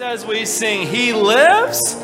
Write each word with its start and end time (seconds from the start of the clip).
as 0.00 0.24
we 0.24 0.44
sing, 0.44 0.86
He 0.86 1.12
lives, 1.12 1.96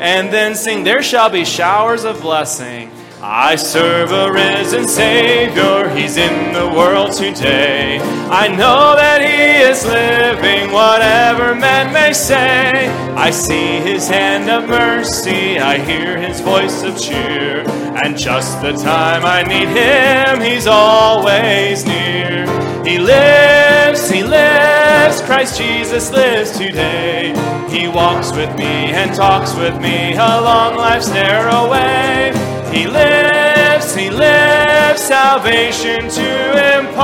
and 0.00 0.32
then 0.32 0.54
sing, 0.54 0.84
There 0.84 1.02
shall 1.02 1.28
be 1.28 1.44
showers 1.44 2.04
of 2.04 2.22
blessing. 2.22 2.90
I 3.20 3.56
serve 3.56 4.10
a 4.10 4.32
risen 4.32 4.88
Savior, 4.88 5.90
He's 5.90 6.16
in 6.16 6.54
the 6.54 6.68
world 6.74 7.12
today. 7.12 7.98
I 8.30 8.48
know 8.48 8.96
that 8.96 9.20
He 9.20 9.68
is 9.68 9.84
living, 9.84 10.72
whatever 10.72 11.54
men 11.54 11.92
may 11.92 12.14
say. 12.14 12.88
I 13.14 13.30
see 13.30 13.80
His 13.80 14.08
hand 14.08 14.48
of 14.48 14.68
mercy, 14.68 15.58
I 15.58 15.78
hear 15.78 16.18
His 16.18 16.40
voice 16.40 16.82
of 16.82 16.98
cheer, 16.98 17.68
and 18.02 18.16
just 18.16 18.62
the 18.62 18.72
time 18.72 19.24
I 19.26 19.42
need 19.42 19.68
Him, 19.68 20.40
He's 20.40 20.66
always 20.66 21.84
near. 21.84 22.46
He 22.82 22.98
lives, 22.98 24.08
He 24.08 24.22
lives, 24.22 24.71
Christ 25.02 25.58
Jesus 25.58 26.12
lives 26.12 26.52
today. 26.52 27.34
He 27.68 27.88
walks 27.88 28.30
with 28.30 28.56
me 28.56 28.64
and 28.64 29.12
talks 29.14 29.52
with 29.54 29.80
me 29.80 30.12
along 30.12 30.76
life's 30.76 31.08
narrow 31.08 31.68
way. 31.70 32.32
He 32.72 32.86
lives, 32.86 33.94
He 33.96 34.10
lives, 34.10 35.00
salvation 35.00 36.08
to 36.08 36.78
impart. 36.78 37.02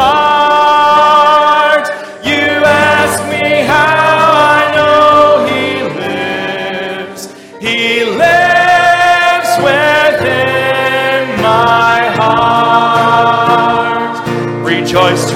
You 2.24 2.62
ask 2.64 3.22
me 3.30 3.62
how 3.62 3.97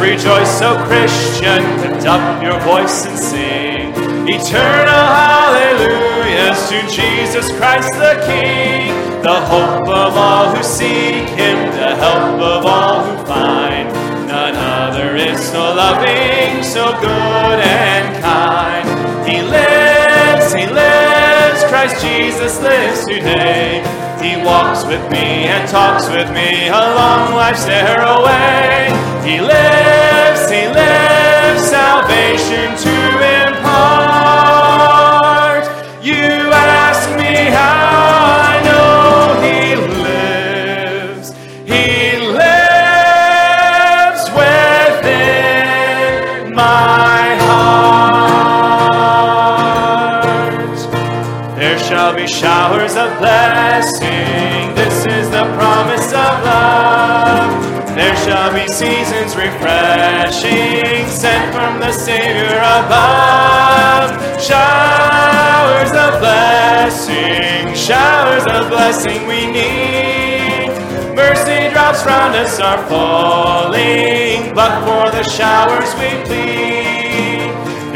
Rejoice, 0.03 0.61
O 0.63 0.77
Christian, 0.89 1.63
lift 1.81 2.05
up 2.07 2.43
your 2.43 2.59
voice 2.63 3.07
and 3.07 3.17
sing. 3.17 3.93
Eternal 4.27 5.07
hallelujahs 5.15 6.69
to 6.71 6.81
Jesus 6.91 7.49
Christ 7.57 7.93
the 7.93 8.21
King, 8.27 8.91
the 9.23 9.41
hope 9.47 9.87
of 9.87 10.17
all 10.17 10.57
who 10.57 10.63
seek 10.65 11.29
Him, 11.39 11.71
the 11.71 11.95
help 11.95 12.41
of 12.41 12.67
all 12.67 13.05
who 13.05 13.27
find. 13.27 13.93
None 14.27 14.57
other 14.57 15.15
is 15.15 15.41
so 15.41 15.73
loving, 15.73 16.65
so 16.65 16.99
good 17.01 17.61
and 17.61 18.21
kind. 18.21 18.89
He 19.29 19.41
lives, 19.41 20.53
He 20.53 20.67
lives, 20.67 21.63
Christ 21.71 22.03
Jesus 22.03 22.61
lives 22.61 23.05
today. 23.07 24.02
He 24.23 24.37
walks 24.37 24.85
with 24.85 25.03
me 25.11 25.51
and 25.51 25.69
talks 25.69 26.09
with 26.09 26.31
me 26.31 26.69
along 26.69 27.35
life's 27.35 27.67
narrow 27.67 28.25
way. 28.25 28.87
He 29.27 29.41
lives, 29.41 30.49
He 30.49 30.69
lives, 30.69 31.69
salvation 31.69 32.77
to 32.85 33.02
showers 52.63 52.95
of 52.95 53.19
blessing. 53.19 54.73
This 54.77 55.05
is 55.07 55.29
the 55.31 55.43
promise 55.59 56.07
of 56.13 56.33
love. 56.47 57.97
There 57.97 58.17
shall 58.25 58.55
be 58.55 58.69
seasons 58.69 59.35
refreshing, 59.35 61.05
sent 61.09 61.53
from 61.53 61.81
the 61.81 61.91
Savior 61.91 62.57
above. 62.79 64.11
Showers 64.41 65.91
of 65.91 66.21
blessing, 66.21 67.75
showers 67.75 68.47
of 68.47 68.71
blessing 68.71 69.27
we 69.27 69.41
need. 69.59 70.69
Mercy 71.17 71.69
drops 71.73 72.07
round 72.07 72.37
us 72.37 72.61
are 72.61 72.81
falling, 72.87 74.55
but 74.55 74.73
for 74.87 75.11
the 75.11 75.25
showers 75.29 75.91
we 75.97 76.11
plead. 76.27 77.02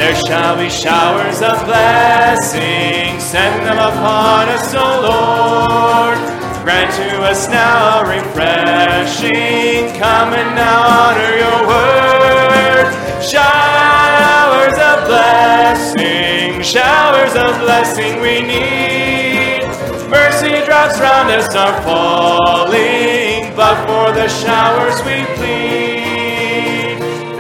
There 0.07 0.15
shall 0.15 0.57
be 0.57 0.71
showers 0.71 1.43
of 1.43 1.65
blessing, 1.65 3.19
send 3.19 3.67
them 3.67 3.77
upon 3.77 4.49
us, 4.51 4.73
O 4.73 4.87
Lord. 5.03 6.17
Grant 6.63 6.95
to 6.95 7.23
us 7.25 7.49
now 7.49 8.03
a 8.03 8.07
refreshing, 8.07 9.91
come 9.99 10.33
and 10.33 10.55
now 10.55 10.79
honor 10.87 11.33
your 11.43 11.61
word. 11.67 12.87
Showers 13.21 14.79
of 14.79 15.09
blessing, 15.11 16.63
showers 16.63 17.35
of 17.35 17.59
blessing 17.59 18.21
we 18.21 18.43
need. 18.43 19.67
Mercy 20.09 20.65
drops 20.65 21.01
round 21.01 21.33
us 21.33 21.53
are 21.57 21.83
falling, 21.83 23.57
but 23.57 23.75
for 23.89 24.13
the 24.15 24.29
showers 24.29 25.03
we 25.03 25.25
plead. 25.35 25.86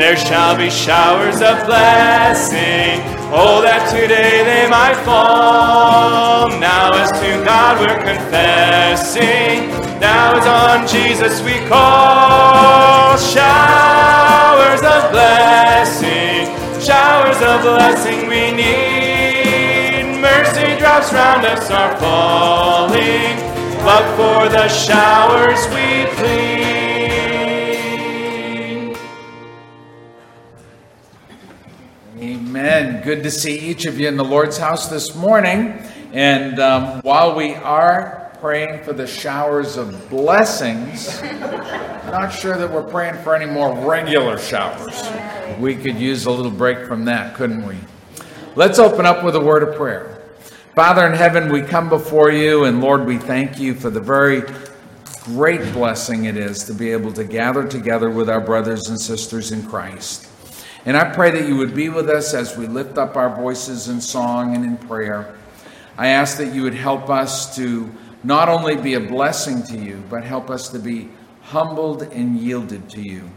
There 0.07 0.17
shall 0.17 0.57
be 0.57 0.71
showers 0.71 1.43
of 1.43 1.67
blessing, 1.67 3.03
oh, 3.35 3.59
that 3.67 3.91
today 3.91 4.47
they 4.47 4.71
might 4.71 4.95
fall. 5.03 6.47
Now 6.63 6.95
as 6.95 7.11
to 7.11 7.43
God 7.43 7.83
we're 7.83 7.99
confessing, 8.07 9.67
now 9.99 10.39
as 10.39 10.47
on 10.47 10.87
Jesus 10.87 11.43
we 11.43 11.59
call. 11.67 13.19
Showers 13.19 14.87
of 14.87 15.11
blessing, 15.11 16.55
showers 16.79 17.43
of 17.43 17.67
blessing 17.67 18.31
we 18.31 18.55
need. 18.55 20.23
Mercy 20.23 20.79
drops 20.79 21.11
round 21.13 21.43
us 21.45 21.69
are 21.69 21.99
falling, 21.99 23.35
but 23.83 24.07
for 24.15 24.47
the 24.55 24.71
showers 24.71 25.67
we 25.75 26.07
plead. 26.15 26.86
Amen. 32.77 33.03
Good 33.03 33.23
to 33.23 33.31
see 33.31 33.59
each 33.59 33.87
of 33.87 33.99
you 33.99 34.07
in 34.07 34.19
the 34.19 34.25
Lord's 34.25 34.59
house 34.59 34.89
this 34.89 35.15
morning. 35.15 35.83
And 36.13 36.59
um, 36.61 37.01
while 37.01 37.35
we 37.35 37.55
are 37.55 38.31
praying 38.39 38.85
for 38.85 38.93
the 38.93 39.07
showers 39.07 39.79
of 39.79 40.11
blessings, 40.11 41.23
not 41.23 42.29
sure 42.29 42.59
that 42.59 42.71
we're 42.71 42.83
praying 42.83 43.17
for 43.23 43.35
any 43.35 43.51
more 43.51 43.75
regular 43.89 44.37
showers. 44.37 45.09
We 45.59 45.75
could 45.75 45.97
use 45.97 46.27
a 46.27 46.31
little 46.31 46.51
break 46.51 46.87
from 46.87 47.07
that, 47.07 47.35
couldn't 47.35 47.67
we? 47.67 47.77
Let's 48.57 48.79
open 48.79 49.07
up 49.07 49.25
with 49.25 49.37
a 49.37 49.41
word 49.41 49.63
of 49.63 49.75
prayer. 49.75 50.23
Father 50.75 51.07
in 51.07 51.15
heaven, 51.15 51.51
we 51.51 51.63
come 51.63 51.89
before 51.89 52.31
you, 52.31 52.67
and 52.67 52.83
Lord, 52.83 53.07
we 53.07 53.17
thank 53.17 53.59
you 53.59 53.73
for 53.73 53.89
the 53.89 54.01
very 54.01 54.43
great 55.25 55.73
blessing 55.73 56.27
it 56.27 56.37
is 56.37 56.65
to 56.65 56.75
be 56.75 56.93
able 56.93 57.15
to 57.15 57.25
gather 57.25 57.67
together 57.67 58.11
with 58.11 58.29
our 58.29 58.43
brothers 58.43 58.91
and 58.91 59.01
sisters 59.01 59.51
in 59.51 59.67
Christ. 59.67 60.26
And 60.87 60.97
I 60.97 61.13
pray 61.13 61.33
that 61.33 61.49
you 61.49 61.57
would 61.57 61.75
be 61.75 61.89
with 61.89 62.09
us 62.09 62.33
as 62.33 62.57
we 62.57 62.69
lift 62.69 62.97
up 62.97 63.17
our 63.17 63.35
voices 63.35 63.89
in 63.89 64.01
song 64.01 64.55
and 64.55 64.65
in 64.65 64.77
prayer. 64.77 65.37
I 65.99 66.09
ask 66.09 66.39
that 66.39 66.55
you 66.55 66.63
would 66.63 66.75
help 66.75 67.11
us 67.11 67.57
to 67.57 67.93
not 68.23 68.49
only 68.49 68.77
be 68.77 68.95
a 68.95 69.01
blessing 69.01 69.65
to 69.65 69.77
you, 69.77 70.05
but 70.09 70.23
help 70.23 70.49
us 70.49 70.69
to 70.69 70.79
be 70.79 71.09
humbled 71.43 72.03
and 72.03 72.39
yielded 72.39 72.89
to 72.91 73.01
you, 73.01 73.29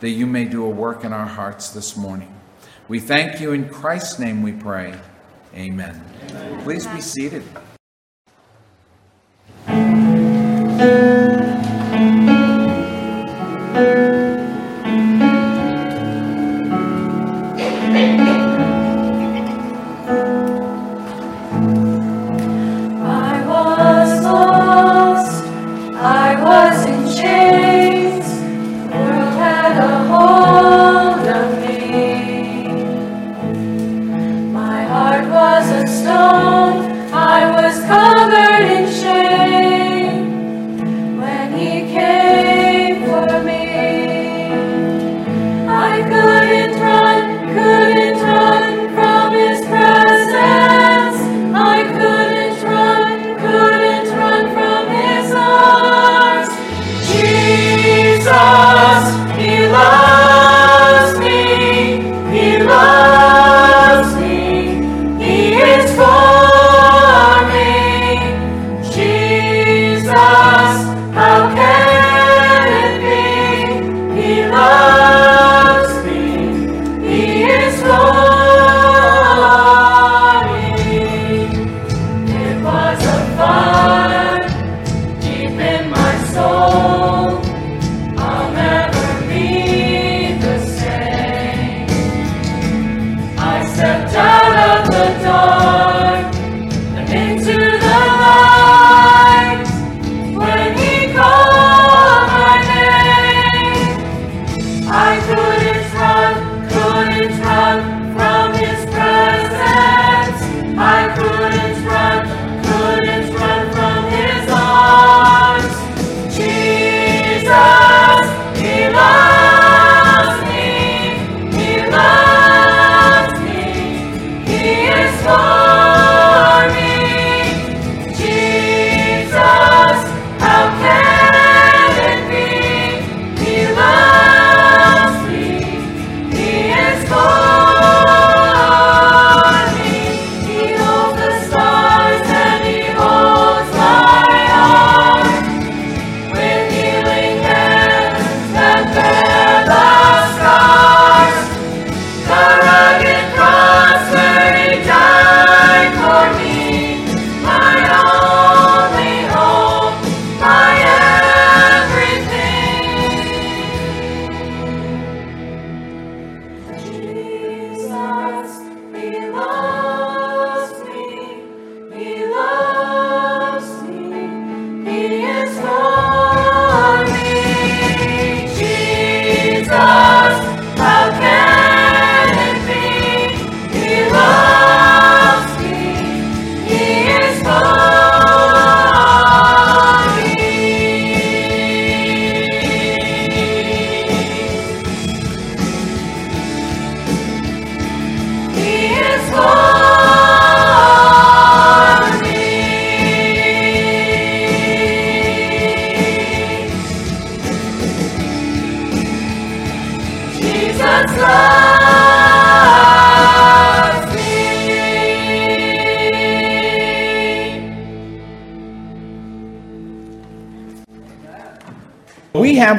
that 0.00 0.10
you 0.10 0.26
may 0.26 0.44
do 0.44 0.62
a 0.62 0.68
work 0.68 1.02
in 1.02 1.14
our 1.14 1.26
hearts 1.26 1.70
this 1.70 1.96
morning. 1.96 2.34
We 2.86 3.00
thank 3.00 3.40
you 3.40 3.52
in 3.52 3.70
Christ's 3.70 4.18
name 4.18 4.42
we 4.42 4.52
pray. 4.52 4.94
Amen. 5.54 6.04
Amen. 6.30 6.62
Please 6.64 6.86
be 6.86 7.00
seated. 7.00 7.44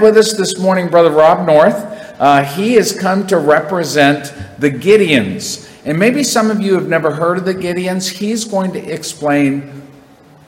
Have 0.02 0.16
with 0.16 0.18
us 0.18 0.34
this 0.34 0.58
morning 0.58 0.88
Brother 0.88 1.12
Rob 1.12 1.46
North. 1.46 1.76
Uh, 2.20 2.44
he 2.44 2.74
has 2.74 2.98
come 2.98 3.28
to 3.28 3.38
represent 3.38 4.34
the 4.60 4.72
Gideons. 4.72 5.70
And 5.86 6.00
maybe 6.00 6.24
some 6.24 6.50
of 6.50 6.60
you 6.60 6.74
have 6.74 6.88
never 6.88 7.12
heard 7.12 7.38
of 7.38 7.46
the 7.46 7.54
Gideons. 7.54 8.10
He's 8.10 8.44
going 8.44 8.72
to 8.74 8.80
explain 8.80 9.84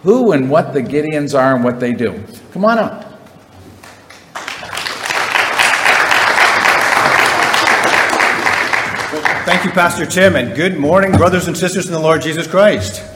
who 0.02 0.32
and 0.32 0.50
what 0.50 0.74
the 0.74 0.82
Gideons 0.82 1.38
are 1.38 1.56
and 1.56 1.64
what 1.64 1.80
they 1.80 1.94
do. 1.94 2.24
Come 2.52 2.66
on 2.66 2.80
up. 2.80 3.04
Thank 9.46 9.66
you, 9.66 9.72
Pastor 9.72 10.06
Tim, 10.06 10.36
and 10.36 10.56
good 10.56 10.80
morning, 10.80 11.12
brothers 11.12 11.48
and 11.48 11.56
sisters 11.56 11.86
in 11.86 11.92
the 11.92 12.00
Lord 12.00 12.22
Jesus 12.22 12.48
Christ. 12.48 13.13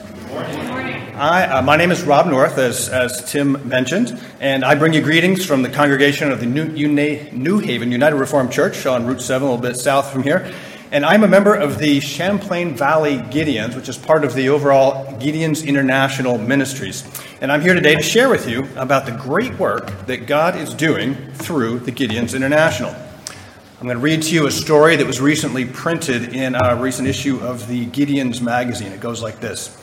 I, 1.17 1.45
uh, 1.45 1.61
my 1.63 1.77
name 1.77 1.89
is 1.89 2.03
Rob 2.03 2.27
North, 2.27 2.59
as, 2.59 2.89
as 2.89 3.27
Tim 3.31 3.67
mentioned, 3.67 4.21
and 4.39 4.63
I 4.63 4.75
bring 4.75 4.93
you 4.93 5.01
greetings 5.01 5.43
from 5.43 5.63
the 5.63 5.69
congregation 5.69 6.31
of 6.31 6.39
the 6.39 6.45
New, 6.45 6.67
New 6.67 7.57
Haven 7.57 7.91
United 7.91 8.17
Reformed 8.17 8.51
Church 8.51 8.85
on 8.85 9.07
Route 9.07 9.23
7, 9.23 9.47
a 9.47 9.51
little 9.51 9.59
bit 9.59 9.77
south 9.77 10.11
from 10.11 10.21
here. 10.21 10.53
And 10.91 11.03
I'm 11.03 11.23
a 11.23 11.27
member 11.27 11.55
of 11.55 11.79
the 11.79 12.01
Champlain 12.01 12.77
Valley 12.77 13.17
Gideons, 13.17 13.75
which 13.75 13.89
is 13.89 13.97
part 13.97 14.25
of 14.25 14.35
the 14.35 14.49
overall 14.49 15.07
Gideons 15.19 15.65
International 15.65 16.37
Ministries. 16.37 17.03
And 17.41 17.51
I'm 17.51 17.61
here 17.61 17.73
today 17.73 17.95
to 17.95 18.03
share 18.03 18.29
with 18.29 18.47
you 18.47 18.67
about 18.75 19.07
the 19.07 19.13
great 19.13 19.57
work 19.57 19.89
that 20.05 20.27
God 20.27 20.55
is 20.55 20.75
doing 20.75 21.15
through 21.33 21.79
the 21.79 21.91
Gideons 21.91 22.35
International. 22.35 22.91
I'm 22.91 23.87
going 23.87 23.97
to 23.97 24.03
read 24.03 24.21
to 24.21 24.35
you 24.35 24.45
a 24.45 24.51
story 24.51 24.95
that 24.97 25.07
was 25.07 25.19
recently 25.19 25.65
printed 25.65 26.35
in 26.35 26.53
a 26.53 26.75
recent 26.75 27.07
issue 27.07 27.39
of 27.39 27.67
the 27.67 27.87
Gideons 27.87 28.39
magazine. 28.39 28.91
It 28.91 28.99
goes 28.99 29.23
like 29.23 29.39
this 29.39 29.75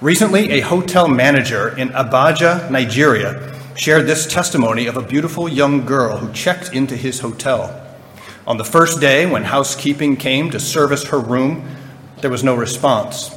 Recently, 0.00 0.52
a 0.52 0.60
hotel 0.60 1.08
manager 1.08 1.76
in 1.76 1.90
Abuja, 1.90 2.70
Nigeria, 2.70 3.54
shared 3.76 4.06
this 4.06 4.26
testimony 4.26 4.86
of 4.86 4.96
a 4.96 5.02
beautiful 5.02 5.46
young 5.46 5.84
girl 5.84 6.16
who 6.16 6.32
checked 6.32 6.72
into 6.72 6.96
his 6.96 7.20
hotel. 7.20 7.86
On 8.46 8.56
the 8.56 8.64
first 8.64 8.98
day, 8.98 9.26
when 9.26 9.44
housekeeping 9.44 10.16
came 10.16 10.50
to 10.52 10.58
service 10.58 11.04
her 11.08 11.20
room, 11.20 11.68
there 12.22 12.30
was 12.30 12.42
no 12.42 12.54
response. 12.54 13.36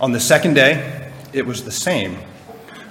On 0.00 0.10
the 0.10 0.18
second 0.18 0.54
day, 0.54 1.12
it 1.32 1.46
was 1.46 1.62
the 1.62 1.70
same. 1.70 2.18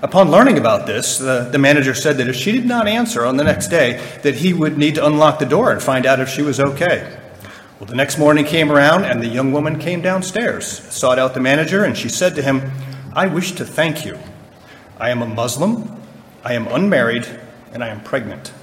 Upon 0.01 0.31
learning 0.31 0.57
about 0.57 0.87
this, 0.87 1.17
the, 1.17 1.49
the 1.51 1.59
manager 1.59 1.93
said 1.93 2.15
that 2.15 2.29
if 2.29 2.37
she 2.37 2.53
did 2.53 2.65
not 2.65 2.87
answer 2.87 3.25
on 3.25 3.35
the 3.35 3.43
next 3.43 3.67
day, 3.67 4.01
that 4.23 4.35
he 4.35 4.53
would 4.53 4.77
need 4.77 4.95
to 4.95 5.05
unlock 5.05 5.37
the 5.37 5.45
door 5.45 5.73
and 5.73 5.83
find 5.83 6.05
out 6.05 6.21
if 6.21 6.29
she 6.29 6.43
was 6.43 6.61
okay. 6.61 7.19
Well, 7.77 7.87
the 7.87 7.95
next 7.95 8.17
morning 8.17 8.45
came 8.45 8.71
around, 8.71 9.03
and 9.03 9.21
the 9.21 9.27
young 9.27 9.51
woman 9.51 9.79
came 9.79 10.01
downstairs, 10.01 10.65
sought 10.65 11.19
out 11.19 11.33
the 11.33 11.41
manager, 11.41 11.83
and 11.83 11.97
she 11.97 12.07
said 12.07 12.35
to 12.35 12.41
him, 12.41 12.71
I 13.13 13.27
wish 13.27 13.51
to 13.53 13.65
thank 13.65 14.05
you. 14.05 14.17
I 14.97 15.09
am 15.09 15.21
a 15.21 15.25
Muslim, 15.27 16.01
I 16.45 16.53
am 16.53 16.67
unmarried, 16.67 17.27
and 17.73 17.83
I 17.83 17.89
am 17.89 18.01
pregnant. 18.01 18.53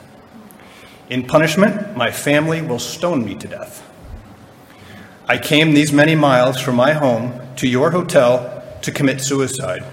In 1.11 1.26
punishment, 1.26 1.95
my 1.95 2.11
family 2.11 2.62
will 2.62 2.78
stone 2.78 3.26
me 3.26 3.35
to 3.35 3.47
death. 3.47 3.87
I 5.26 5.37
came 5.37 5.75
these 5.75 5.93
many 5.93 6.14
miles 6.14 6.59
from 6.59 6.76
my 6.76 6.95
home 6.95 7.38
to 7.57 7.69
your 7.69 7.90
hotel 7.90 8.64
to 8.81 8.90
commit 8.90 9.21
suicide. 9.21 9.85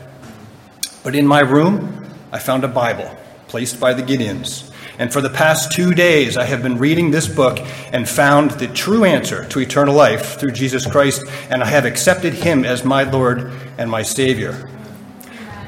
But 1.03 1.15
in 1.15 1.27
my 1.27 1.41
room, 1.41 2.05
I 2.31 2.39
found 2.39 2.63
a 2.63 2.69
Bible 2.69 3.13
placed 3.49 3.77
by 3.77 3.93
the 3.93 4.03
Gideons. 4.03 4.71
And 4.97 5.11
for 5.11 5.19
the 5.19 5.29
past 5.29 5.71
two 5.73 5.93
days, 5.93 6.37
I 6.37 6.45
have 6.45 6.63
been 6.63 6.77
reading 6.77 7.11
this 7.11 7.27
book 7.27 7.59
and 7.91 8.07
found 8.07 8.51
the 8.51 8.67
true 8.67 9.03
answer 9.03 9.45
to 9.49 9.59
eternal 9.59 9.93
life 9.93 10.39
through 10.39 10.51
Jesus 10.51 10.85
Christ, 10.85 11.23
and 11.49 11.61
I 11.61 11.67
have 11.67 11.85
accepted 11.85 12.33
him 12.33 12.63
as 12.63 12.85
my 12.85 13.03
Lord 13.03 13.51
and 13.77 13.91
my 13.91 14.03
Savior. 14.03 14.69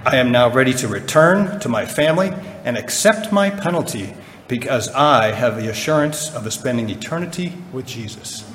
I 0.06 0.16
am 0.16 0.32
now 0.32 0.50
ready 0.50 0.74
to 0.76 0.88
return 0.88 1.60
to 1.60 1.68
my 1.68 1.86
family 1.86 2.32
and 2.64 2.78
accept 2.78 3.34
my 3.34 3.50
penalty 3.50 4.14
because 4.48 4.88
I 4.90 5.32
have 5.32 5.58
the 5.58 5.70
assurance 5.70 6.34
of 6.34 6.52
spending 6.54 6.90
eternity 6.90 7.54
with 7.74 7.86
Jesus. 7.86 8.50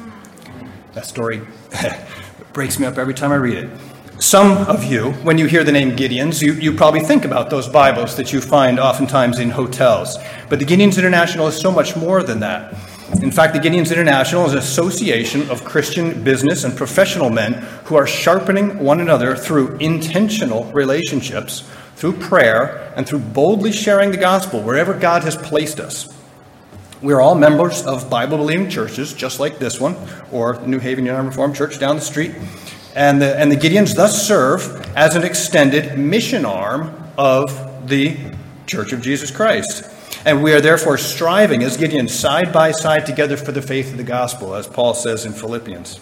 That 0.94 1.04
story 1.04 1.42
breaks 2.54 2.78
me 2.78 2.86
up 2.86 2.96
every 2.96 3.14
time 3.14 3.32
I 3.32 3.36
read 3.36 3.58
it. 3.58 3.70
Some 4.22 4.68
of 4.68 4.84
you, 4.84 5.10
when 5.24 5.36
you 5.36 5.46
hear 5.46 5.64
the 5.64 5.72
name 5.72 5.96
Gideons, 5.96 6.40
you, 6.40 6.52
you 6.52 6.72
probably 6.74 7.00
think 7.00 7.24
about 7.24 7.50
those 7.50 7.68
Bibles 7.68 8.14
that 8.14 8.32
you 8.32 8.40
find 8.40 8.78
oftentimes 8.78 9.40
in 9.40 9.50
hotels. 9.50 10.16
But 10.48 10.60
the 10.60 10.64
Gideons 10.64 10.96
International 10.96 11.48
is 11.48 11.60
so 11.60 11.72
much 11.72 11.96
more 11.96 12.22
than 12.22 12.38
that. 12.38 12.72
In 13.20 13.32
fact, 13.32 13.52
the 13.52 13.58
Gideons 13.58 13.90
International 13.90 14.46
is 14.46 14.52
an 14.52 14.60
association 14.60 15.50
of 15.50 15.64
Christian 15.64 16.22
business 16.22 16.62
and 16.62 16.76
professional 16.76 17.30
men 17.30 17.54
who 17.86 17.96
are 17.96 18.06
sharpening 18.06 18.78
one 18.78 19.00
another 19.00 19.34
through 19.34 19.76
intentional 19.78 20.66
relationships, 20.66 21.68
through 21.96 22.12
prayer, 22.12 22.92
and 22.96 23.04
through 23.04 23.18
boldly 23.18 23.72
sharing 23.72 24.12
the 24.12 24.18
gospel 24.18 24.62
wherever 24.62 24.94
God 24.94 25.24
has 25.24 25.34
placed 25.34 25.80
us. 25.80 26.16
We 27.02 27.12
are 27.12 27.20
all 27.20 27.34
members 27.34 27.84
of 27.84 28.08
Bible 28.08 28.36
believing 28.36 28.70
churches, 28.70 29.12
just 29.12 29.40
like 29.40 29.58
this 29.58 29.80
one, 29.80 29.96
or 30.30 30.64
New 30.64 30.78
Haven 30.78 31.06
United 31.06 31.26
Reformed 31.26 31.56
Church 31.56 31.80
down 31.80 31.96
the 31.96 32.02
street. 32.02 32.36
And 32.94 33.22
the, 33.22 33.38
and 33.38 33.50
the 33.50 33.56
Gideons 33.56 33.94
thus 33.94 34.26
serve 34.26 34.86
as 34.96 35.16
an 35.16 35.24
extended 35.24 35.98
mission 35.98 36.44
arm 36.44 36.94
of 37.16 37.88
the 37.88 38.16
Church 38.66 38.92
of 38.92 39.00
Jesus 39.00 39.30
Christ. 39.30 39.84
And 40.24 40.42
we 40.42 40.52
are 40.52 40.60
therefore 40.60 40.98
striving 40.98 41.62
as 41.62 41.76
Gideons 41.76 42.10
side 42.10 42.52
by 42.52 42.70
side 42.70 43.06
together 43.06 43.36
for 43.36 43.52
the 43.52 43.62
faith 43.62 43.90
of 43.90 43.96
the 43.96 44.04
gospel, 44.04 44.54
as 44.54 44.66
Paul 44.66 44.94
says 44.94 45.24
in 45.24 45.32
Philippians. 45.32 46.00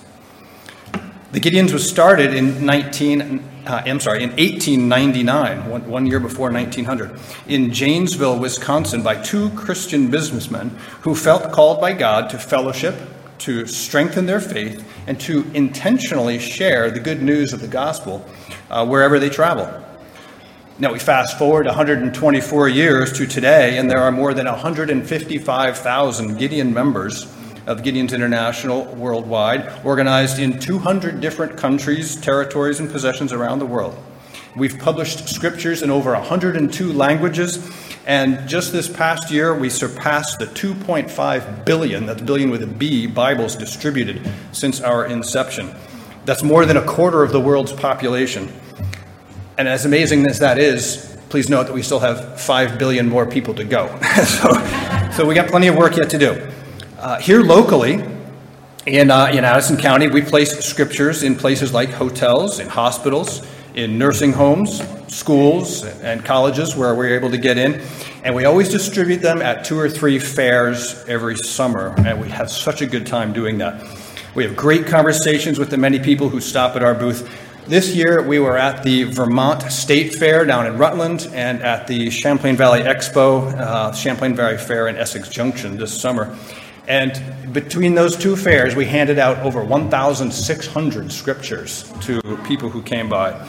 The 1.33 1.41
Gideons 1.41 1.73
was 1.73 1.89
started 1.89 2.35
in 2.35 2.67
19, 2.67 3.45
uh, 3.65 3.83
I'm 3.87 4.01
sorry, 4.01 4.25
in 4.25 4.31
1899, 4.31 5.71
one, 5.71 5.89
one 5.89 6.07
year 6.07 6.19
before 6.19 6.51
1900, 6.51 7.19
in 7.47 7.73
Janesville, 7.73 8.39
Wisconsin, 8.39 9.03
by 9.03 9.15
two 9.15 9.51
Christian 9.51 10.11
businessmen 10.11 10.71
who 11.03 11.15
felt 11.15 11.53
called 11.53 11.81
by 11.81 11.93
God 11.93 12.31
to 12.31 12.39
fellowship, 12.39 12.97
to 13.41 13.67
strengthen 13.67 14.27
their 14.27 14.41
faith, 14.41 14.85
and 15.07 15.21
to 15.21 15.51
intentionally 15.55 16.39
share 16.39 16.91
the 16.91 17.01
good 17.01 17.23
news 17.23 17.53
of 17.53 17.61
the 17.61 17.69
gospel 17.69 18.25
uh, 18.71 18.87
wherever 18.87 19.19
they 19.19 19.29
travel. 19.29 19.69
Now, 20.79 20.93
we 20.93 20.99
fast 20.99 21.39
forward 21.39 21.67
124 21.67 22.69
years 22.69 23.13
to 23.19 23.27
today, 23.27 23.77
and 23.77 23.91
there 23.91 24.01
are 24.01 24.11
more 24.11 24.33
than 24.33 24.47
155,000 24.47 26.39
Gideon 26.39 26.73
members 26.73 27.25
of 27.67 27.83
Gideons 27.83 28.15
International 28.15 28.87
worldwide, 28.95 29.85
organized 29.85 30.39
in 30.39 30.59
200 30.59 31.21
different 31.21 31.59
countries, 31.59 32.17
territories, 32.17 32.81
and 32.81 32.91
possessions 32.91 33.33
around 33.33 33.59
the 33.59 33.67
world. 33.67 33.95
We've 34.57 34.79
published 34.79 35.29
scriptures 35.29 35.83
in 35.83 35.91
over 35.91 36.13
102 36.13 36.93
languages 36.93 37.59
and 38.07 38.49
just 38.49 38.73
this 38.73 38.89
past 38.89 39.31
year, 39.31 39.55
we 39.55 39.69
surpassed 39.69 40.39
the 40.39 40.47
2.5 40.47 41.65
billion, 41.65 42.07
that's 42.07 42.23
billion 42.23 42.51
with 42.51 42.63
a 42.63 42.67
B, 42.67 43.07
Bibles 43.07 43.57
distributed 43.57 44.29
since 44.53 44.81
our 44.81 45.07
inception. 45.07 45.75
That's 46.25 46.43
more 46.43 46.65
than 46.65 46.77
a 46.77 46.85
quarter 46.85 47.23
of 47.23 47.33
the 47.33 47.41
world's 47.41 47.73
population. 47.73 48.51
And 49.59 49.69
as 49.69 49.85
amazing 49.85 50.27
as 50.27 50.39
that 50.39 50.59
is, 50.59 51.19
please 51.29 51.51
note 51.51 51.65
that 51.65 51.75
we 51.75 51.83
still 51.83 52.01
have 52.01 52.41
5 52.41 52.79
billion 52.79 53.09
more 53.09 53.27
people 53.27 53.55
to 53.55 53.65
go. 53.65 53.87
so, 54.25 55.11
so 55.13 55.27
we 55.27 55.35
got 55.35 55.49
plenty 55.49 55.69
of 55.69 55.77
work 55.77 55.97
yet 55.97 56.09
to 56.11 56.19
do. 56.19 56.51
Uh, 56.99 57.19
here 57.21 57.43
locally, 57.43 58.05
in, 58.87 59.11
uh, 59.11 59.27
in 59.27 59.45
Addison 59.45 59.77
County, 59.77 60.09
we 60.09 60.23
place 60.23 60.59
scriptures 60.65 61.23
in 61.23 61.37
places 61.37 61.75
like 61.75 61.91
hotels, 61.91 62.61
in 62.61 62.69
hospitals, 62.69 63.47
in 63.75 63.99
nursing 63.99 64.33
homes, 64.33 64.81
schools, 65.11 65.85
and 65.85 66.25
colleges 66.25 66.77
where 66.77 66.95
we're 66.95 67.15
able 67.15 67.31
to 67.31 67.39
get 67.39 67.59
in. 67.59 67.81
And 68.25 68.35
we 68.35 68.45
always 68.45 68.69
distribute 68.69 69.19
them 69.19 69.43
at 69.43 69.65
two 69.65 69.79
or 69.79 69.89
three 69.89 70.19
fairs 70.19 71.05
every 71.09 71.37
summer. 71.37 71.95
And 71.99 72.21
we 72.21 72.29
have 72.31 72.51
such 72.51 72.81
a 72.81 72.87
good 72.87 73.07
time 73.07 73.33
doing 73.33 73.59
that. 73.59 73.85
We 74.35 74.45
have 74.45 74.55
great 74.55 74.87
conversations 74.87 75.59
with 75.59 75.71
the 75.71 75.77
many 75.77 75.99
people 75.99 76.29
who 76.29 76.41
stop 76.41 76.77
at 76.77 76.83
our 76.83 76.95
booth. 76.95 77.29
This 77.67 77.95
year, 77.95 78.23
we 78.23 78.39
were 78.39 78.57
at 78.57 78.83
the 78.83 79.05
Vermont 79.05 79.63
State 79.71 80.15
Fair 80.15 80.45
down 80.45 80.67
in 80.67 80.79
Rutland 80.79 81.29
and 81.33 81.63
at 81.63 81.87
the 81.87 82.11
Champlain 82.11 82.57
Valley 82.57 82.81
Expo, 82.81 83.53
uh, 83.55 83.93
Champlain 83.93 84.35
Valley 84.35 84.57
Fair 84.59 84.89
in 84.89 84.97
Essex 84.97 85.29
Junction 85.29 85.77
this 85.77 86.01
summer. 86.01 86.37
And 86.89 87.53
between 87.53 87.95
those 87.95 88.17
two 88.17 88.35
fairs, 88.37 88.75
we 88.75 88.87
handed 88.87 89.19
out 89.19 89.39
over 89.39 89.63
1,600 89.63 91.13
scriptures 91.13 91.93
to 92.03 92.21
people 92.45 92.69
who 92.69 92.83
came 92.83 93.09
by. 93.09 93.47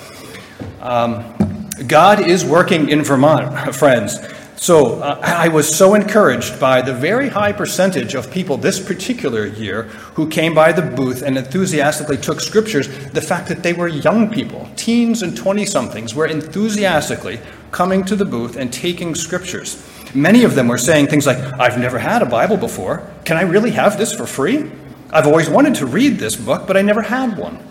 Um, 0.82 1.51
God 1.88 2.28
is 2.28 2.46
working 2.46 2.90
in 2.90 3.04
Vermont, 3.04 3.76
friends. 3.76 4.20
So 4.56 5.02
uh, 5.02 5.20
I 5.24 5.48
was 5.48 5.76
so 5.76 5.96
encouraged 5.96 6.60
by 6.60 6.84
the 6.84 6.94
very 6.94 7.30
high 7.30 7.52
percentage 7.52 8.14
of 8.14 8.30
people 8.30 8.58
this 8.58 8.80
particular 8.80 9.48
year 9.48 9.84
who 10.14 10.30
came 10.30 10.54
by 10.54 10.72
the 10.72 10.84
booth 10.84 11.24
and 11.24 11.36
enthusiastically 11.36 12.18
took 12.18 12.40
scriptures. 12.40 12.88
The 13.10 13.22
fact 13.22 13.48
that 13.48 13.64
they 13.64 13.74
were 13.74 13.88
young 13.88 14.30
people, 14.30 14.70
teens 14.76 15.24
and 15.24 15.36
20 15.36 15.66
somethings, 15.66 16.14
were 16.14 16.28
enthusiastically 16.28 17.40
coming 17.72 18.06
to 18.06 18.16
the 18.16 18.26
booth 18.26 18.56
and 18.56 18.72
taking 18.72 19.16
scriptures. 19.16 19.84
Many 20.14 20.44
of 20.44 20.54
them 20.54 20.68
were 20.68 20.78
saying 20.78 21.08
things 21.08 21.26
like, 21.26 21.40
I've 21.60 21.80
never 21.80 21.98
had 21.98 22.22
a 22.22 22.28
Bible 22.28 22.58
before. 22.58 23.10
Can 23.26 23.38
I 23.38 23.42
really 23.42 23.72
have 23.72 23.98
this 23.98 24.14
for 24.14 24.28
free? 24.28 24.70
I've 25.10 25.26
always 25.26 25.50
wanted 25.50 25.76
to 25.76 25.88
read 25.88 26.20
this 26.20 26.36
book, 26.36 26.68
but 26.68 26.78
I 26.78 26.84
never 26.84 27.02
had 27.02 27.36
one. 27.36 27.66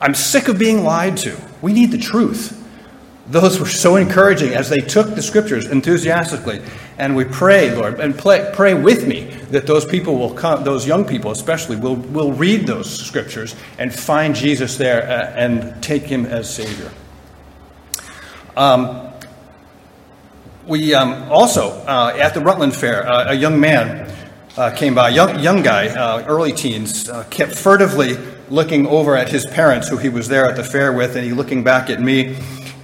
I'm 0.00 0.14
sick 0.14 0.48
of 0.48 0.58
being 0.58 0.84
lied 0.84 1.18
to. 1.18 1.36
We 1.60 1.74
need 1.74 1.90
the 1.90 1.98
truth. 1.98 2.57
Those 3.30 3.60
were 3.60 3.66
so 3.66 3.96
encouraging 3.96 4.54
as 4.54 4.70
they 4.70 4.78
took 4.78 5.14
the 5.14 5.22
scriptures 5.22 5.66
enthusiastically. 5.66 6.62
And 6.96 7.14
we 7.14 7.24
pray, 7.24 7.74
Lord, 7.74 8.00
and 8.00 8.16
pray, 8.16 8.50
pray 8.54 8.72
with 8.72 9.06
me 9.06 9.24
that 9.50 9.66
those 9.66 9.84
people 9.84 10.16
will 10.16 10.32
come, 10.32 10.64
those 10.64 10.86
young 10.86 11.04
people 11.04 11.30
especially, 11.30 11.76
will, 11.76 11.96
will 11.96 12.32
read 12.32 12.66
those 12.66 12.90
scriptures 12.90 13.54
and 13.78 13.94
find 13.94 14.34
Jesus 14.34 14.78
there 14.78 15.02
uh, 15.02 15.32
and 15.36 15.80
take 15.82 16.04
him 16.04 16.24
as 16.24 16.52
Savior. 16.52 16.90
Um, 18.56 19.12
we 20.66 20.94
um, 20.94 21.30
also, 21.30 21.70
uh, 21.86 22.16
at 22.18 22.32
the 22.32 22.40
Rutland 22.40 22.74
Fair, 22.74 23.06
uh, 23.06 23.32
a 23.32 23.34
young 23.34 23.60
man 23.60 24.10
uh, 24.56 24.70
came 24.70 24.94
by, 24.94 25.10
young, 25.10 25.38
young 25.38 25.62
guy, 25.62 25.88
uh, 25.88 26.24
early 26.26 26.52
teens, 26.52 27.08
uh, 27.08 27.24
kept 27.30 27.54
furtively 27.54 28.16
looking 28.48 28.86
over 28.86 29.16
at 29.16 29.28
his 29.28 29.46
parents, 29.46 29.88
who 29.88 29.98
he 29.98 30.08
was 30.08 30.28
there 30.28 30.46
at 30.46 30.56
the 30.56 30.64
fair 30.64 30.92
with, 30.92 31.14
and 31.14 31.24
he 31.24 31.32
looking 31.32 31.62
back 31.62 31.90
at 31.90 32.00
me 32.00 32.36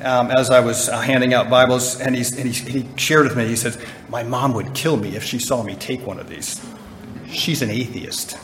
um, 0.04 0.30
as 0.30 0.50
I 0.50 0.60
was 0.60 0.88
uh, 0.88 1.00
handing 1.00 1.34
out 1.34 1.50
Bibles, 1.50 2.00
and, 2.00 2.14
and 2.16 2.48
he, 2.48 2.80
he 2.80 2.88
shared 2.96 3.24
with 3.24 3.36
me, 3.36 3.46
he 3.46 3.56
said, 3.56 3.76
My 4.08 4.22
mom 4.22 4.54
would 4.54 4.74
kill 4.74 4.96
me 4.96 5.16
if 5.16 5.24
she 5.24 5.38
saw 5.38 5.62
me 5.62 5.74
take 5.74 6.06
one 6.06 6.18
of 6.18 6.28
these. 6.28 6.64
She's 7.28 7.62
an 7.62 7.70
atheist. 7.70 8.38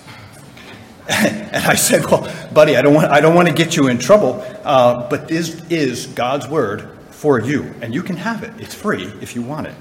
and 1.09 1.64
I 1.64 1.75
said, 1.75 2.05
Well, 2.07 2.33
buddy, 2.52 2.76
I 2.76 2.83
don't 2.83 2.95
want, 2.95 3.11
I 3.11 3.21
don't 3.21 3.35
want 3.35 3.49
to 3.49 3.55
get 3.55 3.76
you 3.76 3.88
in 3.88 3.99
trouble, 3.99 4.45
uh, 4.64 5.09
but 5.09 5.29
this 5.29 5.62
is 5.71 6.07
God's 6.07 6.49
word 6.49 6.88
for 7.11 7.40
you, 7.40 7.75
and 7.83 7.95
you 7.95 8.02
can 8.02 8.17
have 8.17 8.43
it. 8.43 8.52
It's 8.59 8.75
free 8.75 9.05
if 9.21 9.35
you 9.35 9.43
want 9.43 9.67
it 9.67 9.75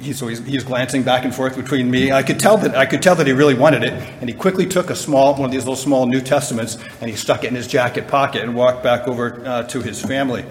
he, 0.00 0.12
so 0.12 0.28
he's, 0.28 0.44
he's 0.44 0.64
glancing 0.64 1.02
back 1.02 1.24
and 1.24 1.34
forth 1.34 1.56
between 1.56 1.90
me. 1.90 2.12
I 2.12 2.22
could 2.22 2.40
tell 2.40 2.56
that 2.58 2.76
I 2.76 2.86
could 2.86 3.02
tell 3.02 3.14
that 3.16 3.26
he 3.26 3.32
really 3.32 3.54
wanted 3.54 3.84
it, 3.84 3.92
and 3.92 4.28
he 4.28 4.34
quickly 4.34 4.66
took 4.66 4.90
a 4.90 4.96
small 4.96 5.34
one 5.34 5.44
of 5.44 5.50
these 5.50 5.62
little 5.62 5.76
small 5.76 6.06
New 6.06 6.20
Testaments 6.20 6.78
and 7.00 7.10
he 7.10 7.16
stuck 7.16 7.44
it 7.44 7.48
in 7.48 7.54
his 7.54 7.66
jacket 7.66 8.08
pocket 8.08 8.42
and 8.42 8.54
walked 8.54 8.82
back 8.82 9.06
over 9.08 9.42
uh, 9.46 9.62
to 9.64 9.82
his 9.82 10.02
family. 10.02 10.44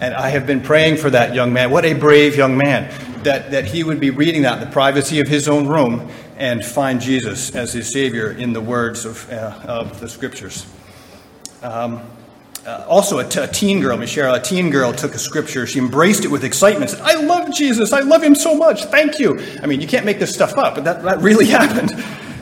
And 0.00 0.14
I 0.14 0.28
have 0.28 0.46
been 0.46 0.60
praying 0.60 0.98
for 0.98 1.10
that 1.10 1.34
young 1.34 1.52
man. 1.52 1.70
What 1.70 1.84
a 1.84 1.92
brave 1.92 2.36
young 2.36 2.56
man 2.56 2.92
that 3.24 3.50
that 3.50 3.64
he 3.64 3.84
would 3.84 4.00
be 4.00 4.10
reading 4.10 4.42
that 4.42 4.54
in 4.54 4.60
the 4.60 4.72
privacy 4.72 5.20
of 5.20 5.28
his 5.28 5.48
own 5.48 5.66
room 5.66 6.10
and 6.36 6.64
find 6.64 7.00
Jesus 7.00 7.54
as 7.54 7.72
his 7.72 7.92
Savior 7.92 8.30
in 8.30 8.52
the 8.52 8.60
words 8.60 9.04
of, 9.04 9.30
uh, 9.32 9.60
of 9.64 10.00
the 10.00 10.08
Scriptures. 10.08 10.66
Um, 11.62 12.00
uh, 12.68 12.84
also, 12.86 13.18
a, 13.18 13.24
t- 13.24 13.40
a 13.40 13.46
teen 13.46 13.80
girl, 13.80 13.96
Michelle, 13.96 14.34
a 14.34 14.40
teen 14.40 14.68
girl 14.68 14.92
took 14.92 15.14
a 15.14 15.18
scripture. 15.18 15.66
She 15.66 15.78
embraced 15.78 16.26
it 16.26 16.30
with 16.30 16.44
excitement. 16.44 16.90
Said, 16.90 17.00
"I 17.00 17.14
love 17.14 17.50
Jesus. 17.50 17.94
I 17.94 18.00
love 18.00 18.22
him 18.22 18.34
so 18.34 18.54
much. 18.54 18.84
Thank 18.84 19.18
you." 19.18 19.40
I 19.62 19.66
mean, 19.66 19.80
you 19.80 19.86
can't 19.86 20.04
make 20.04 20.18
this 20.18 20.34
stuff 20.34 20.58
up, 20.58 20.74
but 20.74 20.84
that, 20.84 21.02
that 21.02 21.18
really 21.22 21.46
happened. 21.60 21.88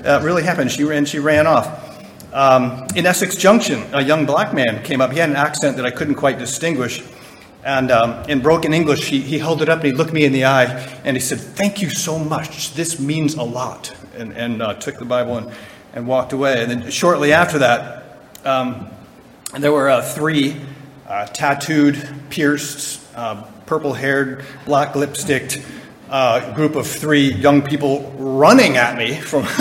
That 0.03 0.25
really 0.25 0.43
happened. 0.43 0.73
She 0.73 0.83
ran. 0.83 1.05
She 1.05 1.21
ran 1.21 1.47
off. 1.47 1.69
Um, 2.33 2.89
in 2.97 3.07
Essex 3.07 3.37
Junction, 3.37 3.85
a 3.93 4.03
young 4.03 4.27
black 4.27 4.53
man 4.53 4.83
came 4.83 5.01
up. 5.01 5.13
He 5.13 5.21
had 5.21 5.31
an 5.31 5.37
accent 5.37 5.77
that 5.77 5.87
I 5.87 5.93
couldn't 5.93 6.17
quite 6.17 6.41
distinguish. 6.41 7.05
And 7.63 7.93
um, 7.93 8.29
in 8.29 8.41
broken 8.41 8.75
English, 8.75 9.07
he, 9.07 9.21
he 9.21 9.39
held 9.39 9.63
it 9.63 9.69
up 9.69 9.79
and 9.79 9.87
he 9.87 9.93
looked 9.93 10.13
me 10.13 10.25
in 10.25 10.33
the 10.33 10.45
eye 10.45 10.65
and 11.05 11.17
he 11.17 11.21
said, 11.21 11.39
Thank 11.39 11.81
you 11.83 11.89
so 11.89 12.19
much. 12.19 12.75
This 12.75 12.99
means 12.99 13.35
a 13.35 13.45
lot. 13.45 13.95
And, 14.17 14.33
and 14.33 14.61
uh, 14.61 14.75
took 14.75 14.99
the 14.99 15.05
Bible 15.05 15.37
and, 15.37 15.53
and 15.95 16.09
walked 16.09 16.33
away. 16.33 16.63
And 16.63 16.71
then 16.71 16.91
shortly 16.91 17.33
after 17.33 17.61
that, 17.61 18.03
um, 18.45 18.91
and 19.57 19.65
there 19.65 19.73
were 19.73 19.89
uh, 19.89 20.03
three 20.03 20.55
uh, 21.09 21.25
tattooed, 21.29 22.07
pierced, 22.29 23.03
uh, 23.17 23.43
purple 23.65 23.95
haired, 23.95 24.45
black 24.67 24.95
lipsticked 24.95 25.65
uh, 26.11 26.53
group 26.53 26.77
of 26.77 26.87
three 26.87 27.33
young 27.33 27.63
people 27.63 28.03
running 28.19 28.77
at 28.77 28.99
me 28.99 29.15
from 29.15 29.45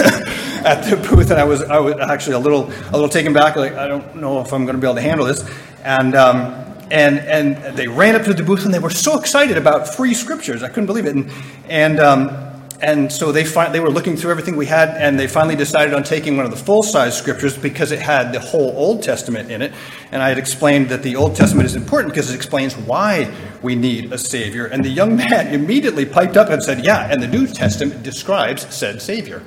at 0.67 0.81
the 0.81 0.97
booth, 0.97 1.31
and 1.31 1.39
I 1.39 1.45
was 1.45 1.61
I 1.61 1.79
was 1.79 1.95
actually 1.95 2.33
a 2.33 2.39
little 2.39 2.69
a 2.89 2.91
little 2.91 3.07
taken 3.07 3.31
back. 3.31 3.55
Like 3.55 3.71
I 3.71 3.87
don't 3.87 4.17
know 4.17 4.41
if 4.41 4.51
I'm 4.51 4.65
going 4.65 4.75
to 4.75 4.81
be 4.81 4.85
able 4.85 4.95
to 4.95 5.01
handle 5.01 5.25
this, 5.25 5.49
and. 5.85 6.13
Um, 6.13 6.61
and 6.91 7.17
and 7.17 7.75
they 7.75 7.87
ran 7.87 8.13
up 8.13 8.25
to 8.25 8.33
the 8.35 8.43
booth 8.43 8.63
and 8.63 8.71
they 8.71 8.77
were 8.77 8.91
so 8.91 9.19
excited 9.19 9.57
about 9.57 9.95
free 9.95 10.13
scriptures. 10.13 10.61
I 10.61 10.67
couldn't 10.67 10.85
believe 10.85 11.07
it. 11.07 11.15
And 11.15 11.31
and 11.67 11.99
um, 11.99 12.44
and 12.81 13.11
so 13.11 13.31
they, 13.31 13.45
fi- 13.45 13.69
they 13.69 13.79
were 13.79 13.89
looking 13.89 14.17
through 14.17 14.31
everything 14.31 14.55
we 14.55 14.65
had, 14.65 14.89
and 14.89 15.19
they 15.19 15.27
finally 15.27 15.55
decided 15.55 15.93
on 15.93 16.03
taking 16.03 16.35
one 16.35 16.45
of 16.45 16.51
the 16.51 16.57
full 16.57 16.83
size 16.83 17.17
scriptures 17.17 17.57
because 17.57 17.91
it 17.91 17.99
had 17.99 18.33
the 18.33 18.39
whole 18.39 18.71
Old 18.75 19.01
Testament 19.01 19.49
in 19.49 19.61
it. 19.61 19.73
And 20.11 20.21
I 20.21 20.29
had 20.29 20.37
explained 20.37 20.89
that 20.89 21.01
the 21.01 21.15
Old 21.15 21.35
Testament 21.35 21.65
is 21.65 21.75
important 21.75 22.13
because 22.13 22.29
it 22.29 22.35
explains 22.35 22.75
why 22.75 23.33
we 23.61 23.75
need 23.75 24.11
a 24.11 24.17
Savior. 24.17 24.65
And 24.65 24.83
the 24.83 24.89
young 24.89 25.15
man 25.15 25.53
immediately 25.53 26.05
piped 26.05 26.37
up 26.37 26.49
and 26.49 26.61
said, 26.61 26.83
Yeah, 26.83 27.11
and 27.11 27.21
the 27.21 27.27
New 27.27 27.47
Testament 27.47 28.03
describes 28.03 28.73
said 28.73 29.01
Savior. 29.01 29.41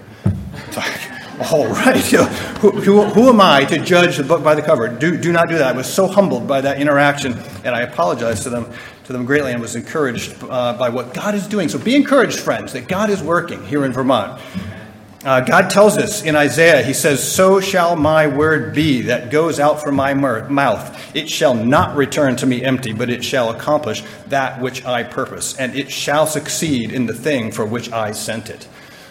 All 1.53 1.69
right. 1.69 2.05
who, 2.61 2.71
who, 2.71 3.05
who, 3.05 3.29
am 3.29 3.41
I 3.41 3.65
to 3.67 3.79
judge 3.79 4.17
the 4.17 4.25
book 4.25 4.43
by 4.43 4.55
the 4.57 4.63
cover? 4.63 4.89
Do, 4.89 5.17
do 5.17 5.33
not 5.33 5.49
do 5.49 5.59
that. 5.59 5.75
I 5.75 5.77
was 5.77 5.93
so 5.93 6.09
humbled 6.09 6.49
by 6.49 6.61
that 6.63 6.81
interaction, 6.81 7.35
and 7.65 7.77
I 7.77 7.83
apologize 7.83 8.43
to 8.43 8.51
them 8.51 8.73
to 9.09 9.15
them 9.15 9.25
greatly 9.25 9.53
and 9.53 9.63
was 9.63 9.75
encouraged 9.75 10.37
uh, 10.51 10.75
by 10.75 10.91
what 10.91 11.15
God 11.15 11.35
is 11.35 11.47
doing. 11.47 11.71
So 11.71 11.79
be 11.79 11.97
encouraged, 11.97 12.39
friends, 12.41 12.75
that 12.75 12.89
God 12.89 13.09
is 13.09 13.23
working 13.23 13.65
here 13.65 13.87
in 13.87 13.93
Vermont. 13.95 14.39
Uh, 15.25 15.41
God 15.41 15.71
tells 15.71 15.97
us 15.97 16.23
in 16.23 16.37
Isaiah, 16.37 16.83
He 16.83 16.93
says, 16.93 17.27
So 17.27 17.59
shall 17.59 17.97
my 17.97 18.27
word 18.27 18.75
be 18.75 19.01
that 19.03 19.31
goes 19.31 19.59
out 19.59 19.83
from 19.83 19.97
my 19.97 20.13
mouth. 20.13 21.17
It 21.17 21.31
shall 21.31 21.55
not 21.55 21.97
return 21.97 22.37
to 22.37 22.47
me 22.47 22.63
empty, 22.63 22.93
but 22.93 23.09
it 23.09 23.25
shall 23.25 23.49
accomplish 23.49 24.03
that 24.27 24.61
which 24.61 24.85
I 24.85 25.05
purpose, 25.05 25.57
and 25.57 25.75
it 25.75 25.91
shall 25.91 26.27
succeed 26.27 26.93
in 26.93 27.07
the 27.07 27.15
thing 27.15 27.51
for 27.51 27.65
which 27.65 27.91
I 27.91 28.13
sent 28.13 28.51
it. 28.51 28.69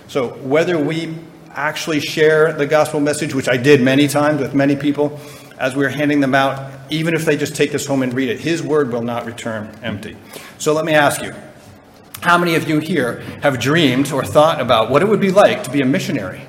So 0.10 0.34
whether 0.36 0.78
we 0.78 1.16
actually 1.50 2.02
share 2.02 2.54
the 2.54 2.68
gospel 2.68 3.00
message, 3.00 3.34
which 3.34 3.50
I 3.50 3.58
did 3.58 3.82
many 3.82 4.08
times 4.08 4.42
with 4.42 4.54
many 4.54 4.76
people, 4.76 5.20
as 5.58 5.76
we're 5.76 5.90
handing 5.90 6.20
them 6.20 6.36
out, 6.36 6.72
even 6.90 7.14
if 7.14 7.26
they 7.26 7.36
just 7.36 7.56
take 7.56 7.72
this 7.72 7.86
home 7.86 8.04
and 8.04 8.14
read 8.14 8.30
it. 8.30 8.40
His 8.40 8.62
word 8.62 8.92
will 8.92 9.02
not 9.02 9.26
return 9.26 9.78
empty. 9.84 10.16
So 10.58 10.74
let 10.74 10.86
me 10.86 10.94
ask 10.94 11.22
you 11.22 11.34
how 12.22 12.38
many 12.38 12.56
of 12.56 12.68
you 12.68 12.80
here 12.80 13.22
have 13.42 13.60
dreamed 13.60 14.12
or 14.12 14.24
thought 14.24 14.60
about 14.60 14.90
what 14.90 15.02
it 15.02 15.08
would 15.08 15.22
be 15.22 15.32
like 15.32 15.64
to 15.64 15.72
be 15.72 15.82
a 15.82 15.86
missionary? 15.86 16.42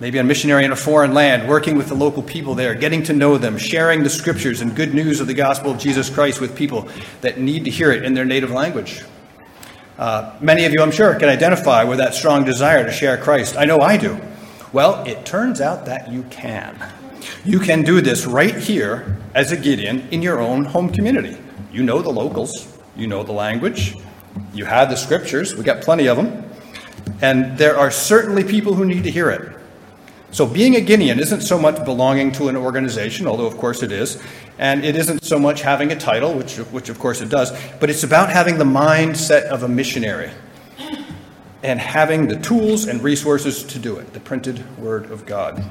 Maybe 0.00 0.18
a 0.18 0.24
missionary 0.24 0.64
in 0.64 0.72
a 0.72 0.76
foreign 0.76 1.14
land, 1.14 1.48
working 1.48 1.76
with 1.76 1.88
the 1.88 1.94
local 1.94 2.22
people 2.22 2.54
there, 2.54 2.74
getting 2.74 3.04
to 3.04 3.12
know 3.12 3.38
them, 3.38 3.56
sharing 3.56 4.02
the 4.02 4.10
scriptures 4.10 4.60
and 4.60 4.74
good 4.74 4.94
news 4.94 5.20
of 5.20 5.28
the 5.28 5.34
gospel 5.34 5.70
of 5.70 5.78
Jesus 5.78 6.10
Christ 6.10 6.40
with 6.40 6.56
people 6.56 6.88
that 7.20 7.38
need 7.38 7.64
to 7.66 7.70
hear 7.70 7.92
it 7.92 8.02
in 8.02 8.14
their 8.14 8.24
native 8.24 8.50
language. 8.50 9.04
Uh, 9.98 10.34
many 10.40 10.64
of 10.64 10.72
you, 10.72 10.82
I'm 10.82 10.90
sure, 10.90 11.14
can 11.14 11.28
identify 11.28 11.84
with 11.84 11.98
that 11.98 12.14
strong 12.14 12.44
desire 12.44 12.84
to 12.84 12.90
share 12.90 13.16
Christ. 13.16 13.56
I 13.56 13.64
know 13.64 13.80
I 13.80 13.96
do. 13.96 14.18
Well, 14.72 15.04
it 15.04 15.24
turns 15.24 15.60
out 15.60 15.84
that 15.86 16.10
you 16.10 16.24
can. 16.24 16.76
You 17.44 17.58
can 17.58 17.82
do 17.82 18.00
this 18.00 18.26
right 18.26 18.56
here 18.56 19.16
as 19.34 19.52
a 19.52 19.56
Gideon 19.56 20.08
in 20.10 20.22
your 20.22 20.40
own 20.40 20.64
home 20.64 20.90
community. 20.90 21.36
You 21.72 21.82
know 21.82 22.02
the 22.02 22.10
locals, 22.10 22.78
you 22.96 23.06
know 23.06 23.22
the 23.22 23.32
language, 23.32 23.96
you 24.54 24.64
have 24.64 24.90
the 24.90 24.96
scriptures, 24.96 25.56
we 25.56 25.64
got 25.64 25.82
plenty 25.82 26.06
of 26.06 26.16
them, 26.16 26.44
and 27.20 27.56
there 27.56 27.78
are 27.78 27.90
certainly 27.90 28.44
people 28.44 28.74
who 28.74 28.84
need 28.84 29.04
to 29.04 29.10
hear 29.10 29.30
it. 29.30 29.56
So, 30.30 30.46
being 30.46 30.76
a 30.76 30.80
Gideon 30.80 31.18
isn't 31.18 31.42
so 31.42 31.58
much 31.58 31.84
belonging 31.84 32.32
to 32.32 32.48
an 32.48 32.56
organization, 32.56 33.26
although 33.26 33.46
of 33.46 33.58
course 33.58 33.82
it 33.82 33.92
is, 33.92 34.22
and 34.58 34.84
it 34.84 34.96
isn't 34.96 35.24
so 35.24 35.38
much 35.38 35.60
having 35.60 35.92
a 35.92 35.96
title, 35.96 36.32
which, 36.32 36.56
which 36.56 36.88
of 36.88 36.98
course 36.98 37.20
it 37.20 37.28
does, 37.28 37.52
but 37.80 37.90
it's 37.90 38.02
about 38.02 38.30
having 38.30 38.56
the 38.56 38.64
mindset 38.64 39.44
of 39.44 39.62
a 39.62 39.68
missionary 39.68 40.30
and 41.62 41.78
having 41.78 42.28
the 42.28 42.36
tools 42.36 42.86
and 42.86 43.02
resources 43.02 43.62
to 43.62 43.78
do 43.78 43.96
it 43.96 44.12
the 44.14 44.20
printed 44.20 44.78
Word 44.78 45.10
of 45.10 45.26
God 45.26 45.62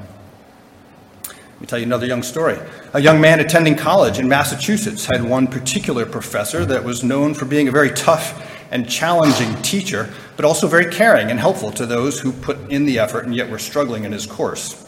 me 1.62 1.66
tell 1.68 1.78
you 1.78 1.86
another 1.86 2.06
young 2.06 2.24
story. 2.24 2.58
A 2.92 3.00
young 3.00 3.20
man 3.20 3.38
attending 3.38 3.76
college 3.76 4.18
in 4.18 4.28
Massachusetts 4.28 5.06
had 5.06 5.22
one 5.22 5.46
particular 5.46 6.04
professor 6.04 6.64
that 6.64 6.82
was 6.82 7.04
known 7.04 7.34
for 7.34 7.44
being 7.44 7.68
a 7.68 7.70
very 7.70 7.92
tough 7.92 8.50
and 8.72 8.90
challenging 8.90 9.54
teacher, 9.62 10.12
but 10.34 10.44
also 10.44 10.66
very 10.66 10.90
caring 10.92 11.30
and 11.30 11.38
helpful 11.38 11.70
to 11.70 11.86
those 11.86 12.18
who 12.18 12.32
put 12.32 12.58
in 12.68 12.84
the 12.84 12.98
effort 12.98 13.26
and 13.26 13.36
yet 13.36 13.48
were 13.48 13.60
struggling 13.60 14.02
in 14.02 14.10
his 14.10 14.26
course. 14.26 14.84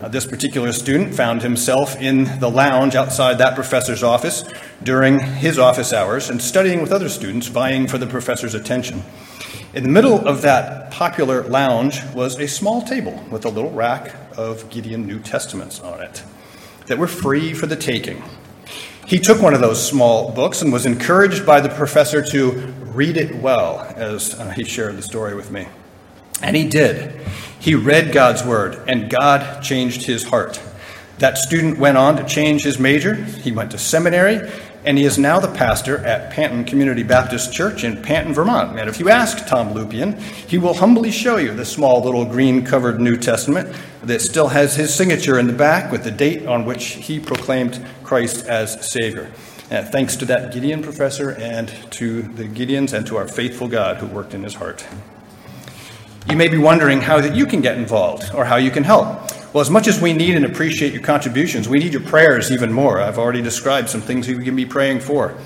Uh, 0.00 0.08
this 0.08 0.24
particular 0.24 0.72
student 0.72 1.14
found 1.14 1.42
himself 1.42 2.00
in 2.00 2.24
the 2.40 2.48
lounge 2.48 2.94
outside 2.94 3.34
that 3.34 3.54
professor's 3.54 4.02
office 4.02 4.44
during 4.82 5.20
his 5.20 5.58
office 5.58 5.92
hours 5.92 6.30
and 6.30 6.40
studying 6.40 6.80
with 6.80 6.90
other 6.90 7.10
students, 7.10 7.48
vying 7.48 7.86
for 7.86 7.98
the 7.98 8.06
professor's 8.06 8.54
attention. 8.54 9.02
In 9.74 9.82
the 9.82 9.90
middle 9.90 10.26
of 10.26 10.40
that 10.40 10.90
popular 10.90 11.42
lounge 11.42 12.02
was 12.14 12.40
a 12.40 12.48
small 12.48 12.80
table 12.80 13.22
with 13.30 13.44
a 13.44 13.50
little 13.50 13.70
rack 13.72 14.14
of 14.32 14.68
Gideon 14.70 15.06
New 15.06 15.18
Testaments 15.18 15.80
on 15.80 16.00
it 16.00 16.22
that 16.86 16.98
were 16.98 17.06
free 17.06 17.54
for 17.54 17.66
the 17.66 17.76
taking. 17.76 18.22
He 19.06 19.18
took 19.18 19.42
one 19.42 19.54
of 19.54 19.60
those 19.60 19.86
small 19.86 20.30
books 20.32 20.62
and 20.62 20.72
was 20.72 20.86
encouraged 20.86 21.44
by 21.44 21.60
the 21.60 21.68
professor 21.68 22.22
to 22.22 22.50
read 22.92 23.16
it 23.16 23.34
well, 23.36 23.80
as 23.96 24.38
uh, 24.38 24.50
he 24.50 24.64
shared 24.64 24.96
the 24.96 25.02
story 25.02 25.34
with 25.34 25.50
me. 25.50 25.66
And 26.42 26.56
he 26.56 26.68
did. 26.68 27.20
He 27.58 27.74
read 27.74 28.12
God's 28.12 28.44
word, 28.44 28.88
and 28.88 29.10
God 29.10 29.62
changed 29.62 30.02
his 30.04 30.24
heart. 30.24 30.60
That 31.18 31.38
student 31.38 31.78
went 31.78 31.96
on 31.96 32.16
to 32.16 32.24
change 32.24 32.64
his 32.64 32.78
major. 32.78 33.14
He 33.14 33.52
went 33.52 33.70
to 33.72 33.78
seminary, 33.78 34.50
and 34.84 34.98
he 34.98 35.04
is 35.04 35.18
now 35.18 35.38
the 35.38 35.52
pastor 35.52 35.98
at 35.98 36.32
Panton 36.32 36.64
Community 36.64 37.02
Baptist 37.02 37.52
Church 37.52 37.84
in 37.84 38.02
Panton, 38.02 38.34
Vermont. 38.34 38.78
And 38.78 38.88
if 38.88 38.98
you 38.98 39.10
ask 39.10 39.46
Tom 39.46 39.74
Lupian, 39.74 40.18
he 40.20 40.58
will 40.58 40.74
humbly 40.74 41.10
show 41.10 41.36
you 41.36 41.54
the 41.54 41.64
small 41.64 42.02
little 42.02 42.24
green 42.24 42.64
covered 42.64 43.00
New 43.00 43.16
Testament 43.16 43.74
that 44.02 44.20
still 44.20 44.48
has 44.48 44.74
his 44.74 44.92
signature 44.92 45.38
in 45.38 45.46
the 45.46 45.52
back 45.52 45.92
with 45.92 46.02
the 46.02 46.10
date 46.10 46.46
on 46.46 46.64
which 46.64 46.84
he 46.84 47.20
proclaimed 47.20 47.84
Christ 48.02 48.46
as 48.46 48.90
Savior. 48.90 49.30
Uh, 49.70 49.82
thanks 49.82 50.16
to 50.16 50.24
that 50.26 50.52
Gideon 50.52 50.82
professor 50.82 51.30
and 51.30 51.68
to 51.92 52.22
the 52.22 52.44
Gideons 52.44 52.92
and 52.92 53.06
to 53.06 53.16
our 53.16 53.26
faithful 53.26 53.68
God 53.68 53.98
who 53.98 54.06
worked 54.06 54.34
in 54.34 54.42
his 54.42 54.54
heart. 54.54 54.84
You 56.28 56.36
may 56.36 56.48
be 56.48 56.58
wondering 56.58 57.00
how 57.00 57.20
that 57.20 57.34
you 57.34 57.46
can 57.46 57.62
get 57.62 57.78
involved 57.78 58.34
or 58.34 58.44
how 58.44 58.56
you 58.56 58.70
can 58.70 58.84
help. 58.84 59.30
Well, 59.52 59.60
as 59.60 59.68
much 59.68 59.86
as 59.86 60.00
we 60.00 60.14
need 60.14 60.34
and 60.34 60.46
appreciate 60.46 60.94
your 60.94 61.02
contributions, 61.02 61.68
we 61.68 61.78
need 61.78 61.92
your 61.92 62.02
prayers 62.02 62.50
even 62.50 62.72
more. 62.72 63.02
I've 63.02 63.18
already 63.18 63.42
described 63.42 63.90
some 63.90 64.00
things 64.00 64.26
you 64.26 64.38
can 64.38 64.56
be 64.56 64.64
praying 64.64 65.00
for. 65.00 65.36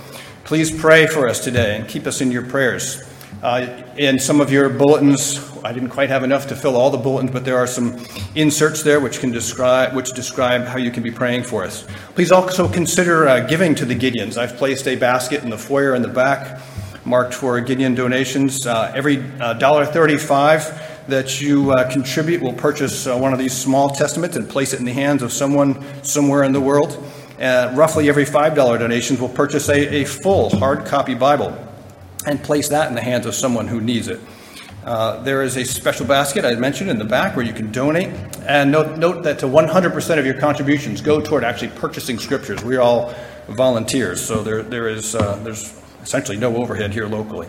Please 0.45 0.71
pray 0.71 1.09
for 1.09 1.29
us 1.29 1.43
today 1.43 1.77
and 1.77 1.89
keep 1.89 2.07
us 2.07 2.21
in 2.21 2.31
your 2.31 2.47
prayers. 2.47 3.03
Uh, 3.43 3.83
in 3.97 4.21
some 4.21 4.41
of 4.41 4.53
your 4.53 4.69
bulletins, 4.69 5.41
I 5.65 5.73
didn't 5.73 5.89
quite 5.89 6.09
have 6.09 6.23
enough 6.23 6.47
to 6.47 6.55
fill 6.55 6.77
all 6.77 6.91
the 6.91 6.99
bulletins, 6.99 7.33
but 7.33 7.45
there 7.45 7.57
are 7.57 7.67
some 7.67 8.01
inserts 8.37 8.85
there 8.85 9.01
which 9.01 9.19
can 9.19 9.33
describe 9.33 9.93
which 9.93 10.13
describe 10.13 10.67
how 10.67 10.79
you 10.79 10.93
can 10.93 11.03
be 11.03 11.11
praying 11.11 11.43
for 11.43 11.65
us. 11.65 11.85
Please 12.15 12.31
also 12.31 12.69
consider 12.69 13.27
uh, 13.27 13.41
giving 13.41 13.75
to 13.75 13.85
the 13.85 13.97
Gideons. 13.97 14.37
I've 14.37 14.57
placed 14.57 14.87
a 14.87 14.95
basket 14.95 15.43
in 15.43 15.51
the 15.51 15.59
foyer 15.59 15.97
in 15.97 16.03
the 16.03 16.09
back 16.09 16.61
marked 17.05 17.35
for 17.35 17.61
Gideon 17.61 17.97
donations. 17.97 18.69
Uh, 18.69 18.93
every 18.95 19.25
uh, 19.41 19.55
dollar 19.55 19.85
thirty-five 19.85 20.86
that 21.09 21.41
you 21.41 21.73
uh, 21.73 21.91
contribute 21.91 22.43
will 22.43 22.53
purchase 22.53 23.07
uh, 23.07 23.17
one 23.17 23.33
of 23.33 23.39
these 23.39 23.57
small 23.57 23.91
testaments 23.91 24.37
and 24.37 24.49
place 24.49 24.73
it 24.73 24.81
in 24.81 24.85
the 24.85 24.93
hands 24.93 25.23
of 25.23 25.33
someone 25.33 25.85
somewhere 26.03 26.43
in 26.43 26.53
the 26.53 26.61
world. 26.61 27.03
Uh, 27.41 27.73
roughly 27.75 28.09
every 28.09 28.25
$5 28.25 28.55
donations 28.55 29.21
will 29.21 29.29
purchase 29.29 29.69
a, 29.69 30.03
a 30.03 30.05
full 30.05 30.51
hard 30.59 30.87
copy 30.87 31.15
Bible 31.15 31.57
and 32.27 32.43
place 32.43 32.69
that 32.69 32.89
in 32.89 32.95
the 32.95 33.01
hands 33.01 33.27
of 33.27 33.35
someone 33.35 33.69
who 33.69 33.81
needs 33.81 34.09
it. 34.09 34.21
Uh, 34.85 35.21
there 35.23 35.43
is 35.43 35.57
a 35.57 35.65
special 35.65 36.07
basket 36.07 36.45
I 36.45 36.55
mentioned 36.55 36.91
in 36.91 36.99
the 36.99 37.05
back 37.05 37.35
where 37.35 37.45
you 37.45 37.53
can 37.53 37.73
donate. 37.73 38.09
And 38.47 38.71
note, 38.71 38.99
note 38.99 39.25
that 39.25 39.41
to 39.41 39.47
100% 39.47 40.19
of 40.19 40.25
your 40.25 40.39
contributions 40.39 41.01
go 41.01 41.21
toward 41.21 41.43
actually 41.43 41.71
purchasing 41.71 42.19
scriptures. 42.19 42.63
We're 42.65 42.81
all 42.81 43.13
volunteers, 43.49 44.25
so 44.25 44.43
there, 44.43 44.63
there 44.63 44.89
is, 44.89 45.15
uh, 45.15 45.41
there's 45.43 45.81
essentially 46.03 46.37
no 46.37 46.57
overhead 46.57 46.93
here 46.93 47.09
locally. 47.09 47.49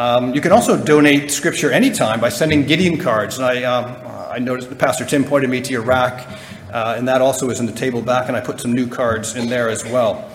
Um, 0.00 0.34
you 0.34 0.40
can 0.40 0.50
also 0.50 0.82
donate 0.82 1.30
scripture 1.30 1.70
anytime 1.70 2.20
by 2.20 2.30
sending 2.30 2.64
Gideon 2.64 2.96
cards. 2.96 3.36
And 3.36 3.44
I, 3.44 3.64
um, 3.64 4.30
I 4.30 4.38
noticed 4.38 4.70
that 4.70 4.78
Pastor 4.78 5.04
Tim 5.04 5.24
pointed 5.24 5.50
me 5.50 5.60
to 5.60 5.72
your 5.72 5.82
rack, 5.82 6.26
uh, 6.72 6.94
and 6.96 7.06
that 7.06 7.20
also 7.20 7.50
is 7.50 7.60
in 7.60 7.66
the 7.66 7.72
table 7.72 8.00
back, 8.00 8.28
and 8.28 8.34
I 8.34 8.40
put 8.40 8.62
some 8.62 8.72
new 8.72 8.88
cards 8.88 9.36
in 9.36 9.50
there 9.50 9.68
as 9.68 9.84
well. 9.84 10.32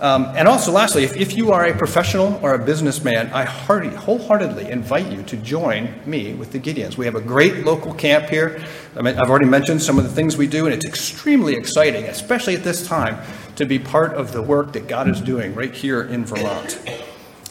Um, 0.00 0.32
and 0.34 0.48
also, 0.48 0.72
lastly, 0.72 1.04
if, 1.04 1.14
if 1.14 1.36
you 1.36 1.52
are 1.52 1.66
a 1.66 1.76
professional 1.76 2.40
or 2.42 2.54
a 2.54 2.58
businessman, 2.58 3.30
I 3.34 3.44
hearty, 3.44 3.90
wholeheartedly 3.90 4.70
invite 4.70 5.12
you 5.12 5.22
to 5.24 5.36
join 5.36 5.92
me 6.06 6.32
with 6.32 6.52
the 6.52 6.58
Gideons. 6.58 6.96
We 6.96 7.04
have 7.04 7.14
a 7.14 7.20
great 7.20 7.66
local 7.66 7.92
camp 7.92 8.30
here. 8.30 8.64
I 8.96 9.02
mean, 9.02 9.18
I've 9.18 9.28
already 9.28 9.44
mentioned 9.44 9.82
some 9.82 9.98
of 9.98 10.04
the 10.04 10.10
things 10.10 10.38
we 10.38 10.46
do, 10.46 10.64
and 10.64 10.74
it's 10.74 10.86
extremely 10.86 11.54
exciting, 11.54 12.04
especially 12.04 12.54
at 12.54 12.64
this 12.64 12.86
time, 12.86 13.18
to 13.56 13.66
be 13.66 13.78
part 13.78 14.14
of 14.14 14.32
the 14.32 14.40
work 14.40 14.72
that 14.72 14.88
God 14.88 15.06
is 15.06 15.20
doing 15.20 15.54
right 15.54 15.74
here 15.74 16.02
in 16.02 16.24
Vermont. 16.24 16.80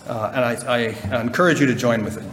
Uh, 0.08 0.32
and 0.34 0.46
I, 0.46 0.96
I 1.12 1.22
encourage 1.22 1.60
you 1.60 1.68
to 1.68 1.76
join 1.76 2.04
with 2.04 2.18
it. 2.18 2.24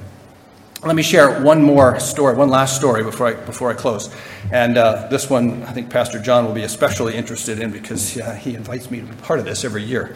Let 0.86 0.94
me 0.94 1.02
share 1.02 1.42
one 1.42 1.60
more 1.60 1.98
story, 1.98 2.36
one 2.36 2.50
last 2.50 2.76
story 2.76 3.02
before 3.02 3.26
I, 3.26 3.34
before 3.34 3.68
I 3.68 3.74
close. 3.74 4.14
And 4.52 4.78
uh, 4.78 5.08
this 5.08 5.28
one, 5.28 5.64
I 5.64 5.72
think 5.72 5.90
Pastor 5.90 6.20
John 6.20 6.44
will 6.46 6.54
be 6.54 6.62
especially 6.62 7.16
interested 7.16 7.58
in 7.58 7.72
because 7.72 8.16
uh, 8.16 8.34
he 8.34 8.54
invites 8.54 8.88
me 8.88 9.00
to 9.00 9.06
be 9.06 9.16
part 9.16 9.40
of 9.40 9.44
this 9.44 9.64
every 9.64 9.82
year. 9.82 10.14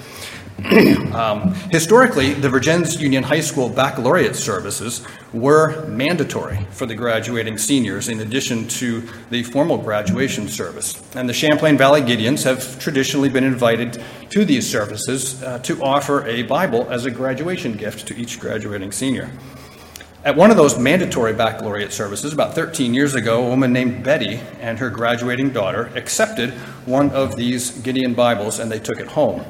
um, 1.15 1.55
historically, 1.71 2.35
the 2.35 2.49
Vergennes 2.49 3.01
Union 3.01 3.23
High 3.23 3.41
School 3.41 3.69
baccalaureate 3.69 4.37
services 4.37 5.05
were 5.33 5.85
mandatory 5.87 6.67
for 6.71 6.87
the 6.87 6.95
graduating 6.95 7.59
seniors 7.59 8.09
in 8.09 8.21
addition 8.21 8.69
to 8.69 9.03
the 9.31 9.43
formal 9.43 9.77
graduation 9.77 10.49
service. 10.49 11.03
And 11.17 11.29
the 11.29 11.33
Champlain 11.33 11.77
Valley 11.77 12.01
Gideons 12.03 12.45
have 12.45 12.79
traditionally 12.79 13.29
been 13.29 13.45
invited 13.45 14.03
to 14.31 14.45
these 14.45 14.69
services 14.71 15.43
uh, 15.43 15.59
to 15.61 15.83
offer 15.83 16.25
a 16.27 16.43
Bible 16.43 16.87
as 16.91 17.07
a 17.07 17.11
graduation 17.11 17.73
gift 17.73 18.07
to 18.09 18.17
each 18.17 18.39
graduating 18.39 18.93
senior. 18.93 19.31
At 20.25 20.37
one 20.37 20.53
of 20.53 20.57
those 20.57 20.79
mandatory 20.79 21.33
baccalaureate 21.33 21.93
services, 21.93 22.33
about 22.33 22.55
13 22.55 22.95
years 22.95 23.17
ago, 23.17 23.45
a 23.45 23.49
woman 23.49 23.73
named 23.73 24.05
Betty 24.05 24.41
and 24.61 24.79
her 24.79 24.91
graduating 24.91 25.51
daughter 25.51 25.91
accepted 25.97 26.53
one 26.87 27.11
of 27.11 27.35
these 27.35 27.73
Gideon 27.81 28.15
Bibles 28.15 28.61
and 28.61 28.71
they 28.71 28.79
took 28.79 29.01
it 29.01 29.09
home. 29.09 29.45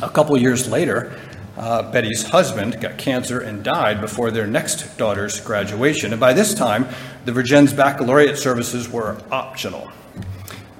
A 0.00 0.08
couple 0.08 0.36
years 0.38 0.68
later, 0.68 1.18
uh, 1.56 1.90
Betty's 1.92 2.22
husband 2.22 2.80
got 2.80 2.96
cancer 2.96 3.40
and 3.40 3.62
died 3.62 4.00
before 4.00 4.30
their 4.30 4.46
next 4.46 4.96
daughter's 4.96 5.38
graduation. 5.40 6.12
And 6.12 6.20
by 6.20 6.32
this 6.32 6.54
time, 6.54 6.88
the 7.24 7.32
Vergennes 7.32 7.76
baccalaureate 7.76 8.38
services 8.38 8.88
were 8.88 9.20
optional. 9.30 9.90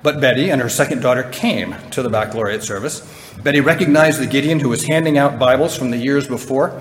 But 0.02 0.20
Betty 0.20 0.50
and 0.50 0.60
her 0.60 0.68
second 0.68 1.00
daughter 1.00 1.24
came 1.24 1.76
to 1.90 2.02
the 2.02 2.08
baccalaureate 2.08 2.62
service. 2.62 3.00
Betty 3.42 3.60
recognized 3.60 4.18
the 4.18 4.26
Gideon 4.26 4.60
who 4.60 4.70
was 4.70 4.84
handing 4.84 5.18
out 5.18 5.38
Bibles 5.38 5.76
from 5.76 5.90
the 5.90 5.98
years 5.98 6.26
before, 6.26 6.80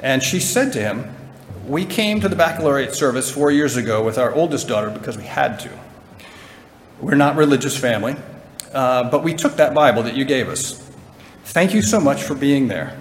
and 0.00 0.22
she 0.22 0.40
said 0.40 0.72
to 0.74 0.80
him, 0.80 1.14
we 1.66 1.84
came 1.84 2.20
to 2.20 2.28
the 2.28 2.36
baccalaureate 2.36 2.94
service 2.94 3.30
four 3.30 3.50
years 3.50 3.76
ago 3.76 4.04
with 4.04 4.18
our 4.18 4.32
oldest 4.34 4.68
daughter 4.68 4.90
because 4.90 5.16
we 5.16 5.24
had 5.24 5.60
to. 5.60 5.70
We're 7.00 7.14
not 7.14 7.36
religious 7.36 7.76
family, 7.76 8.16
uh, 8.72 9.10
but 9.10 9.22
we 9.22 9.34
took 9.34 9.56
that 9.56 9.74
Bible 9.74 10.02
that 10.04 10.16
you 10.16 10.24
gave 10.24 10.48
us. 10.48 10.81
Thank 11.44 11.74
you 11.74 11.82
so 11.82 12.00
much 12.00 12.22
for 12.22 12.34
being 12.34 12.68
there. 12.68 12.96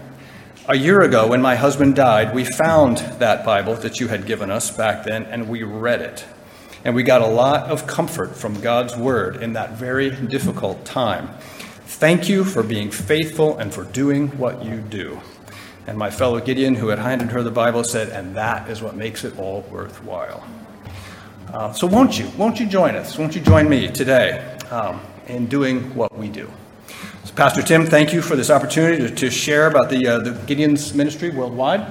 A 0.68 0.76
year 0.76 1.02
ago, 1.02 1.28
when 1.28 1.42
my 1.42 1.56
husband 1.56 1.96
died, 1.96 2.34
we 2.34 2.44
found 2.44 2.98
that 3.20 3.46
Bible 3.46 3.76
that 3.76 4.00
you 4.00 4.08
had 4.08 4.26
given 4.26 4.52
us 4.52 4.76
back 4.76 5.06
then 5.06 5.24
and 5.26 5.48
we 5.48 5.64
read 5.64 6.02
it. 6.02 6.26
And 6.84 6.96
we 6.96 7.04
got 7.04 7.22
a 7.22 7.28
lot 7.28 7.70
of 7.70 7.88
comfort 7.88 8.36
from 8.36 8.60
God's 8.60 8.98
Word 8.98 9.42
in 9.42 9.54
that 9.54 9.72
very 9.74 10.10
difficult 10.10 10.84
time. 10.86 11.30
Thank 11.86 12.28
you 12.28 12.44
for 12.44 12.64
being 12.64 12.90
faithful 12.90 13.58
and 13.58 13.74
for 13.74 13.84
doing 13.86 14.30
what 14.38 14.66
you 14.66 14.78
do. 14.82 15.22
And 15.88 15.98
my 15.98 16.10
fellow 16.10 16.40
Gideon, 16.40 16.76
who 16.76 16.88
had 16.88 17.00
handed 17.00 17.32
her 17.32 17.44
the 17.44 17.52
Bible, 17.52 17.84
said, 17.84 18.10
And 18.10 18.36
that 18.36 18.70
is 18.70 18.82
what 18.82 18.96
makes 18.96 19.24
it 19.24 19.38
all 19.38 19.62
worthwhile. 19.70 20.46
Uh, 21.54 21.74
so, 21.74 21.86
won't 21.86 22.18
you? 22.18 22.30
Won't 22.38 22.60
you 22.60 22.66
join 22.66 22.96
us? 22.96 23.18
Won't 23.18 23.36
you 23.36 23.42
join 23.42 23.70
me 23.70 23.88
today 23.88 24.40
um, 24.72 25.02
in 25.28 25.48
doing 25.48 25.94
what 25.96 26.18
we 26.18 26.30
do? 26.30 26.50
So 27.32 27.38
Pastor 27.38 27.62
Tim, 27.62 27.86
thank 27.86 28.12
you 28.12 28.22
for 28.22 28.36
this 28.36 28.50
opportunity 28.50 28.98
to, 28.98 29.16
to 29.16 29.30
share 29.30 29.68
about 29.68 29.90
the, 29.90 30.06
uh, 30.06 30.20
the 30.20 30.32
Gideon's 30.48 30.94
ministry 30.94 31.30
worldwide. 31.30 31.86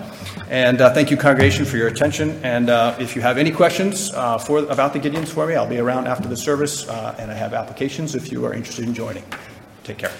And 0.50 0.82
uh, 0.82 0.92
thank 0.92 1.10
you, 1.10 1.16
congregation, 1.16 1.64
for 1.64 1.78
your 1.78 1.88
attention. 1.88 2.38
And 2.44 2.68
uh, 2.68 2.94
if 2.98 3.16
you 3.16 3.22
have 3.22 3.38
any 3.38 3.50
questions 3.50 4.12
uh, 4.12 4.36
for, 4.36 4.58
about 4.58 4.92
the 4.92 5.00
Gideons 5.00 5.28
for 5.28 5.46
me, 5.46 5.54
I'll 5.54 5.66
be 5.66 5.78
around 5.78 6.08
after 6.08 6.28
the 6.28 6.36
service, 6.36 6.86
uh, 6.88 7.16
and 7.18 7.30
I 7.30 7.34
have 7.34 7.54
applications 7.54 8.14
if 8.14 8.30
you 8.30 8.44
are 8.44 8.52
interested 8.52 8.84
in 8.84 8.92
joining. 8.92 9.24
Take 9.82 9.98
care. 9.98 10.12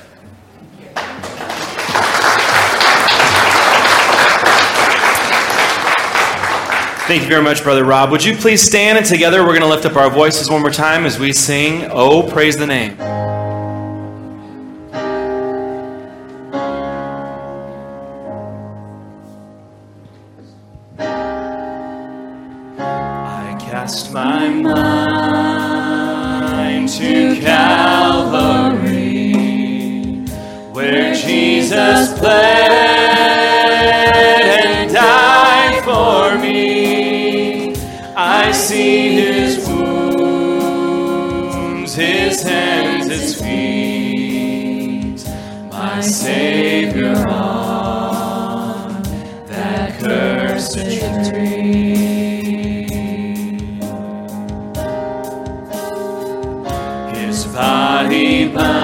Thank 7.07 7.23
you 7.23 7.29
very 7.29 7.43
much, 7.43 7.63
Brother 7.63 7.85
Rob. 7.85 8.11
Would 8.11 8.25
you 8.25 8.37
please 8.37 8.63
stand 8.63 8.97
and 8.97 9.07
together 9.07 9.43
we're 9.43 9.49
going 9.49 9.61
to 9.61 9.69
lift 9.69 9.85
up 9.85 9.97
our 9.97 10.09
voices 10.09 10.49
one 10.49 10.63
more 10.63 10.71
time 10.71 11.05
as 11.05 11.19
we 11.19 11.33
sing, 11.33 11.89
Oh, 11.91 12.23
praise 12.23 12.57
the 12.57 12.67
name. 12.67 12.97
See 38.71 39.15
his 39.15 39.67
wounds, 39.67 40.73
his 41.93 42.41
hands, 42.45 43.09
his 43.09 43.35
feet, 43.43 45.25
my 45.73 46.01
Savior 46.01 47.17
on 47.29 49.03
that 49.49 49.99
cursed 49.99 50.79
tree. 51.29 51.97
His 57.13 57.39
body 57.47 58.47
bound 58.55 58.80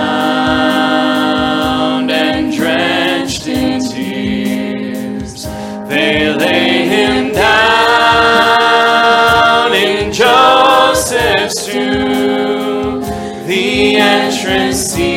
entrance 14.57 15.16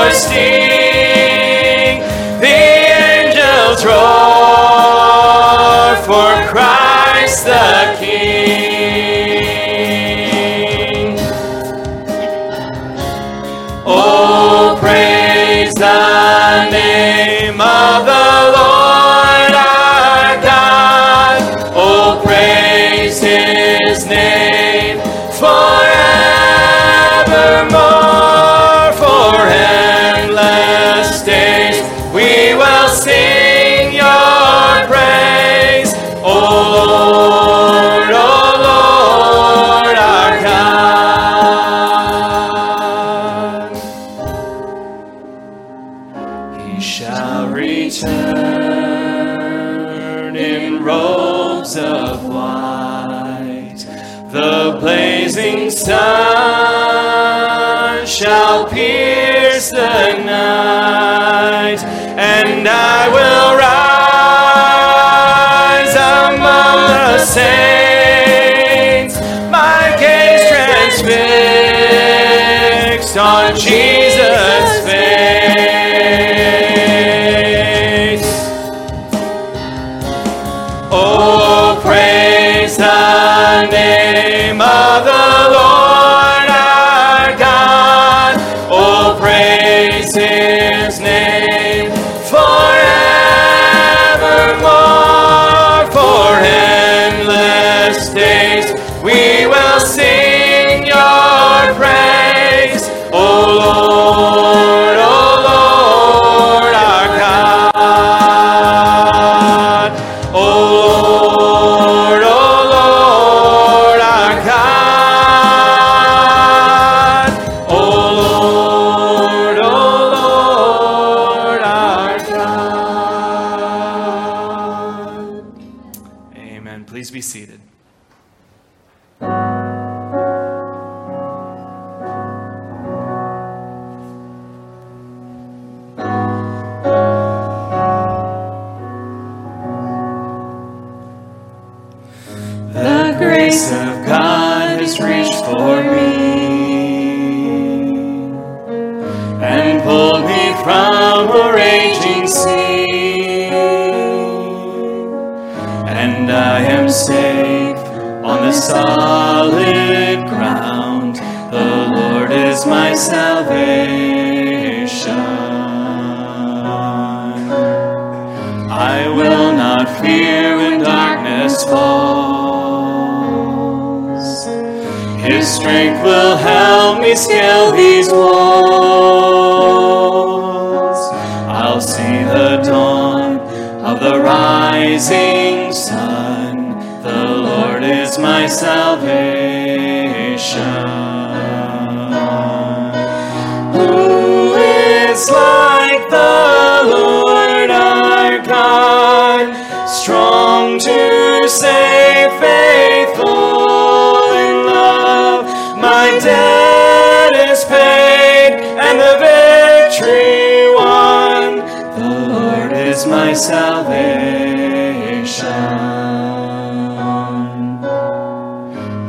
Christ 0.00 0.69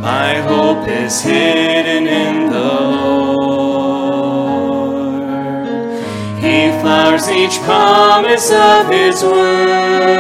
My 0.02 0.34
hope 0.48 0.88
is 0.88 1.22
hidden 1.22 2.08
in 2.08 2.50
the 2.50 2.60
Lord. 2.60 4.02
He 6.42 6.72
flowers 6.82 7.30
each 7.30 7.60
promise 7.62 8.52
of 8.52 8.90
His 8.90 9.24
word. 9.24 10.12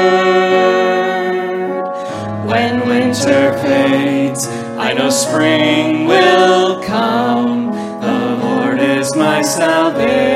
When 2.46 2.88
winter 2.88 3.54
fades, 3.60 4.48
I 4.78 4.94
know 4.94 5.10
spring 5.10 6.06
will 6.06 6.82
come. 6.84 7.72
The 8.02 8.38
Lord 8.44 8.80
is 8.80 9.16
my 9.16 9.42
salvation. 9.42 10.31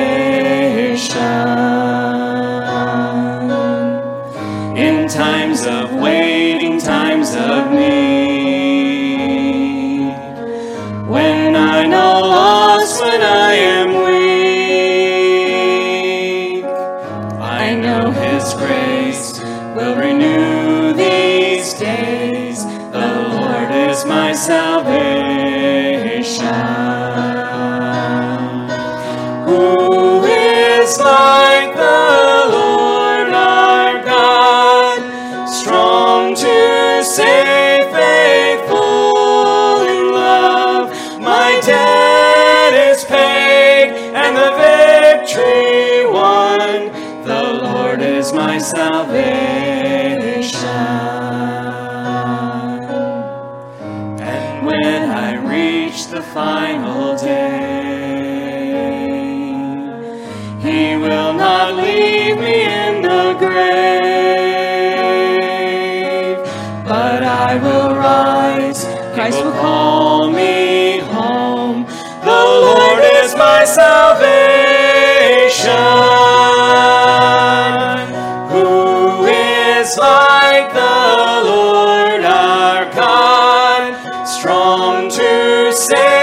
Strong 84.46 85.10
to 85.10 85.74
save, 85.74 86.15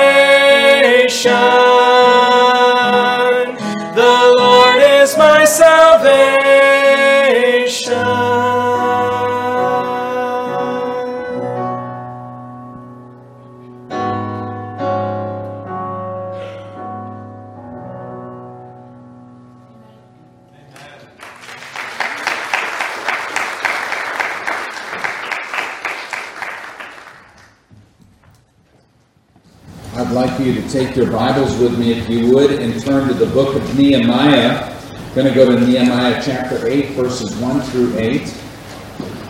Take 30.69 30.97
your 30.97 31.09
Bibles 31.09 31.57
with 31.59 31.79
me, 31.79 31.93
if 31.93 32.09
you 32.09 32.29
would, 32.35 32.51
and 32.51 32.81
turn 32.83 33.07
to 33.07 33.13
the 33.13 33.27
book 33.27 33.55
of 33.55 33.77
Nehemiah. 33.77 34.63
I'm 34.91 35.15
going 35.15 35.27
to 35.27 35.33
go 35.33 35.45
to 35.49 35.65
Nehemiah 35.65 36.21
chapter 36.21 36.67
8, 36.67 36.89
verses 36.91 37.33
1 37.37 37.61
through 37.61 37.97
8. 37.97 38.21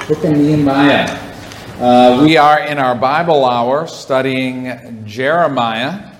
Book 0.07 0.23
of 0.23 0.31
Nehemiah. 0.31 1.05
Uh, 1.79 2.23
we 2.23 2.37
are 2.37 2.61
in 2.61 2.79
our 2.79 2.95
Bible 2.95 3.45
hour 3.45 3.85
studying 3.85 5.03
Jeremiah, 5.05 6.11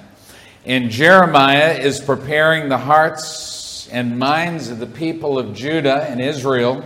and 0.66 0.92
Jeremiah 0.92 1.74
is 1.74 2.00
preparing 2.00 2.70
the 2.70 2.78
hearts 2.78 3.88
and 3.92 4.20
minds 4.20 4.70
of 4.70 4.78
the 4.78 4.86
people 4.86 5.40
of 5.40 5.56
Judah 5.56 6.04
and 6.04 6.22
Israel 6.22 6.86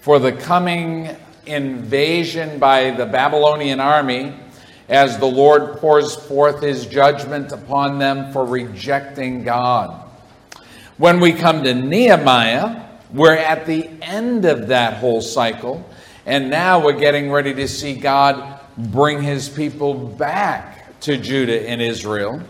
for 0.00 0.18
the 0.18 0.32
coming 0.32 1.14
invasion 1.44 2.58
by 2.58 2.92
the 2.92 3.04
Babylonian 3.04 3.78
army 3.78 4.34
as 4.88 5.18
the 5.18 5.26
Lord 5.26 5.76
pours 5.76 6.16
forth 6.16 6.62
his 6.62 6.86
judgment 6.86 7.52
upon 7.52 7.98
them 7.98 8.32
for 8.32 8.44
rejecting 8.44 9.44
God. 9.44 10.08
When 10.96 11.20
we 11.20 11.32
come 11.32 11.62
to 11.64 11.74
Nehemiah, 11.74 12.86
we're 13.12 13.36
at 13.36 13.66
the 13.66 13.88
end 14.02 14.44
of 14.44 14.68
that 14.68 14.94
whole 14.94 15.20
cycle, 15.20 15.88
and 16.26 16.50
now 16.50 16.84
we're 16.84 16.98
getting 16.98 17.30
ready 17.30 17.54
to 17.54 17.68
see 17.68 17.94
God 17.94 18.60
bring 18.76 19.22
his 19.22 19.48
people 19.48 19.94
back 19.94 20.98
to 21.00 21.16
Judah 21.16 21.68
and 21.68 21.80
Israel. 21.80 22.42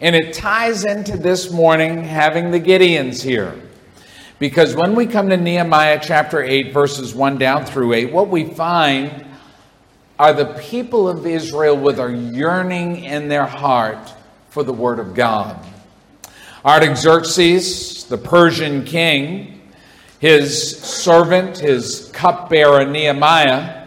And 0.00 0.14
it 0.14 0.34
ties 0.34 0.84
into 0.84 1.16
this 1.16 1.50
morning 1.50 2.04
having 2.04 2.50
the 2.50 2.60
Gideons 2.60 3.22
here. 3.22 3.54
Because 4.38 4.74
when 4.74 4.94
we 4.94 5.06
come 5.06 5.30
to 5.30 5.36
Nehemiah 5.36 5.98
chapter 6.02 6.42
8, 6.42 6.74
verses 6.74 7.14
1 7.14 7.38
down 7.38 7.64
through 7.64 7.94
8, 7.94 8.12
what 8.12 8.28
we 8.28 8.44
find 8.44 9.25
are 10.18 10.32
the 10.32 10.46
people 10.54 11.08
of 11.08 11.26
Israel 11.26 11.76
with 11.76 11.98
a 11.98 12.10
yearning 12.12 13.04
in 13.04 13.28
their 13.28 13.46
heart 13.46 14.12
for 14.48 14.62
the 14.62 14.72
Word 14.72 14.98
of 14.98 15.14
God. 15.14 15.64
Artaxerxes, 16.64 18.04
the 18.04 18.18
Persian 18.18 18.84
king, 18.84 19.60
his 20.18 20.78
servant, 20.78 21.58
his 21.58 22.10
cupbearer 22.14 22.84
Nehemiah, 22.86 23.86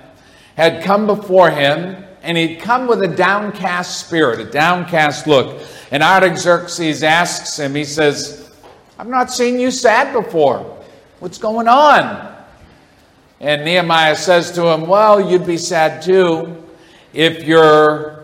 had 0.55 0.83
come 0.83 1.07
before 1.07 1.49
him, 1.49 2.03
and 2.21 2.37
he'd 2.37 2.59
come 2.59 2.87
with 2.87 3.01
a 3.01 3.07
downcast 3.07 4.05
spirit, 4.05 4.39
a 4.39 4.51
downcast 4.51 5.25
look. 5.25 5.61
And 5.89 6.03
Artaxerxes 6.03 7.03
asks 7.03 7.57
him, 7.57 7.73
he 7.73 7.83
says, 7.83 8.51
I've 8.99 9.07
not 9.07 9.31
seen 9.31 9.59
you 9.59 9.71
sad 9.71 10.13
before. 10.13 10.77
What's 11.19 11.37
going 11.37 11.67
on? 11.67 12.38
And 13.39 13.63
Nehemiah 13.63 14.15
says 14.15 14.51
to 14.51 14.67
him, 14.67 14.87
Well, 14.87 15.31
you'd 15.31 15.45
be 15.45 15.57
sad 15.57 16.01
too 16.01 16.63
if 17.13 17.43
your 17.43 18.23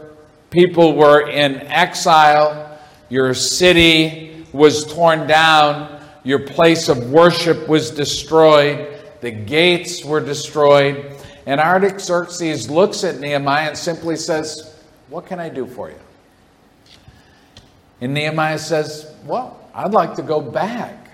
people 0.49 0.95
were 0.95 1.29
in 1.29 1.61
exile, 1.61 2.79
your 3.09 3.33
city 3.33 4.45
was 4.51 4.85
torn 4.93 5.27
down, 5.27 6.01
your 6.23 6.39
place 6.39 6.89
of 6.89 7.11
worship 7.11 7.67
was 7.67 7.91
destroyed, 7.91 8.99
the 9.21 9.31
gates 9.31 10.03
were 10.03 10.19
destroyed. 10.19 11.11
And 11.45 11.59
Artaxerxes 11.59 12.69
looks 12.69 13.03
at 13.03 13.19
Nehemiah 13.19 13.69
and 13.69 13.77
simply 13.77 14.15
says, 14.15 14.79
What 15.09 15.25
can 15.27 15.39
I 15.39 15.49
do 15.49 15.65
for 15.67 15.89
you? 15.89 15.99
And 18.01 18.13
Nehemiah 18.13 18.59
says, 18.59 19.13
Well, 19.25 19.59
I'd 19.73 19.93
like 19.93 20.15
to 20.15 20.23
go 20.23 20.41
back. 20.41 21.04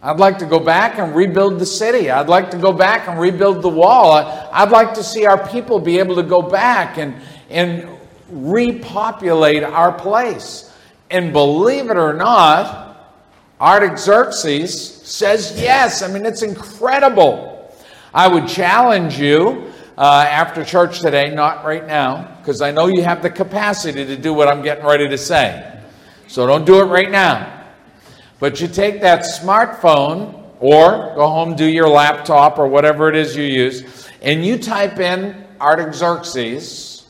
I'd 0.00 0.18
like 0.18 0.38
to 0.38 0.46
go 0.46 0.60
back 0.60 0.98
and 0.98 1.14
rebuild 1.14 1.58
the 1.58 1.66
city. 1.66 2.08
I'd 2.10 2.28
like 2.28 2.52
to 2.52 2.56
go 2.56 2.72
back 2.72 3.08
and 3.08 3.18
rebuild 3.18 3.62
the 3.62 3.68
wall. 3.68 4.12
I'd 4.52 4.70
like 4.70 4.94
to 4.94 5.02
see 5.02 5.26
our 5.26 5.48
people 5.48 5.80
be 5.80 5.98
able 5.98 6.14
to 6.16 6.22
go 6.22 6.40
back 6.40 6.98
and, 6.98 7.16
and 7.50 7.88
repopulate 8.30 9.64
our 9.64 9.92
place. 9.92 10.72
And 11.10 11.32
believe 11.32 11.90
it 11.90 11.96
or 11.96 12.12
not, 12.12 13.18
Artaxerxes 13.60 15.02
says 15.04 15.60
yes. 15.60 16.02
I 16.02 16.12
mean, 16.12 16.26
it's 16.26 16.42
incredible. 16.42 17.74
I 18.14 18.28
would 18.28 18.46
challenge 18.46 19.18
you 19.18 19.72
uh, 19.96 20.26
after 20.28 20.64
church 20.64 21.00
today, 21.00 21.34
not 21.34 21.64
right 21.64 21.84
now, 21.84 22.36
because 22.38 22.62
I 22.62 22.70
know 22.70 22.86
you 22.86 23.02
have 23.02 23.20
the 23.20 23.30
capacity 23.30 24.04
to 24.04 24.16
do 24.16 24.32
what 24.32 24.46
I'm 24.46 24.62
getting 24.62 24.86
ready 24.86 25.08
to 25.08 25.18
say. 25.18 25.82
So 26.28 26.46
don't 26.46 26.64
do 26.64 26.80
it 26.80 26.84
right 26.84 27.10
now. 27.10 27.57
But 28.40 28.60
you 28.60 28.68
take 28.68 29.00
that 29.00 29.22
smartphone 29.22 30.44
or 30.60 31.14
go 31.14 31.28
home, 31.28 31.56
do 31.56 31.64
your 31.64 31.88
laptop 31.88 32.58
or 32.58 32.68
whatever 32.68 33.08
it 33.08 33.16
is 33.16 33.36
you 33.36 33.44
use, 33.44 34.08
and 34.22 34.44
you 34.44 34.58
type 34.58 34.98
in 34.98 35.44
Artaxerxes, 35.60 37.06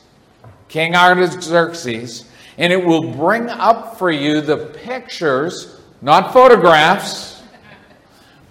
King 0.67 0.95
Artaxerxes, 0.95 2.25
and 2.57 2.73
it 2.73 2.83
will 2.83 3.11
bring 3.11 3.49
up 3.49 3.97
for 3.97 4.11
you 4.11 4.41
the 4.41 4.57
pictures, 4.57 5.79
not 6.01 6.33
photographs, 6.33 7.41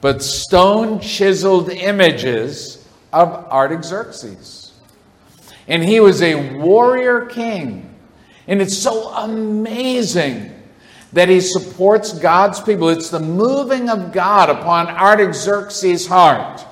but 0.01 0.23
stone 0.23 1.01
chiseled 1.01 1.71
images 1.71 2.87
of 3.13 3.29
Artaxerxes. 3.29 4.73
And 5.67 5.83
he 5.83 6.01
was 6.01 6.23
a 6.23 6.57
warrior 6.57 7.27
king. 7.27 7.95
And 8.47 8.63
it's 8.63 8.77
so 8.77 9.11
amazing 9.11 10.58
that 11.13 11.29
he 11.29 11.41
supports 11.41 12.13
God's 12.13 12.61
people. 12.61 12.89
It's 12.89 13.11
the 13.11 13.21
moving 13.21 13.89
of 13.89 14.13
God 14.13 14.51
upon 14.51 14.89
Artaxerxes' 14.89 16.07
heart 16.07 16.65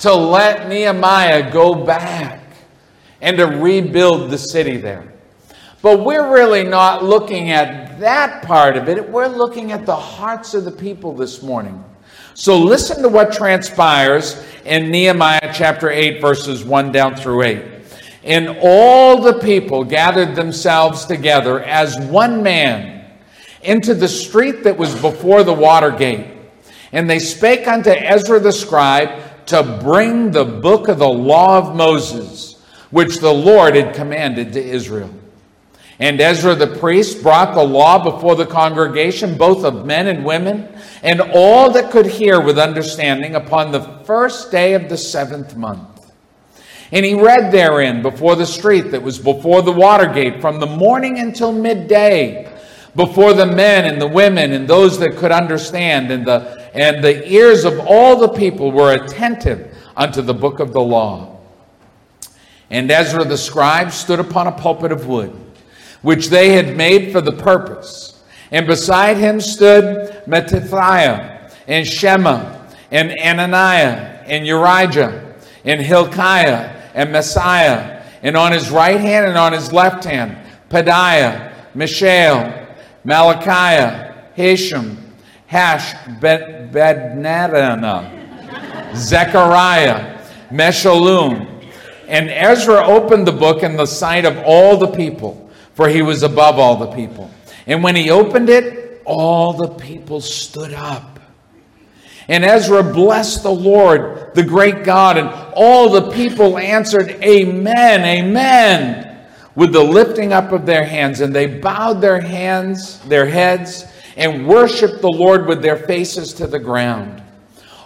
to 0.00 0.14
let 0.14 0.68
Nehemiah 0.68 1.52
go 1.52 1.84
back 1.84 2.42
and 3.20 3.36
to 3.36 3.46
rebuild 3.46 4.30
the 4.30 4.38
city 4.38 4.76
there. 4.76 5.12
But 5.82 6.04
we're 6.04 6.32
really 6.32 6.64
not 6.64 7.02
looking 7.02 7.50
at 7.50 7.98
that 8.00 8.44
part 8.44 8.76
of 8.76 8.88
it. 8.88 9.08
We're 9.08 9.28
looking 9.28 9.72
at 9.72 9.86
the 9.86 9.96
hearts 9.96 10.54
of 10.54 10.64
the 10.64 10.70
people 10.70 11.14
this 11.14 11.42
morning. 11.42 11.84
So 12.34 12.58
listen 12.58 13.02
to 13.02 13.08
what 13.08 13.32
transpires 13.32 14.42
in 14.64 14.90
Nehemiah 14.90 15.52
chapter 15.54 15.90
8, 15.90 16.20
verses 16.20 16.64
1 16.64 16.92
down 16.92 17.16
through 17.16 17.42
8. 17.42 17.64
And 18.22 18.58
all 18.62 19.20
the 19.20 19.38
people 19.40 19.84
gathered 19.84 20.36
themselves 20.36 21.06
together 21.06 21.60
as 21.60 21.98
one 21.98 22.42
man 22.42 22.99
into 23.62 23.94
the 23.94 24.08
street 24.08 24.64
that 24.64 24.76
was 24.76 24.94
before 25.00 25.42
the 25.42 25.52
water 25.52 25.90
gate. 25.90 26.26
And 26.92 27.08
they 27.08 27.18
spake 27.18 27.68
unto 27.68 27.90
Ezra 27.90 28.40
the 28.40 28.52
scribe 28.52 29.46
to 29.46 29.80
bring 29.82 30.30
the 30.30 30.44
book 30.44 30.88
of 30.88 30.98
the 30.98 31.08
law 31.08 31.58
of 31.58 31.76
Moses, 31.76 32.60
which 32.90 33.18
the 33.18 33.32
Lord 33.32 33.74
had 33.74 33.94
commanded 33.94 34.52
to 34.54 34.62
Israel. 34.62 35.10
And 35.98 36.18
Ezra 36.18 36.54
the 36.54 36.78
priest 36.78 37.22
brought 37.22 37.54
the 37.54 37.62
law 37.62 38.02
before 38.02 38.34
the 38.34 38.46
congregation, 38.46 39.36
both 39.36 39.64
of 39.64 39.84
men 39.84 40.06
and 40.06 40.24
women, 40.24 40.74
and 41.02 41.20
all 41.20 41.70
that 41.72 41.90
could 41.90 42.06
hear 42.06 42.40
with 42.40 42.58
understanding 42.58 43.34
upon 43.34 43.70
the 43.70 43.82
first 44.04 44.50
day 44.50 44.72
of 44.72 44.88
the 44.88 44.96
seventh 44.96 45.56
month. 45.56 46.10
And 46.90 47.04
he 47.04 47.14
read 47.14 47.52
therein 47.52 48.02
before 48.02 48.34
the 48.34 48.46
street 48.46 48.90
that 48.92 49.02
was 49.02 49.18
before 49.18 49.62
the 49.62 49.72
water 49.72 50.06
gate 50.06 50.40
from 50.40 50.58
the 50.58 50.66
morning 50.66 51.18
until 51.18 51.52
midday, 51.52 52.49
before 52.96 53.32
the 53.32 53.46
men 53.46 53.84
and 53.84 54.00
the 54.00 54.06
women 54.06 54.52
and 54.52 54.66
those 54.66 54.98
that 54.98 55.16
could 55.16 55.32
understand, 55.32 56.10
and 56.10 56.26
the, 56.26 56.70
and 56.74 57.02
the 57.02 57.28
ears 57.30 57.64
of 57.64 57.78
all 57.80 58.16
the 58.16 58.28
people 58.28 58.72
were 58.72 58.92
attentive 58.92 59.76
unto 59.96 60.22
the 60.22 60.34
book 60.34 60.60
of 60.60 60.72
the 60.72 60.80
law. 60.80 61.38
And 62.70 62.90
Ezra 62.90 63.24
the 63.24 63.38
scribe 63.38 63.90
stood 63.90 64.20
upon 64.20 64.46
a 64.46 64.52
pulpit 64.52 64.92
of 64.92 65.06
wood 65.06 65.36
which 66.02 66.28
they 66.28 66.50
had 66.50 66.76
made 66.76 67.12
for 67.12 67.20
the 67.20 67.32
purpose. 67.32 68.22
And 68.50 68.66
beside 68.66 69.16
him 69.16 69.40
stood 69.40 70.24
Mattithiah, 70.26 71.52
and 71.66 71.86
Shema, 71.86 72.66
and 72.90 73.10
Ananiah, 73.10 74.24
and 74.26 74.44
Urijah, 74.44 75.36
and 75.64 75.80
Hilkiah, 75.80 76.90
and 76.94 77.10
Maaseiah, 77.10 78.04
and 78.22 78.36
on 78.36 78.52
his 78.52 78.70
right 78.70 79.00
hand 79.00 79.26
and 79.26 79.38
on 79.38 79.52
his 79.52 79.72
left 79.72 80.04
hand, 80.04 80.36
Pedaiah, 80.68 81.52
Mishael, 81.74 82.59
Malachiah, 83.04 84.34
Hashum, 84.34 84.96
Hash, 85.46 85.94
Bednadana, 86.20 88.06
Zechariah, 88.94 90.18
Meshullam. 90.50 91.46
And 92.08 92.28
Ezra 92.28 92.86
opened 92.86 93.26
the 93.26 93.32
book 93.32 93.62
in 93.62 93.76
the 93.76 93.86
sight 93.86 94.24
of 94.24 94.38
all 94.38 94.76
the 94.76 94.88
people 94.88 95.50
for 95.80 95.88
he 95.88 96.02
was 96.02 96.22
above 96.22 96.58
all 96.58 96.76
the 96.76 96.88
people. 96.88 97.30
And 97.66 97.82
when 97.82 97.96
he 97.96 98.10
opened 98.10 98.50
it, 98.50 99.00
all 99.06 99.54
the 99.54 99.68
people 99.68 100.20
stood 100.20 100.74
up. 100.74 101.18
And 102.28 102.44
Ezra 102.44 102.82
blessed 102.82 103.42
the 103.42 103.50
Lord, 103.50 104.34
the 104.34 104.42
great 104.42 104.84
God, 104.84 105.16
and 105.16 105.30
all 105.54 105.88
the 105.88 106.10
people 106.10 106.58
answered, 106.58 107.08
Amen, 107.22 108.04
Amen, 108.04 109.09
with 109.60 109.74
the 109.74 109.84
lifting 109.84 110.32
up 110.32 110.52
of 110.52 110.64
their 110.64 110.86
hands. 110.86 111.20
And 111.20 111.36
they 111.36 111.46
bowed 111.46 112.00
their 112.00 112.18
hands, 112.18 112.98
their 113.00 113.26
heads, 113.26 113.84
and 114.16 114.46
worshiped 114.46 115.02
the 115.02 115.10
Lord 115.10 115.46
with 115.46 115.60
their 115.60 115.76
faces 115.76 116.32
to 116.34 116.46
the 116.46 116.58
ground. 116.58 117.22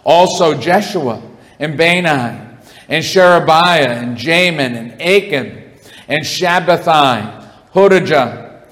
Also 0.05 0.57
Jeshua 0.57 1.21
and 1.59 1.77
Bani 1.77 2.07
and 2.89 3.05
Sherebiah 3.05 3.89
and 3.89 4.17
Jamin 4.17 4.77
and 4.77 5.03
Achan 5.03 5.65
and 6.07 6.25
Shabbathai, 6.25 7.51
Hodijah, 7.75 8.63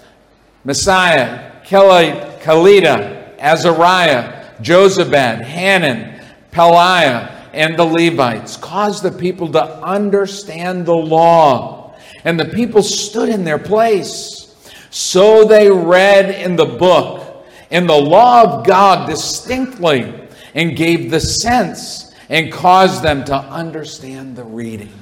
Maaseiah, 0.64 1.64
Kelita, 1.64 3.36
Azariah, 3.40 4.60
Jozabad, 4.60 5.42
Hanan, 5.42 6.24
Pelaiah, 6.52 7.48
and 7.52 7.76
the 7.76 7.84
Levites. 7.84 8.56
Caused 8.58 9.02
the 9.02 9.10
people 9.10 9.50
to 9.50 9.82
understand 9.82 10.86
the 10.86 10.94
law. 10.94 11.81
And 12.24 12.38
the 12.38 12.46
people 12.46 12.82
stood 12.82 13.28
in 13.28 13.44
their 13.44 13.58
place. 13.58 14.54
So 14.90 15.44
they 15.44 15.70
read 15.70 16.30
in 16.30 16.56
the 16.56 16.66
book, 16.66 17.46
in 17.70 17.86
the 17.86 17.96
law 17.96 18.42
of 18.42 18.66
God 18.66 19.08
distinctly, 19.08 20.28
and 20.54 20.76
gave 20.76 21.10
the 21.10 21.20
sense 21.20 22.14
and 22.28 22.52
caused 22.52 23.02
them 23.02 23.24
to 23.24 23.34
understand 23.34 24.36
the 24.36 24.44
reading. 24.44 24.92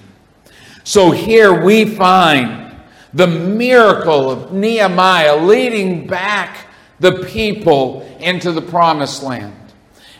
So 0.84 1.10
here 1.10 1.62
we 1.62 1.84
find 1.84 2.74
the 3.12 3.26
miracle 3.26 4.30
of 4.30 4.52
Nehemiah 4.52 5.36
leading 5.36 6.06
back 6.06 6.68
the 7.00 7.24
people 7.24 8.02
into 8.20 8.52
the 8.52 8.62
promised 8.62 9.22
land. 9.22 9.54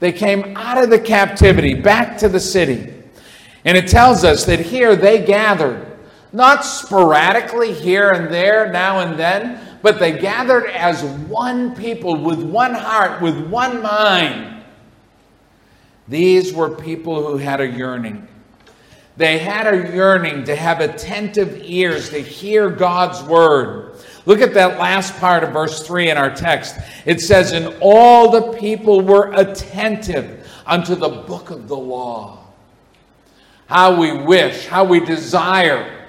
They 0.01 0.13
came 0.13 0.55
out 0.57 0.83
of 0.83 0.91
the 0.91 1.01
captivity 1.01 1.73
back 1.75 2.19
to 2.19 2.29
the 2.29 2.41
city. 2.41 2.93
And 3.65 3.77
it 3.77 3.89
tells 3.89 4.25
us 4.25 4.45
that 4.45 4.61
here 4.61 4.95
they 4.97 5.25
gathered 5.25 5.87
not 6.33 6.65
sporadically 6.65 7.73
here 7.73 8.11
and 8.11 8.33
there, 8.33 8.71
now 8.71 9.01
and 9.01 9.19
then, 9.19 9.61
but 9.83 9.99
they 9.99 10.19
gathered 10.19 10.67
as 10.67 11.03
one 11.03 11.75
people 11.75 12.17
with 12.17 12.43
one 12.43 12.75
heart, 12.75 13.23
with 13.23 13.39
one 13.49 13.83
mind. 13.83 14.63
These 16.09 16.53
were 16.53 16.71
people 16.71 17.27
who 17.27 17.37
had 17.37 17.61
a 17.61 17.67
yearning. 17.67 18.27
They 19.17 19.39
had 19.39 19.67
a 19.67 19.93
yearning 19.93 20.45
to 20.45 20.57
have 20.57 20.81
attentive 20.81 21.61
ears 21.63 22.11
to 22.11 22.21
hear 22.21 22.71
God's 22.71 23.23
word. 23.23 23.95
Look 24.27 24.41
at 24.41 24.55
that 24.55 24.79
last 24.79 25.19
part 25.19 25.45
of 25.45 25.53
verse 25.53 25.87
3 25.87 26.11
in 26.11 26.17
our 26.17 26.35
text. 26.35 26.77
It 27.07 27.21
says, 27.21 27.53
And 27.53 27.75
all 27.81 28.31
the 28.31 28.59
people 28.59 29.01
were 29.01 29.33
attentive 29.35 30.49
unto 30.67 30.95
the 30.95 31.09
book 31.09 31.51
of 31.51 31.69
the 31.69 31.77
law. 31.77 32.39
How 33.67 33.99
we 33.99 34.13
wish, 34.13 34.67
how 34.67 34.85
we 34.85 35.01
desire 35.01 36.07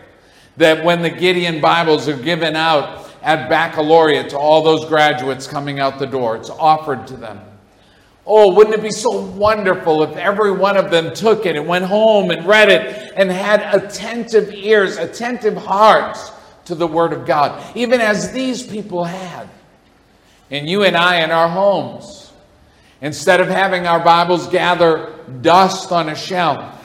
that 0.58 0.84
when 0.84 1.02
the 1.02 1.10
Gideon 1.10 1.62
Bibles 1.62 2.08
are 2.08 2.18
given 2.18 2.56
out 2.56 3.11
at 3.22 3.50
baccalaureate 3.50 4.30
to 4.30 4.38
all 4.38 4.64
those 4.64 4.86
graduates 4.86 5.48
coming 5.48 5.80
out 5.80 6.00
the 6.00 6.08
door, 6.08 6.36
it's 6.36 6.50
offered 6.50 7.08
to 7.08 7.18
them. 7.18 7.40
Oh, 8.26 8.54
wouldn't 8.54 8.76
it 8.76 8.84
be 8.84 8.92
so 8.92 9.20
wonderful 9.20 10.04
if 10.04 10.16
every 10.16 10.52
one 10.52 10.78
of 10.78 10.92
them 10.92 11.14
took 11.14 11.46
it 11.46 11.56
and 11.56 11.68
went 11.68 11.86
home 11.86 12.30
and 12.30 12.46
read 12.46 12.70
it 12.70 13.14
and 13.16 13.32
had 13.32 13.62
attentive 13.76 14.54
ears, 14.54 14.98
attentive 14.98 15.58
hearts 15.58 16.32
to 16.66 16.76
the 16.76 16.88
Word 16.88 17.14
of 17.14 17.26
God, 17.26 17.64
even 17.76 18.00
as 18.00 18.32
these 18.32 18.62
people 18.62 19.04
had. 19.04 19.50
And 20.52 20.70
you 20.70 20.84
and 20.84 20.96
I 20.96 21.22
in 21.22 21.32
our 21.32 21.50
homes, 21.50 22.32
instead 23.02 23.42
of 23.42 23.48
having 23.48 23.88
our 23.88 24.00
Bibles 24.00 24.48
gather 24.48 25.14
dust 25.42 25.92
on 25.92 26.10
a 26.10 26.16
shelf, 26.16 26.78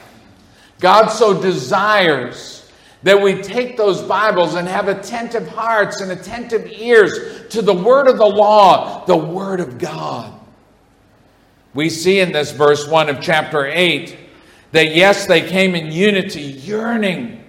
God 0.79 1.09
so 1.09 1.39
desires 1.39 2.56
that 3.03 3.21
we 3.21 3.41
take 3.41 3.77
those 3.77 4.01
Bibles 4.01 4.55
and 4.55 4.67
have 4.67 4.87
attentive 4.87 5.47
hearts 5.49 6.01
and 6.01 6.11
attentive 6.11 6.71
ears 6.71 7.47
to 7.49 7.61
the 7.61 7.73
word 7.73 8.07
of 8.07 8.17
the 8.17 8.25
law, 8.25 9.05
the 9.05 9.17
word 9.17 9.59
of 9.59 9.77
God. 9.77 10.33
We 11.73 11.89
see 11.89 12.19
in 12.19 12.31
this 12.31 12.51
verse 12.51 12.87
1 12.87 13.09
of 13.09 13.21
chapter 13.21 13.65
8 13.67 14.17
that 14.71 14.95
yes, 14.95 15.27
they 15.27 15.41
came 15.41 15.75
in 15.75 15.91
unity, 15.91 16.41
yearning. 16.41 17.43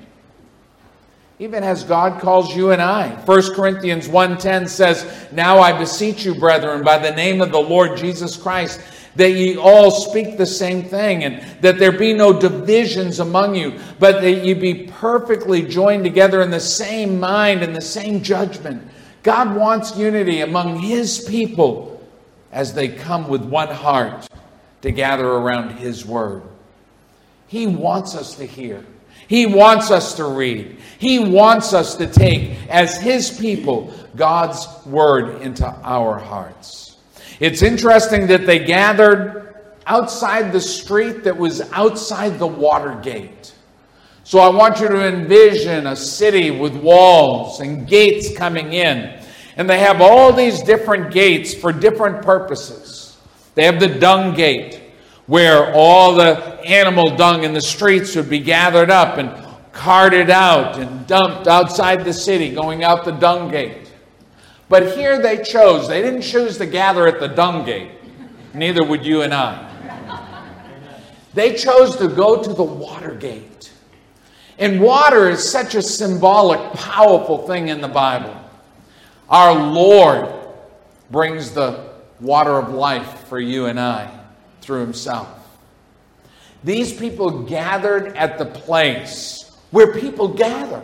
Even 1.38 1.62
as 1.62 1.84
God 1.84 2.20
calls 2.20 2.54
you 2.54 2.72
and 2.72 2.82
I. 2.82 3.10
1 3.24 3.54
Corinthians 3.54 4.08
1:10 4.08 4.68
says, 4.68 5.06
"Now 5.30 5.60
I 5.60 5.72
beseech 5.72 6.24
you, 6.24 6.34
brethren, 6.34 6.82
by 6.82 6.98
the 6.98 7.12
name 7.12 7.40
of 7.40 7.52
the 7.52 7.60
Lord 7.60 7.96
Jesus 7.96 8.36
Christ, 8.36 8.80
that 9.18 9.32
ye 9.32 9.56
all 9.56 9.90
speak 9.90 10.38
the 10.38 10.46
same 10.46 10.84
thing, 10.84 11.24
and 11.24 11.42
that 11.60 11.78
there 11.78 11.90
be 11.90 12.14
no 12.14 12.32
divisions 12.32 13.18
among 13.18 13.56
you, 13.56 13.78
but 13.98 14.22
that 14.22 14.44
ye 14.44 14.54
be 14.54 14.86
perfectly 14.86 15.60
joined 15.60 16.04
together 16.04 16.40
in 16.40 16.52
the 16.52 16.60
same 16.60 17.18
mind 17.18 17.64
and 17.64 17.74
the 17.74 17.80
same 17.80 18.22
judgment. 18.22 18.80
God 19.24 19.56
wants 19.56 19.96
unity 19.96 20.40
among 20.42 20.78
His 20.78 21.24
people 21.24 22.00
as 22.52 22.72
they 22.74 22.88
come 22.88 23.28
with 23.28 23.42
one 23.42 23.68
heart 23.68 24.28
to 24.82 24.92
gather 24.92 25.26
around 25.26 25.72
His 25.78 26.06
Word. 26.06 26.44
He 27.48 27.66
wants 27.66 28.14
us 28.14 28.36
to 28.36 28.46
hear. 28.46 28.86
He 29.26 29.46
wants 29.46 29.90
us 29.90 30.14
to 30.14 30.26
read. 30.26 30.78
He 30.98 31.18
wants 31.18 31.74
us 31.74 31.96
to 31.96 32.06
take, 32.06 32.56
as 32.70 32.96
His 33.00 33.36
people, 33.36 33.92
God's 34.14 34.64
Word 34.86 35.42
into 35.42 35.66
our 35.66 36.18
hearts. 36.18 36.87
It's 37.40 37.62
interesting 37.62 38.26
that 38.28 38.46
they 38.46 38.58
gathered 38.58 39.54
outside 39.86 40.52
the 40.52 40.60
street 40.60 41.24
that 41.24 41.36
was 41.36 41.60
outside 41.72 42.38
the 42.38 42.46
water 42.46 42.98
gate. 43.02 43.54
So 44.24 44.40
I 44.40 44.48
want 44.48 44.80
you 44.80 44.88
to 44.88 45.08
envision 45.08 45.86
a 45.86 45.96
city 45.96 46.50
with 46.50 46.76
walls 46.76 47.60
and 47.60 47.88
gates 47.88 48.36
coming 48.36 48.74
in. 48.74 49.22
And 49.56 49.68
they 49.68 49.78
have 49.78 50.00
all 50.00 50.32
these 50.32 50.62
different 50.62 51.12
gates 51.12 51.54
for 51.54 51.72
different 51.72 52.22
purposes. 52.22 53.16
They 53.54 53.64
have 53.64 53.80
the 53.80 53.88
dung 53.88 54.34
gate, 54.34 54.80
where 55.26 55.72
all 55.74 56.14
the 56.14 56.60
animal 56.64 57.16
dung 57.16 57.44
in 57.44 57.54
the 57.54 57.60
streets 57.60 58.14
would 58.16 58.28
be 58.28 58.38
gathered 58.38 58.90
up 58.90 59.18
and 59.18 59.30
carted 59.72 60.28
out 60.28 60.78
and 60.78 61.06
dumped 61.06 61.46
outside 61.48 62.04
the 62.04 62.12
city, 62.12 62.54
going 62.54 62.84
out 62.84 63.04
the 63.04 63.12
dung 63.12 63.50
gate. 63.50 63.87
But 64.68 64.96
here 64.96 65.20
they 65.20 65.42
chose, 65.42 65.88
they 65.88 66.02
didn't 66.02 66.22
choose 66.22 66.58
to 66.58 66.66
gather 66.66 67.06
at 67.06 67.20
the 67.20 67.28
dung 67.28 67.64
gate. 67.64 67.92
Neither 68.52 68.84
would 68.84 69.04
you 69.04 69.22
and 69.22 69.32
I. 69.32 69.64
They 71.34 71.54
chose 71.54 71.96
to 71.96 72.08
go 72.08 72.42
to 72.42 72.52
the 72.52 72.62
water 72.62 73.14
gate. 73.14 73.72
And 74.58 74.80
water 74.80 75.28
is 75.28 75.48
such 75.48 75.74
a 75.74 75.82
symbolic, 75.82 76.72
powerful 76.72 77.46
thing 77.46 77.68
in 77.68 77.80
the 77.80 77.88
Bible. 77.88 78.34
Our 79.28 79.54
Lord 79.54 80.34
brings 81.10 81.52
the 81.52 81.90
water 82.20 82.58
of 82.58 82.70
life 82.70 83.28
for 83.28 83.38
you 83.38 83.66
and 83.66 83.78
I 83.78 84.10
through 84.60 84.80
Himself. 84.80 85.28
These 86.64 86.94
people 86.94 87.44
gathered 87.44 88.16
at 88.16 88.38
the 88.38 88.46
place 88.46 89.56
where 89.70 89.94
people 89.94 90.28
gather 90.28 90.82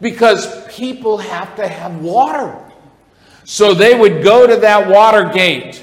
because 0.00 0.66
people 0.74 1.18
have 1.18 1.54
to 1.56 1.68
have 1.68 2.00
water. 2.00 2.65
So 3.46 3.74
they 3.74 3.94
would 3.94 4.24
go 4.24 4.44
to 4.44 4.56
that 4.56 4.88
water 4.88 5.30
gate. 5.32 5.82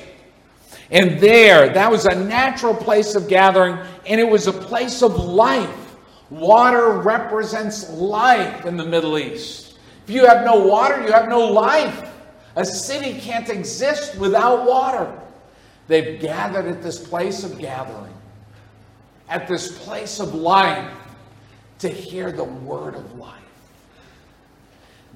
And 0.91 1.17
there, 1.17 1.69
that 1.69 1.89
was 1.89 2.05
a 2.05 2.13
natural 2.13 2.75
place 2.75 3.15
of 3.15 3.29
gathering, 3.29 3.79
and 4.05 4.19
it 4.19 4.27
was 4.27 4.47
a 4.47 4.53
place 4.53 5.01
of 5.01 5.15
life. 5.15 5.95
Water 6.29 6.89
represents 6.89 7.89
life 7.91 8.65
in 8.65 8.75
the 8.75 8.85
Middle 8.85 9.17
East. 9.17 9.77
If 10.05 10.13
you 10.13 10.25
have 10.27 10.43
no 10.43 10.59
water, 10.67 11.01
you 11.05 11.13
have 11.13 11.29
no 11.29 11.39
life. 11.39 12.11
A 12.57 12.65
city 12.65 13.17
can't 13.19 13.47
exist 13.47 14.17
without 14.19 14.67
water. 14.67 15.17
They've 15.87 16.19
gathered 16.19 16.65
at 16.67 16.83
this 16.83 16.99
place 16.99 17.45
of 17.45 17.57
gathering, 17.59 18.13
at 19.29 19.47
this 19.47 19.79
place 19.79 20.19
of 20.19 20.35
life, 20.35 20.91
to 21.79 21.87
hear 21.87 22.33
the 22.33 22.43
word 22.43 22.95
of 22.95 23.17
life. 23.17 23.39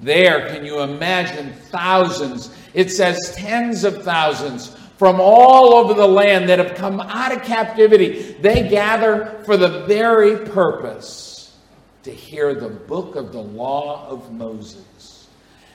There, 0.00 0.48
can 0.48 0.64
you 0.64 0.80
imagine 0.80 1.52
thousands? 1.52 2.54
It 2.74 2.90
says 2.90 3.34
tens 3.36 3.84
of 3.84 4.02
thousands 4.04 4.76
from 4.96 5.20
all 5.20 5.74
over 5.74 5.94
the 5.94 6.06
land 6.06 6.48
that 6.48 6.58
have 6.58 6.76
come 6.76 7.00
out 7.00 7.34
of 7.34 7.42
captivity. 7.42 8.32
They 8.40 8.68
gather 8.68 9.42
for 9.44 9.56
the 9.56 9.84
very 9.86 10.44
purpose 10.46 11.56
to 12.02 12.10
hear 12.12 12.54
the 12.54 12.68
book 12.68 13.16
of 13.16 13.32
the 13.32 13.42
law 13.42 14.08
of 14.08 14.32
Moses. 14.32 14.84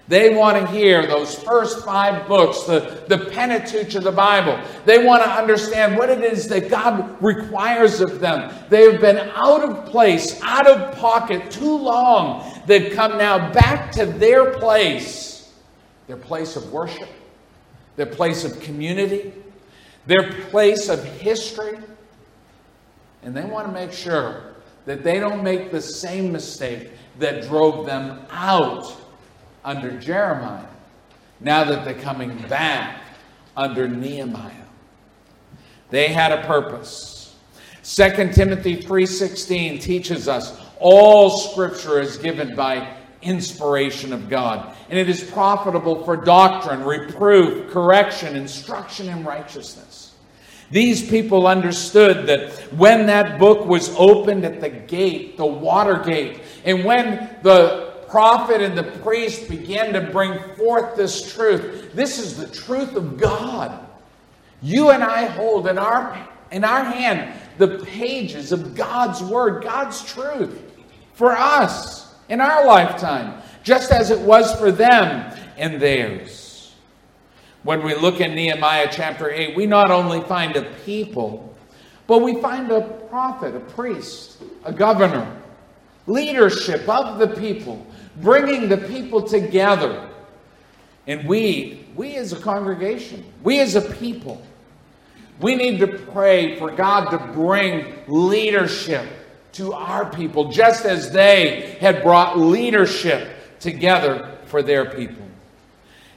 They 0.10 0.36
want 0.36 0.58
to 0.58 0.68
hear 0.68 1.08
those 1.08 1.34
first 1.34 1.86
five 1.86 2.28
books, 2.28 2.64
the, 2.64 3.06
the 3.08 3.18
Pentateuch 3.18 3.96
of 3.96 4.04
the 4.04 4.12
Bible. 4.12 4.62
They 4.86 5.06
want 5.06 5.24
to 5.24 5.30
understand 5.30 5.98
what 5.98 6.10
it 6.10 6.22
is 6.22 6.50
that 6.50 6.70
God 6.70 7.16
requires 7.24 8.02
of 8.02 8.20
them. 8.20 8.54
They 8.70 8.92
have 8.92 9.00
been 9.00 9.18
out 9.34 9.64
of 9.64 9.86
place, 9.86 10.42
out 10.44 10.68
of 10.68 10.98
pocket 10.98 11.50
too 11.52 11.78
long. 11.78 12.53
They've 12.66 12.94
come 12.94 13.18
now 13.18 13.52
back 13.52 13.92
to 13.94 14.06
their 14.06 14.52
place, 14.52 15.54
their 16.08 16.18
place 16.18 16.56
of 16.56 16.72
worship, 16.72 17.10
their 17.96 18.06
place 18.06 18.44
of 18.44 18.60
community, 18.62 19.34
their 20.06 20.32
place 20.50 20.90
of 20.90 21.04
history. 21.04 21.78
And 23.22 23.36
they 23.36 23.44
want 23.44 23.68
to 23.68 23.74
make 23.74 23.92
sure 23.92 24.54
that 24.86 25.04
they 25.04 25.20
don't 25.20 25.44
make 25.44 25.72
the 25.72 25.82
same 25.82 26.32
mistake 26.32 26.92
that 27.20 27.44
drove 27.44 27.86
them 27.86 28.26
out 28.32 28.96
under 29.64 29.98
Jeremiah, 29.98 30.66
now 31.40 31.64
that 31.64 31.86
they're 31.86 31.94
coming 31.94 32.38
back 32.50 33.02
under 33.56 33.88
Nehemiah. 33.88 34.52
They 35.90 36.08
had 36.08 36.32
a 36.32 36.46
purpose. 36.46 37.36
2 37.84 38.34
Timothy 38.34 38.82
3:16 38.82 39.80
teaches 39.80 40.28
us 40.28 40.58
all 40.84 41.30
scripture 41.30 42.00
is 42.00 42.18
given 42.18 42.56
by 42.56 42.98
inspiration 43.22 44.12
of 44.12 44.30
God, 44.30 44.76
and 44.90 45.00
it 45.00 45.10
is 45.10 45.24
profitable 45.24 46.04
for 46.04 46.18
doctrine, 46.18 46.84
reproof, 46.84 47.72
correction, 47.72 48.36
instruction 48.36 49.08
in 49.08 49.24
righteousness. 49.24 50.14
These 50.72 51.10
people 51.10 51.48
understood 51.48 52.28
that 52.28 52.52
when 52.74 53.06
that 53.06 53.40
book 53.40 53.66
was 53.66 53.96
opened 53.96 54.44
at 54.44 54.60
the 54.60 54.70
gate, 54.70 55.38
the 55.38 55.46
water 55.46 56.00
gate, 56.00 56.42
and 56.66 56.84
when 56.84 57.30
the 57.44 57.94
prophet 58.10 58.62
and 58.62 58.78
the 58.78 58.84
priest 59.00 59.50
began 59.50 59.94
to 59.94 60.02
bring 60.02 60.38
forth 60.56 60.96
this 60.96 61.34
truth. 61.34 61.94
This 61.94 62.20
is 62.20 62.38
the 62.38 62.48
truth 62.48 62.96
of 62.96 63.18
God. 63.18 63.88
You 64.62 64.92
and 64.92 65.04
I 65.04 65.26
hold 65.26 65.68
in 65.68 65.80
our, 65.80 66.28
in 66.52 66.64
our 66.64 66.84
hand 66.84 67.40
the 67.58 67.80
pages 67.80 68.52
of 68.52 68.76
God's 68.76 69.24
Word, 69.24 69.64
God's 69.64 70.04
truth 70.06 70.63
for 71.14 71.32
us 71.32 72.14
in 72.30 72.42
our 72.42 72.66
lifetime, 72.66 73.42
just 73.64 73.92
as 73.92 74.12
it 74.12 74.20
was 74.20 74.54
for 74.60 74.72
them 74.72 75.36
and 75.58 75.82
theirs. 75.82 76.74
When 77.64 77.84
we 77.84 77.96
look 77.96 78.20
in 78.20 78.36
Nehemiah 78.36 78.90
chapter 78.92 79.30
8, 79.30 79.56
we 79.56 79.66
not 79.66 79.90
only 79.90 80.22
find 80.22 80.56
a 80.56 80.64
people, 80.86 81.56
but 82.08 82.22
we 82.22 82.42
find 82.42 82.72
a 82.72 82.82
prophet, 83.10 83.56
a 83.56 83.60
priest, 83.60 84.44
a 84.66 84.74
governor, 84.74 85.42
leadership 86.08 86.88
of 86.90 87.20
the 87.20 87.28
people 87.28 87.86
bringing 88.18 88.70
the 88.70 88.78
people 88.78 89.22
together. 89.22 90.10
And 91.08 91.28
we, 91.28 91.86
we 91.96 92.16
as 92.16 92.34
a 92.34 92.40
congregation, 92.40 93.24
we 93.44 93.60
as 93.60 93.76
a 93.76 93.82
people, 93.82 94.42
we 95.40 95.56
need 95.56 95.80
to 95.80 95.88
pray 95.88 96.58
for 96.58 96.72
God 96.72 97.10
to 97.10 97.18
bring 97.34 97.94
leadership 98.08 99.08
to 99.54 99.74
our 99.74 100.10
people, 100.10 100.52
just 100.52 100.86
as 100.86 101.12
they 101.12 101.78
had 101.80 102.04
brought 102.04 102.38
leadership 102.38 103.60
together 103.60 104.38
for 104.46 104.62
their 104.62 104.86
people. 104.86 105.26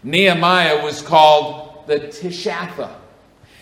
Nehemiah 0.03 0.83
was 0.83 1.03
called 1.03 1.87
the 1.87 1.99
Tishatha. 1.99 2.95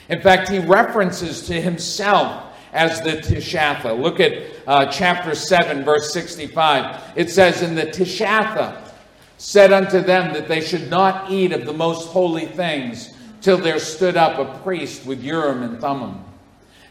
In 0.09 0.21
fact, 0.21 0.49
he 0.49 0.59
references 0.59 1.47
to 1.47 1.61
himself 1.61 2.45
as 2.73 3.01
the 3.01 3.13
Tishatha. 3.13 3.99
Look 3.99 4.21
at 4.21 4.45
uh, 4.67 4.87
chapter 4.87 5.35
7, 5.35 5.85
verse 5.85 6.13
65. 6.13 7.13
It 7.17 7.31
says, 7.31 7.63
In 7.63 7.75
the 7.75 7.87
Tishatha 7.87 8.93
said 9.39 9.73
unto 9.73 10.01
them 10.01 10.33
that 10.35 10.49
they 10.49 10.61
should 10.61 10.91
not 10.91 11.31
eat 11.31 11.53
of 11.53 11.67
the 11.67 11.73
most 11.73 12.09
holy 12.09 12.47
things 12.47 13.15
till 13.41 13.59
there 13.59 13.79
stood 13.79 14.17
up 14.17 14.39
a 14.39 14.59
priest 14.63 15.05
with 15.07 15.23
Urim 15.23 15.63
and 15.63 15.81
Thummim. 15.81 16.25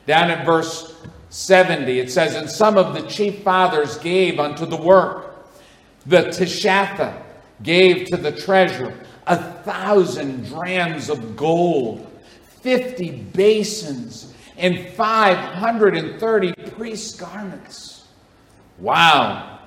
Down 0.06 0.32
in 0.32 0.46
verse 0.46 0.96
70, 1.34 2.00
it 2.00 2.12
says, 2.12 2.36
And 2.36 2.48
some 2.48 2.78
of 2.78 2.94
the 2.94 3.02
chief 3.08 3.42
fathers 3.42 3.98
gave 3.98 4.40
unto 4.40 4.68
the 4.68 4.78
work. 4.78 5.48
The 6.06 6.26
Tishatha 6.26 7.20
gave 7.64 8.06
to 8.10 8.18
the 8.18 8.32
treasure 8.32 8.96
a 9.26 9.38
thousand 9.64 10.46
drams 10.46 11.10
of 11.10 11.36
gold, 11.36 12.08
fifty 12.62 13.10
basins 13.10 14.32
and 14.58 14.88
530 14.90 16.54
priest 16.72 17.20
garments. 17.20 18.06
Wow. 18.78 19.60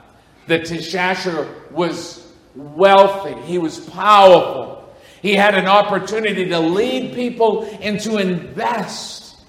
The 0.47 0.61
Tirshatha 0.61 1.73
was 1.73 2.33
wealthy, 2.55 3.35
he 3.43 3.59
was 3.59 3.81
powerful. 3.81 4.95
He 5.21 5.35
had 5.35 5.57
an 5.57 5.67
opportunity 5.67 6.49
to 6.49 6.61
lead 6.61 7.15
people 7.15 7.65
and 7.81 7.99
to 8.01 8.19
invest 8.19 9.41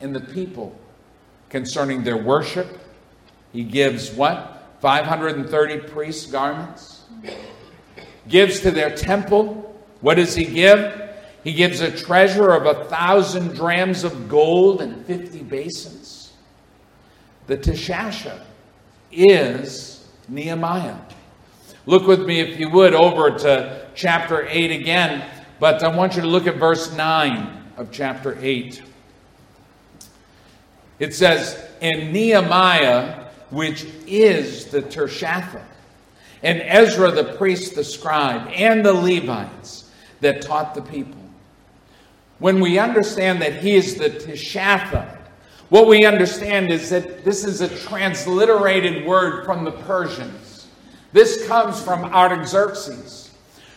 in 0.00 0.12
the 0.12 0.20
people 0.20 0.76
concerning 1.52 2.02
their 2.02 2.16
worship. 2.16 2.80
He 3.52 3.62
gives 3.62 4.10
what? 4.10 4.70
530 4.80 5.80
priests' 5.90 6.26
garments. 6.26 7.04
Gives 8.26 8.60
to 8.60 8.70
their 8.70 8.96
temple. 8.96 9.78
What 10.00 10.14
does 10.14 10.34
he 10.34 10.46
give? 10.46 11.10
He 11.44 11.52
gives 11.52 11.80
a 11.80 11.90
treasure 11.90 12.52
of 12.52 12.66
a 12.66 12.86
thousand 12.86 13.54
drams 13.54 14.02
of 14.02 14.28
gold 14.28 14.80
and 14.80 15.04
50 15.04 15.42
basins. 15.42 16.32
The 17.46 17.58
Tirshatha 17.58 18.40
is 19.10 20.08
Nehemiah. 20.28 20.96
Look 21.84 22.06
with 22.06 22.20
me, 22.20 22.40
if 22.40 22.58
you 22.58 22.70
would, 22.70 22.94
over 22.94 23.36
to 23.38 23.88
chapter 23.94 24.46
8 24.48 24.70
again, 24.70 25.28
but 25.60 25.82
I 25.82 25.94
want 25.94 26.14
you 26.16 26.22
to 26.22 26.28
look 26.28 26.46
at 26.46 26.56
verse 26.56 26.92
9 26.92 27.72
of 27.76 27.90
chapter 27.90 28.38
8. 28.40 28.82
It 31.02 31.14
says, 31.14 31.62
And 31.80 32.12
Nehemiah, 32.12 33.26
which 33.50 33.86
is 34.06 34.66
the 34.66 34.82
Tirshatha, 34.82 35.62
and 36.42 36.62
Ezra 36.62 37.10
the 37.10 37.34
priest, 37.34 37.74
the 37.74 37.84
scribe, 37.84 38.48
and 38.54 38.84
the 38.84 38.94
Levites 38.94 39.90
that 40.20 40.42
taught 40.42 40.74
the 40.74 40.82
people 40.82 41.22
when 42.42 42.58
we 42.58 42.76
understand 42.76 43.40
that 43.40 43.62
he 43.62 43.76
is 43.76 43.94
the 43.94 44.10
Tishatha, 44.10 45.16
what 45.68 45.86
we 45.86 46.04
understand 46.04 46.72
is 46.72 46.90
that 46.90 47.24
this 47.24 47.44
is 47.44 47.60
a 47.60 47.68
transliterated 47.68 49.06
word 49.06 49.44
from 49.44 49.62
the 49.64 49.70
Persians. 49.70 50.66
This 51.12 51.46
comes 51.46 51.80
from 51.80 52.04
Artaxerxes. 52.04 53.30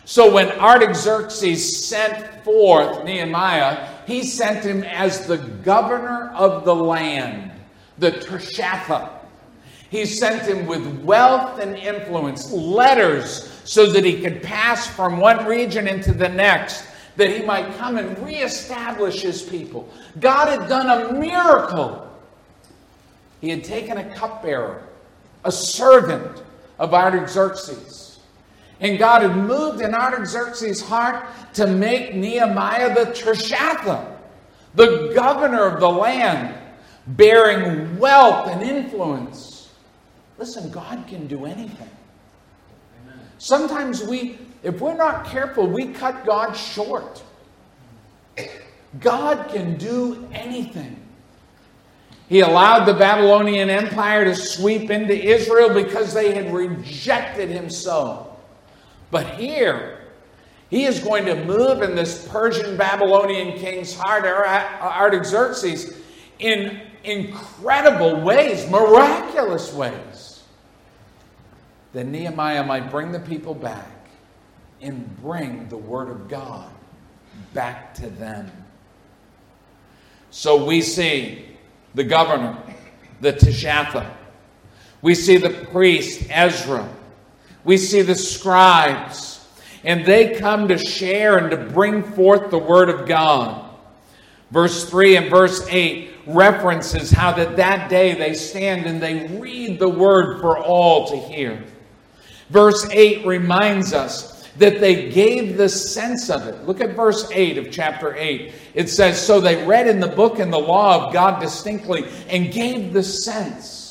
So 0.04 0.34
when 0.34 0.50
Artaxerxes 0.58 1.86
sent 1.86 2.42
forth 2.42 3.04
Nehemiah, 3.04 3.88
he 4.06 4.22
sent 4.22 4.64
him 4.64 4.84
as 4.84 5.26
the 5.26 5.38
governor 5.38 6.32
of 6.34 6.64
the 6.64 6.74
land, 6.74 7.50
the 7.98 8.12
Tirshatha. 8.12 9.10
He 9.90 10.06
sent 10.06 10.42
him 10.42 10.66
with 10.66 10.86
wealth 11.02 11.58
and 11.58 11.76
influence, 11.76 12.52
letters, 12.52 13.52
so 13.64 13.90
that 13.90 14.04
he 14.04 14.20
could 14.20 14.42
pass 14.42 14.86
from 14.86 15.18
one 15.18 15.44
region 15.46 15.88
into 15.88 16.12
the 16.12 16.28
next, 16.28 16.84
that 17.16 17.30
he 17.30 17.44
might 17.44 17.76
come 17.78 17.98
and 17.98 18.16
reestablish 18.24 19.22
his 19.22 19.42
people. 19.42 19.92
God 20.20 20.60
had 20.60 20.68
done 20.68 20.88
a 20.88 21.12
miracle. 21.12 22.08
He 23.40 23.50
had 23.50 23.64
taken 23.64 23.98
a 23.98 24.14
cupbearer, 24.14 24.84
a 25.44 25.50
servant 25.50 26.44
of 26.78 26.94
Artaxerxes. 26.94 28.05
And 28.80 28.98
God 28.98 29.22
had 29.22 29.36
moved 29.36 29.80
in 29.80 29.94
Artaxerxes' 29.94 30.82
heart 30.82 31.26
to 31.54 31.66
make 31.66 32.14
Nehemiah 32.14 32.94
the 32.94 33.10
Tirshatha, 33.12 34.16
the 34.74 35.12
governor 35.14 35.64
of 35.64 35.80
the 35.80 35.88
land, 35.88 36.54
bearing 37.06 37.98
wealth 37.98 38.48
and 38.48 38.62
influence. 38.62 39.70
Listen, 40.38 40.70
God 40.70 41.06
can 41.08 41.26
do 41.26 41.46
anything. 41.46 41.90
Sometimes 43.38 44.02
we, 44.02 44.38
if 44.62 44.80
we're 44.80 44.96
not 44.96 45.26
careful, 45.26 45.66
we 45.66 45.88
cut 45.88 46.26
God 46.26 46.52
short. 46.52 47.22
God 49.00 49.48
can 49.48 49.76
do 49.76 50.28
anything. 50.32 51.00
He 52.28 52.40
allowed 52.40 52.86
the 52.86 52.94
Babylonian 52.94 53.70
Empire 53.70 54.24
to 54.24 54.34
sweep 54.34 54.90
into 54.90 55.14
Israel 55.14 55.72
because 55.72 56.12
they 56.12 56.34
had 56.34 56.52
rejected 56.52 57.48
him 57.50 57.70
so. 57.70 58.35
But 59.10 59.34
here, 59.34 60.00
he 60.68 60.84
is 60.84 60.98
going 61.00 61.26
to 61.26 61.44
move 61.44 61.82
in 61.82 61.94
this 61.94 62.26
Persian 62.28 62.76
Babylonian 62.76 63.58
king's 63.58 63.94
heart, 63.94 64.24
Artaxerxes, 64.24 65.96
in 66.38 66.80
incredible 67.04 68.20
ways, 68.20 68.68
miraculous 68.68 69.72
ways. 69.72 70.42
That 71.92 72.06
Nehemiah 72.06 72.64
might 72.64 72.90
bring 72.90 73.12
the 73.12 73.20
people 73.20 73.54
back 73.54 73.88
and 74.82 75.16
bring 75.22 75.68
the 75.68 75.76
word 75.76 76.10
of 76.10 76.28
God 76.28 76.70
back 77.54 77.94
to 77.94 78.10
them. 78.10 78.50
So 80.30 80.66
we 80.66 80.82
see 80.82 81.46
the 81.94 82.04
governor, 82.04 82.58
the 83.20 83.32
Tishatha. 83.32 84.10
We 85.00 85.14
see 85.14 85.38
the 85.38 85.50
priest, 85.50 86.26
Ezra. 86.28 86.86
We 87.66 87.76
see 87.76 88.02
the 88.02 88.14
scribes. 88.14 89.44
And 89.82 90.06
they 90.06 90.36
come 90.36 90.68
to 90.68 90.78
share 90.78 91.36
and 91.36 91.50
to 91.50 91.56
bring 91.56 92.02
forth 92.02 92.50
the 92.50 92.58
word 92.58 92.88
of 92.88 93.06
God. 93.06 93.70
Verse 94.52 94.88
3 94.88 95.16
and 95.16 95.30
verse 95.30 95.66
8 95.68 96.12
references 96.26 97.10
how 97.10 97.32
that 97.32 97.56
that 97.56 97.90
day 97.90 98.14
they 98.14 98.34
stand 98.34 98.86
and 98.86 99.02
they 99.02 99.26
read 99.38 99.80
the 99.80 99.88
word 99.88 100.40
for 100.40 100.58
all 100.58 101.08
to 101.08 101.16
hear. 101.16 101.64
Verse 102.50 102.88
8 102.90 103.26
reminds 103.26 103.92
us 103.92 104.48
that 104.58 104.80
they 104.80 105.10
gave 105.10 105.56
the 105.56 105.68
sense 105.68 106.30
of 106.30 106.46
it. 106.46 106.64
Look 106.66 106.80
at 106.80 106.94
verse 106.94 107.28
8 107.32 107.58
of 107.58 107.72
chapter 107.72 108.14
8. 108.14 108.54
It 108.74 108.88
says, 108.88 109.20
So 109.20 109.40
they 109.40 109.66
read 109.66 109.88
in 109.88 109.98
the 109.98 110.06
book 110.06 110.38
and 110.38 110.52
the 110.52 110.58
law 110.58 111.06
of 111.06 111.12
God 111.12 111.40
distinctly 111.40 112.06
and 112.28 112.52
gave 112.52 112.92
the 112.92 113.02
sense. 113.02 113.85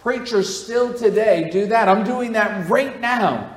Preachers 0.00 0.62
still 0.64 0.94
today 0.94 1.50
do 1.50 1.66
that. 1.66 1.88
I'm 1.88 2.04
doing 2.04 2.32
that 2.32 2.68
right 2.68 3.00
now. 3.00 3.56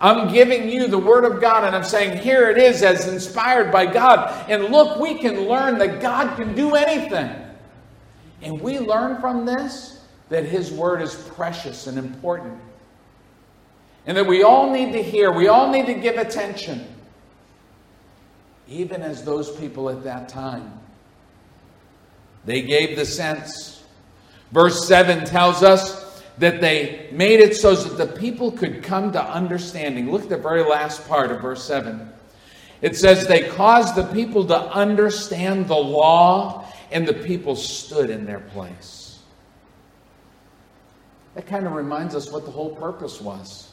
I'm 0.00 0.32
giving 0.32 0.68
you 0.68 0.86
the 0.86 0.98
Word 0.98 1.24
of 1.24 1.40
God 1.40 1.64
and 1.64 1.74
I'm 1.74 1.84
saying, 1.84 2.22
here 2.22 2.50
it 2.50 2.58
is 2.58 2.82
as 2.82 3.08
inspired 3.08 3.72
by 3.72 3.86
God. 3.86 4.48
And 4.48 4.66
look, 4.66 4.98
we 5.00 5.18
can 5.18 5.48
learn 5.48 5.78
that 5.78 6.00
God 6.00 6.36
can 6.36 6.54
do 6.54 6.74
anything. 6.74 7.30
And 8.42 8.60
we 8.60 8.78
learn 8.78 9.20
from 9.20 9.44
this 9.44 10.00
that 10.28 10.44
His 10.44 10.70
Word 10.70 11.02
is 11.02 11.14
precious 11.14 11.86
and 11.86 11.98
important 11.98 12.60
and 14.08 14.16
that 14.16 14.26
we 14.26 14.42
all 14.42 14.72
need 14.72 14.92
to 14.92 15.02
hear, 15.02 15.30
we 15.30 15.48
all 15.48 15.70
need 15.70 15.84
to 15.84 15.92
give 15.92 16.16
attention, 16.16 16.86
even 18.66 19.02
as 19.02 19.22
those 19.22 19.54
people 19.58 19.90
at 19.90 20.02
that 20.04 20.30
time. 20.30 20.80
They 22.46 22.62
gave 22.62 22.96
the 22.96 23.04
sense. 23.04 23.77
Verse 24.52 24.86
7 24.88 25.24
tells 25.24 25.62
us 25.62 26.22
that 26.38 26.60
they 26.60 27.08
made 27.12 27.40
it 27.40 27.56
so 27.56 27.74
that 27.74 27.98
the 27.98 28.18
people 28.18 28.50
could 28.52 28.82
come 28.82 29.12
to 29.12 29.22
understanding. 29.22 30.10
Look 30.10 30.22
at 30.22 30.28
the 30.28 30.38
very 30.38 30.62
last 30.62 31.06
part 31.08 31.30
of 31.30 31.40
verse 31.40 31.64
7. 31.64 32.12
It 32.80 32.96
says, 32.96 33.26
They 33.26 33.48
caused 33.48 33.96
the 33.96 34.04
people 34.04 34.46
to 34.46 34.56
understand 34.56 35.68
the 35.68 35.74
law, 35.74 36.72
and 36.90 37.06
the 37.06 37.14
people 37.14 37.56
stood 37.56 38.08
in 38.08 38.24
their 38.24 38.40
place. 38.40 39.20
That 41.34 41.46
kind 41.46 41.66
of 41.66 41.72
reminds 41.72 42.14
us 42.14 42.30
what 42.30 42.44
the 42.44 42.50
whole 42.50 42.74
purpose 42.74 43.20
was. 43.20 43.70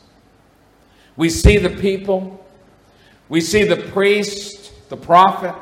We 1.15 1.29
see 1.29 1.57
the 1.57 1.69
people, 1.69 2.45
we 3.29 3.41
see 3.41 3.63
the 3.63 3.77
priest, 3.77 4.89
the 4.89 4.97
prophet, 4.97 5.55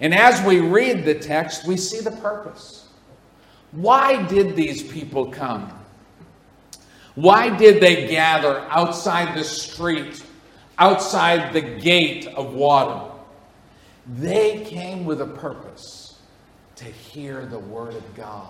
and 0.00 0.14
as 0.14 0.44
we 0.46 0.60
read 0.60 1.04
the 1.04 1.14
text, 1.14 1.66
we 1.66 1.76
see 1.76 2.00
the 2.00 2.10
purpose. 2.10 2.88
Why 3.72 4.22
did 4.26 4.56
these 4.56 4.82
people 4.82 5.30
come? 5.30 5.72
Why 7.14 7.54
did 7.56 7.82
they 7.82 8.08
gather 8.08 8.60
outside 8.70 9.36
the 9.36 9.44
street, 9.44 10.22
outside 10.78 11.52
the 11.52 11.60
gate 11.60 12.26
of 12.26 12.54
water? 12.54 13.10
They 14.06 14.64
came 14.64 15.04
with 15.04 15.20
a 15.20 15.26
purpose 15.26 16.18
to 16.76 16.84
hear 16.84 17.44
the 17.46 17.58
word 17.58 17.94
of 17.94 18.14
God. 18.14 18.48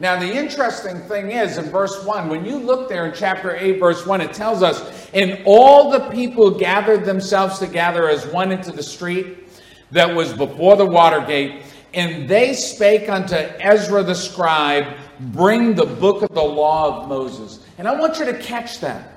Now, 0.00 0.18
the 0.18 0.34
interesting 0.34 1.00
thing 1.02 1.30
is 1.30 1.58
in 1.58 1.66
verse 1.66 2.04
1, 2.04 2.28
when 2.28 2.44
you 2.44 2.56
look 2.56 2.88
there 2.88 3.06
in 3.06 3.14
chapter 3.14 3.54
8, 3.54 3.78
verse 3.78 4.04
1, 4.06 4.20
it 4.20 4.32
tells 4.32 4.62
us, 4.62 5.08
And 5.12 5.42
all 5.44 5.90
the 5.90 6.10
people 6.10 6.50
gathered 6.50 7.04
themselves 7.04 7.58
together 7.58 8.08
as 8.08 8.26
one 8.26 8.50
into 8.50 8.72
the 8.72 8.82
street 8.82 9.48
that 9.92 10.12
was 10.12 10.32
before 10.32 10.76
the 10.76 10.86
water 10.86 11.20
gate, 11.20 11.62
and 11.94 12.28
they 12.28 12.54
spake 12.54 13.08
unto 13.08 13.34
Ezra 13.34 14.02
the 14.02 14.14
scribe, 14.14 14.96
Bring 15.20 15.74
the 15.74 15.86
book 15.86 16.22
of 16.22 16.34
the 16.34 16.42
law 16.42 17.02
of 17.02 17.08
Moses. 17.08 17.64
And 17.78 17.86
I 17.86 17.94
want 17.98 18.18
you 18.18 18.24
to 18.24 18.38
catch 18.38 18.80
that. 18.80 19.08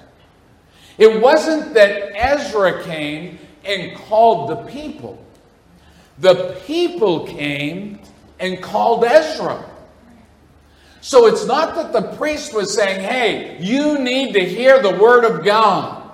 It 0.97 1.21
wasn't 1.21 1.73
that 1.73 2.11
Ezra 2.15 2.83
came 2.83 3.39
and 3.65 3.97
called 3.97 4.49
the 4.49 4.57
people, 4.71 5.23
the 6.19 6.59
people 6.65 7.25
came 7.27 7.99
and 8.39 8.61
called 8.61 9.03
Ezra. 9.03 9.65
So 11.01 11.27
it's 11.27 11.45
not 11.45 11.75
that 11.75 11.93
the 11.93 12.15
priest 12.17 12.53
was 12.53 12.73
saying, 12.73 13.01
hey, 13.01 13.57
you 13.59 13.99
need 13.99 14.33
to 14.33 14.43
hear 14.43 14.81
the 14.81 14.95
word 14.95 15.23
of 15.23 15.45
God. 15.45 16.11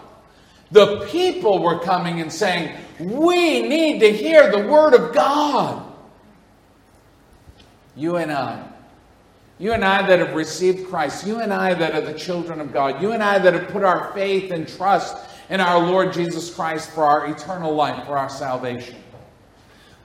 The 0.72 1.08
people 1.08 1.64
were 1.64 1.80
coming 1.80 2.20
and 2.20 2.32
saying, 2.32 2.76
we 3.00 3.62
need 3.62 4.00
to 4.00 4.12
hear 4.12 4.52
the 4.52 4.68
word 4.68 4.94
of 4.94 5.14
God. 5.14 5.91
You 7.96 8.18
and 8.18 8.32
I. 8.32 8.68
You 9.60 9.74
and 9.74 9.86
I 9.86 10.08
that 10.08 10.20
have 10.20 10.34
received 10.34 10.88
Christ. 10.88 11.26
You 11.26 11.40
and 11.40 11.54
I 11.54 11.74
that 11.76 11.94
are 11.94 12.02
the 12.02 12.18
children 12.18 12.60
of 12.60 12.74
God. 12.74 13.02
You 13.02 13.12
and 13.12 13.22
I 13.22 13.38
that 13.38 13.54
have 13.54 13.68
put 13.68 13.84
our 13.84 14.12
faith 14.14 14.52
and 14.52 14.68
trust 14.68 15.16
in 15.50 15.60
our 15.60 15.80
Lord 15.80 16.14
Jesus 16.14 16.54
Christ 16.54 16.90
for 16.92 17.04
our 17.04 17.28
eternal 17.28 17.76
life, 17.76 18.06
for 18.06 18.18
our 18.18 18.30
salvation. 18.30 18.96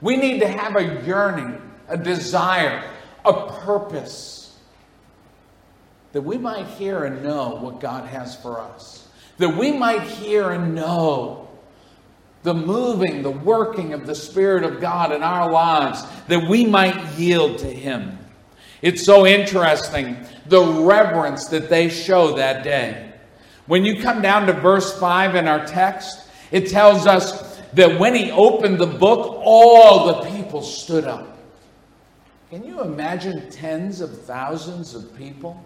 We 0.01 0.15
need 0.15 0.41
to 0.41 0.47
have 0.47 0.75
a 0.75 1.03
yearning, 1.05 1.59
a 1.87 1.97
desire, 1.97 2.83
a 3.25 3.47
purpose 3.61 4.55
that 6.11 6.21
we 6.21 6.37
might 6.37 6.67
hear 6.67 7.05
and 7.05 7.23
know 7.23 7.55
what 7.55 7.79
God 7.79 8.07
has 8.07 8.35
for 8.35 8.59
us, 8.59 9.07
that 9.37 9.57
we 9.57 9.71
might 9.71 10.03
hear 10.03 10.51
and 10.51 10.75
know 10.75 11.46
the 12.47 12.53
moving, 12.53 13.21
the 13.21 13.29
working 13.29 13.91
of 13.91 14.07
the 14.07 14.15
Spirit 14.15 14.63
of 14.63 14.79
God 14.79 15.11
in 15.11 15.21
our 15.21 15.51
lives, 15.51 16.01
that 16.29 16.47
we 16.47 16.65
might 16.65 16.95
yield 17.17 17.57
to 17.57 17.67
Him. 17.67 18.17
It's 18.81 19.03
so 19.03 19.27
interesting 19.27 20.15
the 20.45 20.63
reverence 20.63 21.47
that 21.47 21.69
they 21.69 21.89
show 21.89 22.37
that 22.37 22.63
day. 22.63 23.11
When 23.65 23.83
you 23.83 24.01
come 24.01 24.21
down 24.21 24.47
to 24.47 24.53
verse 24.53 24.97
5 24.97 25.35
in 25.35 25.45
our 25.45 25.65
text, 25.65 26.29
it 26.51 26.69
tells 26.69 27.05
us 27.05 27.59
that 27.73 27.99
when 27.99 28.15
he 28.15 28.31
opened 28.31 28.79
the 28.79 28.87
book, 28.87 29.41
all 29.43 30.07
the 30.07 30.29
people 30.29 30.61
stood 30.61 31.03
up. 31.03 31.37
Can 32.49 32.63
you 32.63 32.81
imagine 32.81 33.49
tens 33.49 33.99
of 33.99 34.21
thousands 34.21 34.95
of 34.95 35.13
people? 35.17 35.65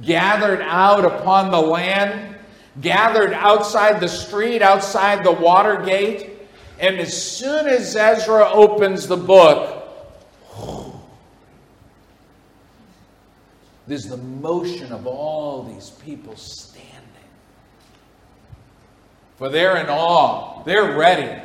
gathered 0.00 0.62
out 0.62 1.04
upon 1.04 1.50
the 1.50 1.60
land, 1.60 2.36
gathered 2.80 3.32
outside 3.32 4.00
the 4.00 4.08
street, 4.08 4.62
outside 4.62 5.24
the 5.24 5.32
water 5.32 5.82
gate. 5.84 6.30
And 6.80 6.98
as 6.98 7.20
soon 7.20 7.66
as 7.66 7.94
Ezra 7.94 8.48
opens 8.50 9.06
the 9.06 9.16
book, 9.16 9.78
there's 13.86 14.06
the 14.06 14.16
motion 14.16 14.92
of 14.92 15.06
all 15.06 15.64
these 15.64 15.90
people 15.90 16.36
standing. 16.36 16.80
For 19.36 19.48
they're 19.48 19.76
in 19.76 19.86
awe, 19.88 20.62
they're 20.64 20.96
ready. 20.96 21.42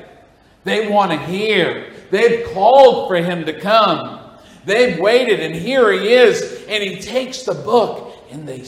They 0.64 0.88
want 0.88 1.12
to 1.12 1.18
hear. 1.18 1.94
They've 2.10 2.46
called 2.54 3.08
for 3.08 3.16
him 3.16 3.46
to 3.46 3.60
come. 3.60 4.22
They've 4.66 5.00
waited, 5.00 5.40
and 5.40 5.56
here 5.56 5.92
he 5.92 6.10
is, 6.10 6.66
and 6.68 6.84
he 6.84 7.00
takes 7.00 7.44
the 7.44 7.54
book, 7.54 8.14
and 8.32 8.48
they 8.48 8.64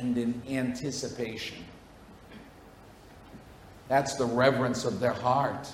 in 0.00 0.42
anticipation. 0.48 1.58
That's 3.88 4.14
the 4.14 4.24
reverence 4.24 4.84
of 4.84 5.00
their 5.00 5.12
heart. 5.12 5.68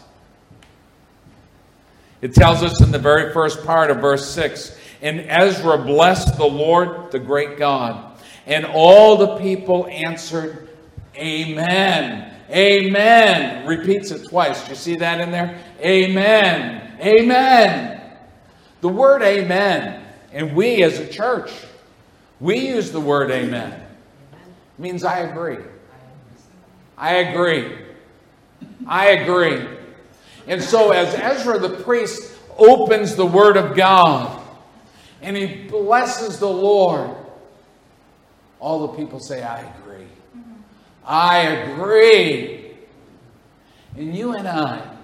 It 2.22 2.34
tells 2.34 2.62
us 2.62 2.82
in 2.82 2.90
the 2.90 2.98
very 2.98 3.32
first 3.32 3.64
part 3.64 3.90
of 3.90 3.98
verse 3.98 4.28
6 4.30 4.78
And 5.02 5.20
Ezra 5.20 5.78
blessed 5.78 6.36
the 6.36 6.46
Lord, 6.46 7.12
the 7.12 7.18
great 7.18 7.58
God. 7.58 8.18
And 8.46 8.64
all 8.64 9.16
the 9.16 9.36
people 9.36 9.86
answered, 9.88 10.70
Amen. 11.16 12.32
Amen. 12.50 13.66
Repeats 13.66 14.10
it 14.12 14.28
twice. 14.28 14.62
Do 14.62 14.70
you 14.70 14.76
see 14.76 14.96
that 14.96 15.20
in 15.20 15.30
there? 15.30 15.58
Amen. 15.80 16.96
Amen. 17.00 17.96
The 18.80 18.88
word 18.88 19.22
amen, 19.22 20.04
and 20.32 20.54
we 20.54 20.82
as 20.82 20.98
a 20.98 21.08
church, 21.08 21.50
we 22.40 22.58
use 22.68 22.92
the 22.92 23.00
word 23.00 23.30
amen. 23.30 23.85
Means 24.78 25.04
I 25.04 25.20
agree. 25.20 25.58
I 26.98 27.14
agree. 27.16 27.78
I 28.86 29.10
agree. 29.10 29.66
And 30.46 30.62
so, 30.62 30.92
as 30.92 31.14
Ezra 31.14 31.58
the 31.58 31.82
priest 31.82 32.32
opens 32.56 33.16
the 33.16 33.26
Word 33.26 33.56
of 33.56 33.76
God 33.76 34.42
and 35.22 35.36
he 35.36 35.66
blesses 35.68 36.38
the 36.38 36.48
Lord, 36.48 37.10
all 38.60 38.86
the 38.86 38.96
people 38.96 39.18
say, 39.18 39.42
I 39.42 39.60
agree. 39.60 40.06
I 41.04 41.38
agree. 41.38 42.76
And 43.96 44.14
you 44.14 44.34
and 44.34 44.46
I, 44.46 44.96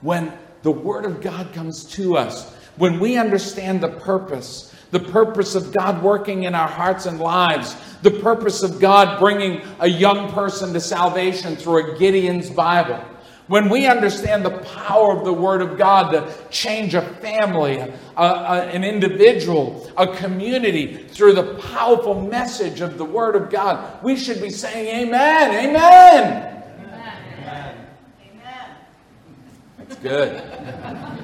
when 0.00 0.32
the 0.62 0.72
Word 0.72 1.04
of 1.04 1.20
God 1.20 1.52
comes 1.52 1.84
to 1.92 2.16
us, 2.16 2.52
when 2.76 3.00
we 3.00 3.16
understand 3.16 3.80
the 3.80 3.88
purpose, 3.88 4.67
the 4.90 5.00
purpose 5.00 5.54
of 5.54 5.72
God 5.72 6.02
working 6.02 6.44
in 6.44 6.54
our 6.54 6.68
hearts 6.68 7.06
and 7.06 7.20
lives, 7.20 7.76
the 8.02 8.10
purpose 8.10 8.62
of 8.62 8.80
God 8.80 9.18
bringing 9.18 9.62
a 9.80 9.88
young 9.88 10.32
person 10.32 10.72
to 10.72 10.80
salvation 10.80 11.56
through 11.56 11.94
a 11.94 11.98
Gideon's 11.98 12.50
Bible, 12.50 13.02
when 13.48 13.70
we 13.70 13.86
understand 13.86 14.44
the 14.44 14.58
power 14.58 15.16
of 15.16 15.24
the 15.24 15.32
Word 15.32 15.62
of 15.62 15.78
God 15.78 16.10
to 16.12 16.32
change 16.50 16.94
a 16.94 17.00
family, 17.00 17.78
a, 17.78 17.90
a, 18.16 18.62
an 18.66 18.84
individual, 18.84 19.90
a 19.96 20.06
community 20.06 21.08
through 21.08 21.32
the 21.32 21.54
powerful 21.54 22.20
message 22.20 22.82
of 22.82 22.98
the 22.98 23.06
Word 23.06 23.36
of 23.36 23.50
God, 23.50 24.02
we 24.02 24.16
should 24.16 24.42
be 24.42 24.50
saying, 24.50 25.08
Amen, 25.08 25.66
Amen. 25.66 26.64
Amen. 27.40 27.86
Amen. 28.22 28.76
That's 29.78 29.96
good. 29.96 31.14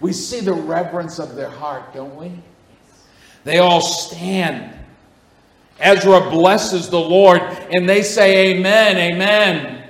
we 0.00 0.12
see 0.12 0.40
the 0.40 0.52
reverence 0.52 1.18
of 1.18 1.34
their 1.34 1.50
heart, 1.50 1.94
don't 1.94 2.16
we? 2.16 2.32
They 3.44 3.58
all 3.58 3.80
stand 3.80 4.80
Ezra 5.80 6.20
blesses 6.30 6.90
the 6.90 7.00
Lord 7.00 7.40
and 7.40 7.88
they 7.88 8.02
say, 8.02 8.52
Amen, 8.54 8.96
Amen. 8.98 9.84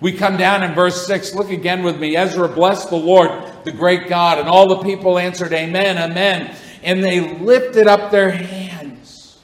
We 0.00 0.12
come 0.12 0.36
down 0.36 0.62
in 0.62 0.74
verse 0.74 1.06
6. 1.06 1.34
Look 1.34 1.50
again 1.50 1.82
with 1.82 1.98
me. 1.98 2.16
Ezra 2.16 2.48
blessed 2.48 2.90
the 2.90 2.96
Lord, 2.96 3.30
the 3.64 3.72
great 3.72 4.08
God, 4.08 4.38
and 4.38 4.48
all 4.48 4.68
the 4.68 4.82
people 4.82 5.18
answered, 5.18 5.52
Amen, 5.52 5.98
Amen. 5.98 6.54
And 6.82 7.04
they 7.04 7.38
lifted 7.38 7.86
up 7.86 8.10
their 8.10 8.30
hands. 8.30 9.38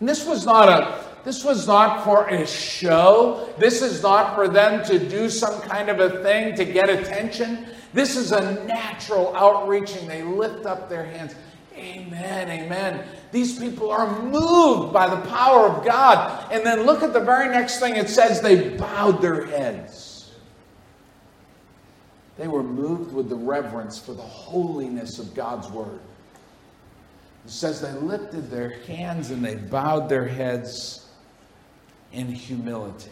And 0.00 0.08
this 0.08 0.26
was 0.26 0.44
not 0.44 0.68
a 0.68 1.07
this 1.24 1.44
was 1.44 1.66
not 1.66 2.04
for 2.04 2.28
a 2.28 2.46
show. 2.46 3.52
This 3.58 3.82
is 3.82 4.02
not 4.02 4.34
for 4.34 4.48
them 4.48 4.84
to 4.86 4.98
do 4.98 5.28
some 5.28 5.60
kind 5.62 5.88
of 5.88 6.00
a 6.00 6.22
thing 6.22 6.54
to 6.56 6.64
get 6.64 6.88
attention. 6.88 7.66
This 7.92 8.16
is 8.16 8.32
a 8.32 8.64
natural 8.64 9.34
outreaching. 9.34 10.06
They 10.06 10.22
lift 10.22 10.66
up 10.66 10.88
their 10.88 11.04
hands. 11.04 11.34
Amen, 11.74 12.48
amen. 12.48 13.04
These 13.30 13.58
people 13.58 13.90
are 13.90 14.20
moved 14.22 14.92
by 14.92 15.08
the 15.08 15.20
power 15.28 15.66
of 15.68 15.84
God. 15.84 16.52
And 16.52 16.64
then 16.64 16.82
look 16.82 17.02
at 17.02 17.12
the 17.12 17.20
very 17.20 17.48
next 17.48 17.78
thing 17.78 17.96
it 17.96 18.08
says 18.08 18.40
they 18.40 18.76
bowed 18.76 19.20
their 19.22 19.46
heads. 19.46 20.30
They 22.36 22.48
were 22.48 22.62
moved 22.62 23.12
with 23.12 23.28
the 23.28 23.36
reverence 23.36 23.98
for 23.98 24.12
the 24.12 24.22
holiness 24.22 25.18
of 25.18 25.34
God's 25.34 25.68
word. 25.68 25.98
It 27.44 27.50
says 27.50 27.80
they 27.80 27.92
lifted 27.92 28.50
their 28.50 28.70
hands 28.80 29.30
and 29.30 29.44
they 29.44 29.56
bowed 29.56 30.08
their 30.08 30.26
heads 30.26 31.07
in 32.12 32.28
humility. 32.28 33.10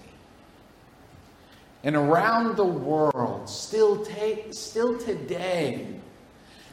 And 1.84 1.94
around 1.94 2.56
the 2.56 2.64
world, 2.64 3.48
still, 3.48 4.04
take, 4.04 4.52
still 4.52 4.98
today, 4.98 5.86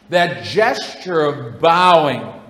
that 0.09 0.43
gesture 0.43 1.21
of 1.21 1.59
bowing, 1.59 2.41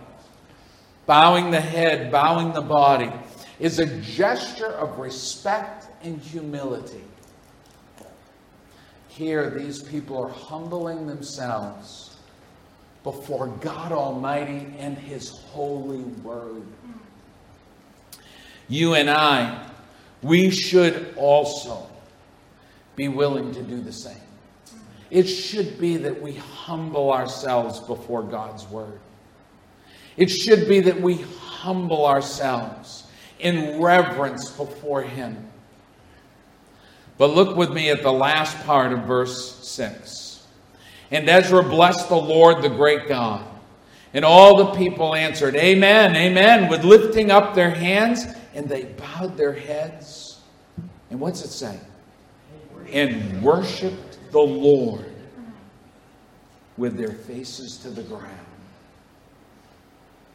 bowing 1.06 1.52
the 1.52 1.60
head, 1.60 2.12
bowing 2.12 2.54
the 2.54 2.62
body, 2.62 3.12
is 3.60 3.80
a 3.80 3.86
gesture 4.02 4.72
of 4.72 4.98
respect 4.98 5.88
and 6.04 6.20
humility. 6.20 7.04
Here, 9.10 9.50
these 9.52 9.84
people 9.84 10.18
are 10.24 10.30
humbling 10.30 11.06
themselves 11.06 12.16
before 13.04 13.48
God 13.48 13.92
Almighty 13.92 14.74
and 14.80 14.98
His 14.98 15.30
holy 15.30 16.04
word. 16.24 16.64
You 18.74 18.96
and 18.96 19.08
I, 19.08 19.70
we 20.24 20.50
should 20.50 21.14
also 21.16 21.88
be 22.96 23.08
willing 23.08 23.54
to 23.54 23.62
do 23.62 23.80
the 23.80 23.92
same. 23.92 24.18
It 25.12 25.28
should 25.28 25.80
be 25.80 25.98
that 25.98 26.20
we 26.20 26.34
humble 26.34 27.12
ourselves 27.12 27.80
before 27.82 28.24
God's 28.24 28.68
word. 28.70 29.00
It 30.18 30.30
should 30.30 30.68
be 30.68 30.80
that 30.80 31.00
we 31.00 31.18
humble 31.18 32.08
ourselves 32.08 33.04
in 33.40 33.80
reverence 33.80 34.50
before 34.50 35.04
Him. 35.04 35.48
But 37.20 37.28
look 37.28 37.56
with 37.56 37.70
me 37.70 37.92
at 37.92 38.02
the 38.02 38.12
last 38.12 38.58
part 38.66 38.92
of 38.92 39.04
verse 39.04 39.68
6. 39.68 40.48
And 41.12 41.30
Ezra 41.30 41.62
blessed 41.62 42.10
the 42.10 42.16
Lord, 42.16 42.64
the 42.64 42.70
great 42.70 43.08
God. 43.08 43.46
And 44.16 44.26
all 44.26 44.58
the 44.58 44.72
people 44.78 45.14
answered, 45.14 45.56
Amen, 45.56 46.16
Amen, 46.16 46.70
with 46.70 46.84
lifting 46.84 47.30
up 47.30 47.54
their 47.54 47.70
hands, 47.70 48.26
and 48.54 48.68
they 48.68 48.86
bowed 48.86 49.38
their 49.38 49.54
heads. 49.54 50.42
And 51.10 51.20
what's 51.20 51.44
it 51.44 51.50
say? 51.50 51.80
And 52.92 53.42
worshiped 53.42 54.20
the 54.32 54.40
Lord 54.40 55.12
with 56.78 56.98
their 56.98 57.12
faces 57.14 57.78
to 57.78 57.90
the 57.90 58.04
ground. 58.04 58.28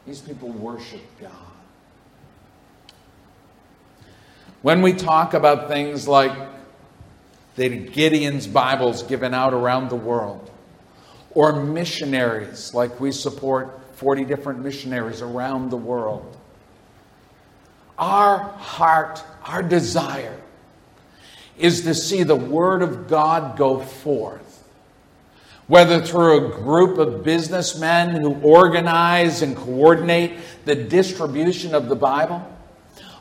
These 0.05 0.21
people 0.21 0.49
worship 0.49 1.01
God. 1.21 1.31
When 4.61 4.81
we 4.81 4.93
talk 4.93 5.33
about 5.33 5.67
things 5.67 6.07
like 6.07 6.31
the 7.55 7.69
Gideon's 7.69 8.47
Bibles 8.47 9.03
given 9.03 9.33
out 9.33 9.53
around 9.53 9.89
the 9.89 9.95
world, 9.95 10.49
or 11.31 11.63
missionaries, 11.63 12.73
like 12.73 12.99
we 12.99 13.11
support 13.11 13.79
40 13.93 14.25
different 14.25 14.61
missionaries 14.63 15.21
around 15.21 15.69
the 15.69 15.77
world, 15.77 16.38
our 17.99 18.39
heart, 18.39 19.23
our 19.45 19.61
desire 19.61 20.39
is 21.57 21.81
to 21.81 21.93
see 21.93 22.23
the 22.23 22.35
Word 22.35 22.81
of 22.81 23.07
God 23.07 23.57
go 23.57 23.79
forth. 23.79 24.45
Whether 25.67 26.01
through 26.01 26.47
a 26.47 26.49
group 26.49 26.97
of 26.97 27.23
businessmen 27.23 28.21
who 28.21 28.33
organize 28.41 29.43
and 29.43 29.55
coordinate 29.55 30.37
the 30.65 30.73
distribution 30.73 31.75
of 31.75 31.89
the 31.89 31.95
Bible, 31.95 32.43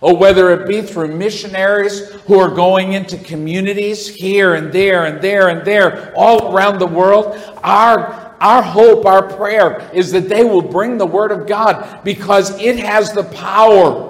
or 0.00 0.16
whether 0.16 0.52
it 0.52 0.68
be 0.68 0.80
through 0.80 1.08
missionaries 1.08 2.08
who 2.26 2.38
are 2.38 2.48
going 2.48 2.92
into 2.92 3.18
communities 3.18 4.08
here 4.08 4.54
and 4.54 4.72
there 4.72 5.06
and 5.06 5.20
there 5.20 5.48
and 5.48 5.66
there 5.66 6.12
all 6.16 6.54
around 6.54 6.78
the 6.78 6.86
world, 6.86 7.36
our, 7.64 8.36
our 8.40 8.62
hope, 8.62 9.04
our 9.04 9.24
prayer 9.24 9.90
is 9.92 10.12
that 10.12 10.28
they 10.28 10.44
will 10.44 10.62
bring 10.62 10.96
the 10.96 11.06
Word 11.06 11.32
of 11.32 11.48
God 11.48 12.04
because 12.04 12.58
it 12.60 12.78
has 12.78 13.12
the 13.12 13.24
power 13.24 14.07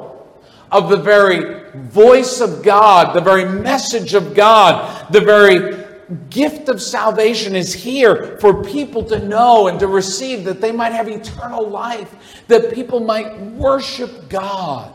of 0.71 0.91
the 0.91 0.97
very 0.97 1.71
voice 1.75 2.41
of 2.41 2.63
God, 2.63 3.15
the 3.15 3.21
very 3.21 3.45
message 3.45 4.15
of 4.15 4.35
God, 4.35 5.11
the 5.13 5.21
very 5.21 5.87
gift 6.31 6.69
of 6.69 6.81
salvation 6.81 7.55
is 7.55 7.73
here 7.73 8.39
for 8.39 8.65
people 8.65 9.05
to 9.05 9.19
know 9.27 9.69
and 9.69 9.79
to 9.81 9.87
receive 9.87 10.45
that 10.45 10.61
they 10.61 10.73
might 10.73 10.93
have 10.93 11.09
eternal 11.09 11.69
life, 11.69 12.45
that 12.49 12.73
people 12.73 13.01
might 13.01 13.39
worship 13.41 14.29
God. 14.29 14.93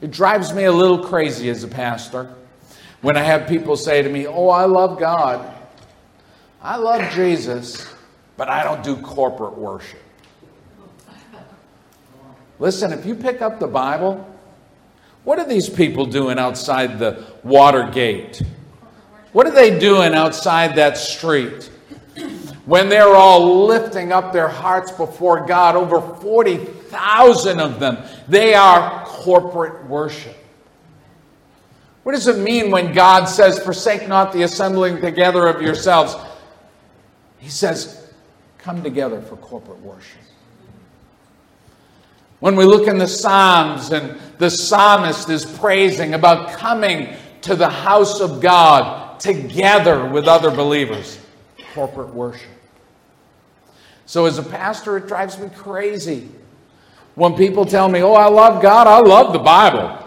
It 0.00 0.10
drives 0.10 0.54
me 0.54 0.64
a 0.64 0.72
little 0.72 1.04
crazy 1.04 1.50
as 1.50 1.64
a 1.64 1.68
pastor 1.68 2.34
when 3.02 3.16
I 3.16 3.22
have 3.22 3.48
people 3.48 3.76
say 3.76 4.02
to 4.02 4.08
me, 4.08 4.26
Oh, 4.26 4.48
I 4.48 4.64
love 4.64 4.98
God. 4.98 5.54
I 6.62 6.76
love 6.76 7.10
Jesus, 7.12 7.92
but 8.36 8.48
I 8.48 8.62
don't 8.62 8.82
do 8.82 8.96
corporate 8.96 9.56
worship. 9.56 10.00
Listen, 12.60 12.92
if 12.92 13.04
you 13.04 13.14
pick 13.16 13.42
up 13.42 13.58
the 13.58 13.66
Bible, 13.66 14.26
What 15.24 15.38
are 15.38 15.46
these 15.46 15.68
people 15.68 16.06
doing 16.06 16.38
outside 16.38 16.98
the 16.98 17.26
Watergate? 17.44 18.42
What 19.32 19.46
are 19.46 19.52
they 19.52 19.78
doing 19.78 20.14
outside 20.14 20.76
that 20.76 20.96
street? 20.96 21.70
When 22.64 22.88
they're 22.88 23.14
all 23.14 23.66
lifting 23.66 24.12
up 24.12 24.32
their 24.32 24.48
hearts 24.48 24.90
before 24.92 25.46
God, 25.46 25.76
over 25.76 26.00
40,000 26.00 27.60
of 27.60 27.80
them, 27.80 27.98
they 28.28 28.54
are 28.54 29.04
corporate 29.04 29.86
worship. 29.86 30.36
What 32.02 32.12
does 32.12 32.26
it 32.26 32.38
mean 32.38 32.70
when 32.70 32.94
God 32.94 33.26
says, 33.26 33.58
Forsake 33.58 34.08
not 34.08 34.32
the 34.32 34.42
assembling 34.42 35.00
together 35.00 35.48
of 35.48 35.60
yourselves? 35.60 36.16
He 37.38 37.50
says, 37.50 38.10
Come 38.58 38.82
together 38.82 39.20
for 39.20 39.36
corporate 39.36 39.80
worship. 39.80 40.20
When 42.40 42.56
we 42.56 42.64
look 42.64 42.88
in 42.88 42.98
the 42.98 43.06
Psalms 43.06 43.92
and 43.92 44.18
the 44.38 44.50
psalmist 44.50 45.28
is 45.28 45.44
praising 45.44 46.14
about 46.14 46.58
coming 46.58 47.14
to 47.42 47.54
the 47.54 47.68
house 47.68 48.20
of 48.20 48.40
God 48.40 49.20
together 49.20 50.06
with 50.06 50.26
other 50.26 50.50
believers, 50.50 51.18
corporate 51.74 52.14
worship. 52.14 52.48
So, 54.06 54.26
as 54.26 54.38
a 54.38 54.42
pastor, 54.42 54.96
it 54.96 55.06
drives 55.06 55.38
me 55.38 55.50
crazy 55.54 56.28
when 57.14 57.34
people 57.34 57.66
tell 57.66 57.88
me, 57.88 58.02
Oh, 58.02 58.14
I 58.14 58.28
love 58.28 58.62
God, 58.62 58.86
I 58.86 58.98
love 59.00 59.32
the 59.32 59.38
Bible. 59.38 59.98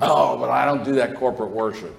Oh, 0.00 0.36
but 0.36 0.50
I 0.50 0.64
don't 0.64 0.84
do 0.84 0.96
that 0.96 1.14
corporate 1.14 1.50
worship. 1.50 1.96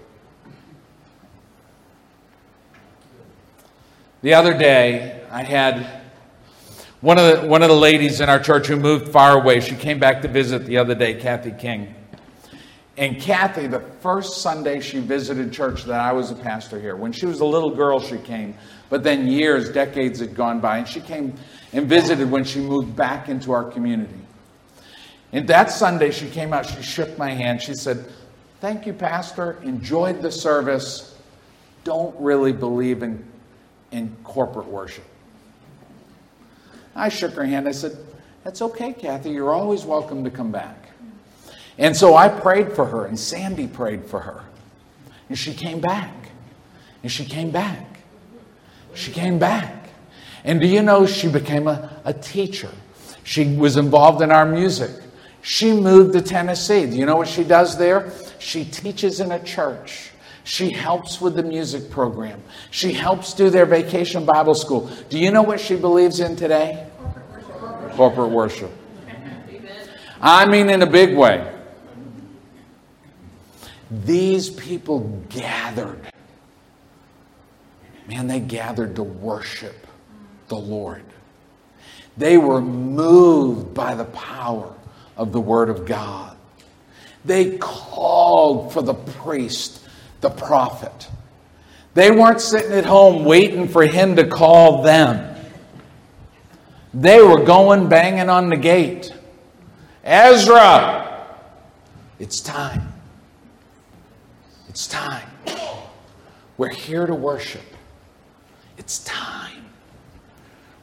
The 4.22 4.34
other 4.34 4.58
day, 4.58 5.24
I 5.32 5.44
had 5.44 6.05
one 7.02 7.18
of, 7.18 7.42
the, 7.42 7.48
one 7.48 7.62
of 7.62 7.70
the 7.70 7.76
ladies 7.76 8.22
in 8.22 8.30
our 8.30 8.40
church 8.40 8.68
who 8.68 8.78
moved 8.78 9.10
far 9.10 9.40
away. 9.40 9.60
She 9.60 9.76
came 9.76 10.00
back 10.00 10.22
to 10.22 10.28
visit 10.28 10.66
the 10.66 10.78
other 10.78 10.96
day, 10.96 11.16
Kathy 11.16 11.52
King. 11.52 11.94
And 12.98 13.20
Kathy, 13.20 13.68
the 13.68 13.82
first 14.00 14.42
Sunday 14.42 14.80
she 14.80 15.00
visited 15.00 15.52
church 15.52 15.84
that 15.84 16.00
I 16.00 16.14
was 16.14 16.32
a 16.32 16.36
pastor 16.36 16.80
here, 16.80 16.96
when 16.96 17.12
she 17.12 17.26
was 17.26 17.42
a 17.42 17.46
little 17.46 17.76
girl, 17.76 18.00
she 18.00 18.18
came. 18.18 18.56
But 18.90 19.04
then 19.04 19.28
years, 19.28 19.70
decades 19.70 20.20
had 20.20 20.34
gone 20.36 20.62
by, 20.62 20.78
and 20.78 20.88
she 20.88 21.02
came 21.02 21.36
and 21.74 21.90
visited 21.90 22.32
when 22.32 22.46
she 22.46 22.60
moved 22.60 22.96
back 22.96 23.28
into 23.28 23.52
our 23.52 23.66
community. 23.66 24.14
And 25.34 25.48
that 25.50 25.72
Sunday, 25.72 26.12
she 26.12 26.30
came 26.30 26.54
out, 26.54 26.66
she 26.66 26.82
shook 26.82 27.18
my 27.18 27.32
hand. 27.32 27.62
She 27.62 27.74
said, 27.74 28.06
Thank 28.62 28.86
you, 28.86 28.94
Pastor. 28.94 29.62
Enjoyed 29.64 30.22
the 30.22 30.32
service. 30.32 31.18
Don't 31.84 32.16
really 32.20 32.54
believe 32.54 33.04
in, 33.04 33.24
in 33.92 34.16
corporate 34.24 34.68
worship. 34.68 35.04
I 36.96 37.10
shook 37.10 37.34
her 37.34 37.46
hand. 37.46 37.68
I 37.68 37.72
said, 37.72 37.98
That's 38.44 38.62
okay, 38.62 38.94
Kathy. 38.94 39.32
You're 39.32 39.54
always 39.54 39.84
welcome 39.84 40.24
to 40.24 40.30
come 40.30 40.52
back. 40.52 40.90
And 41.78 41.96
so 41.96 42.16
I 42.16 42.30
prayed 42.30 42.72
for 42.72 42.86
her, 42.86 43.06
and 43.06 43.20
Sandy 43.20 43.68
prayed 43.68 44.06
for 44.06 44.22
her. 44.22 44.44
And 45.28 45.38
she 45.38 45.54
came 45.54 45.82
back. 45.82 46.14
And 47.04 47.12
she 47.12 47.26
came 47.26 47.52
back. 47.52 48.00
She 48.94 49.12
came 49.12 49.38
back. 49.38 49.90
And 50.44 50.62
do 50.62 50.68
you 50.68 50.82
know 50.82 51.06
she 51.06 51.28
became 51.28 51.68
a, 51.68 52.02
a 52.06 52.14
teacher? 52.14 52.72
She 53.24 53.56
was 53.56 53.76
involved 53.76 54.22
in 54.22 54.32
our 54.32 54.46
music. 54.46 54.92
She 55.42 55.74
moved 55.74 56.14
to 56.14 56.22
Tennessee. 56.22 56.86
Do 56.86 56.96
you 56.96 57.06
know 57.06 57.18
what 57.18 57.28
she 57.28 57.44
does 57.44 57.78
there? 57.78 58.12
She 58.40 58.64
teaches 58.64 59.20
in 59.20 59.32
a 59.32 59.44
church. 59.44 60.12
She 60.46 60.70
helps 60.70 61.20
with 61.20 61.36
the 61.36 61.44
music 61.44 61.90
program. 61.90 62.42
She 62.72 62.94
helps 62.94 63.34
do 63.34 63.50
their 63.50 63.66
vacation 63.66 64.26
Bible 64.26 64.56
school. 64.56 64.90
Do 65.10 65.20
you 65.20 65.32
know 65.32 65.42
what 65.42 65.60
she 65.60 65.76
believes 65.76 66.20
in 66.20 66.36
today? 66.36 66.88
Corporate 67.94 68.30
worship. 68.30 68.72
I 70.22 70.46
mean, 70.46 70.70
in 70.70 70.82
a 70.82 70.90
big 70.90 71.18
way. 71.18 71.52
These 73.90 74.50
people 74.52 75.24
gathered. 75.30 76.10
Man, 78.08 78.28
they 78.28 78.40
gathered 78.40 78.96
to 78.98 79.04
worship 79.04 79.88
the 80.48 80.56
Lord. 80.58 81.04
They 82.18 82.38
were 82.38 82.62
moved 82.62 83.74
by 83.74 83.96
the 83.96 84.06
power 84.06 84.74
of 85.18 85.32
the 85.32 85.42
Word 85.42 85.70
of 85.70 85.86
God. 85.86 86.38
They 87.24 87.58
called 87.58 88.74
for 88.74 88.84
the 88.84 88.94
priest, 88.94 89.82
the 90.26 90.32
prophet. 90.32 91.08
They 91.94 92.10
weren't 92.10 92.42
sitting 92.42 92.72
at 92.72 92.86
home 92.86 93.26
waiting 93.26 93.68
for 93.68 93.86
him 93.86 94.16
to 94.16 94.28
call 94.28 94.82
them. 94.82 95.36
They 96.96 97.22
were 97.22 97.44
going 97.44 97.90
banging 97.90 98.28
on 98.28 98.50
the 98.50 98.58
gate. 98.58 99.14
Ezra, 100.04 101.28
it's 102.18 102.42
time. 102.42 102.92
It's 104.68 104.88
time. 104.88 105.30
We're 106.58 106.70
here 106.70 107.06
to 107.06 107.14
worship. 107.14 107.62
It's 108.78 109.04
time. 109.04 109.66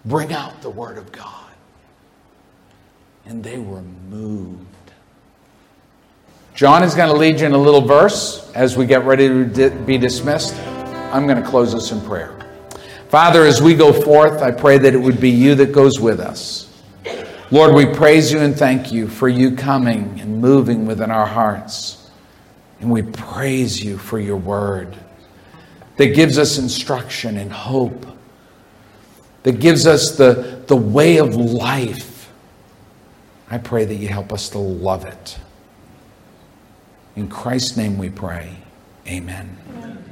Bring 0.04 0.32
out 0.32 0.62
the 0.62 0.70
Word 0.70 0.98
of 0.98 1.10
God 1.10 1.50
and 3.24 3.42
they 3.42 3.58
were 3.58 3.82
moved. 3.82 4.71
John 6.54 6.82
is 6.82 6.94
going 6.94 7.08
to 7.08 7.16
lead 7.16 7.40
you 7.40 7.46
in 7.46 7.52
a 7.52 7.58
little 7.58 7.80
verse 7.80 8.50
as 8.54 8.76
we 8.76 8.86
get 8.86 9.04
ready 9.04 9.28
to 9.28 9.70
be 9.86 9.98
dismissed. 9.98 10.54
I'm 11.12 11.26
going 11.26 11.42
to 11.42 11.48
close 11.48 11.74
us 11.74 11.92
in 11.92 12.00
prayer. 12.02 12.38
Father, 13.08 13.44
as 13.44 13.60
we 13.62 13.74
go 13.74 13.92
forth, 13.92 14.42
I 14.42 14.50
pray 14.50 14.78
that 14.78 14.94
it 14.94 14.98
would 14.98 15.20
be 15.20 15.30
you 15.30 15.54
that 15.56 15.72
goes 15.72 16.00
with 16.00 16.20
us. 16.20 16.68
Lord, 17.50 17.74
we 17.74 17.86
praise 17.86 18.32
you 18.32 18.38
and 18.38 18.56
thank 18.56 18.92
you 18.92 19.08
for 19.08 19.28
you 19.28 19.54
coming 19.54 20.20
and 20.20 20.40
moving 20.40 20.86
within 20.86 21.10
our 21.10 21.26
hearts. 21.26 22.10
And 22.80 22.90
we 22.90 23.02
praise 23.02 23.82
you 23.82 23.98
for 23.98 24.18
your 24.18 24.38
word 24.38 24.96
that 25.96 26.14
gives 26.14 26.38
us 26.38 26.58
instruction 26.58 27.36
and 27.36 27.52
hope, 27.52 28.06
that 29.42 29.60
gives 29.60 29.86
us 29.86 30.16
the, 30.16 30.62
the 30.66 30.76
way 30.76 31.18
of 31.18 31.34
life 31.36 32.12
I 33.52 33.58
pray 33.58 33.84
that 33.84 33.96
you 33.96 34.08
help 34.08 34.32
us 34.32 34.48
to 34.50 34.58
love 34.58 35.04
it. 35.04 35.38
In 37.14 37.28
Christ's 37.28 37.76
name 37.76 37.98
we 37.98 38.08
pray. 38.10 38.56
Amen. 39.06 39.58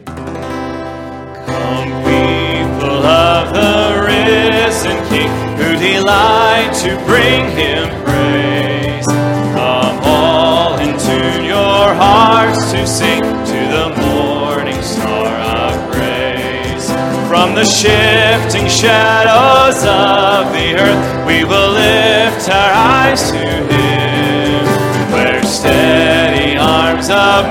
Come, 0.07 1.91
people 2.05 3.07
of 3.07 3.55
the 3.55 4.05
risen 4.07 4.97
King, 5.09 5.31
who 5.57 5.77
delight 5.79 6.73
to 6.83 6.97
bring 7.07 7.51
him 7.57 7.89
praise. 8.05 9.07
Come 9.07 9.99
all 10.05 10.79
tune 11.11 11.45
your 11.45 11.95
hearts 11.95 12.71
to 12.73 12.87
sing 12.87 13.23
to 13.23 13.61
the 13.77 13.89
morning 14.05 14.81
star 14.83 15.27
of 15.27 15.93
praise. 15.93 16.87
From 17.29 17.55
the 17.55 17.65
shifting 17.65 18.69
shadows 18.69 19.79
of 19.85 20.53
the 20.53 20.75
earth, 20.77 21.27
we 21.27 21.45
will 21.45 21.73
lift 21.73 22.49
our 22.51 22.73
eyes 22.73 23.31
to 23.31 23.39
Him, 23.39 24.30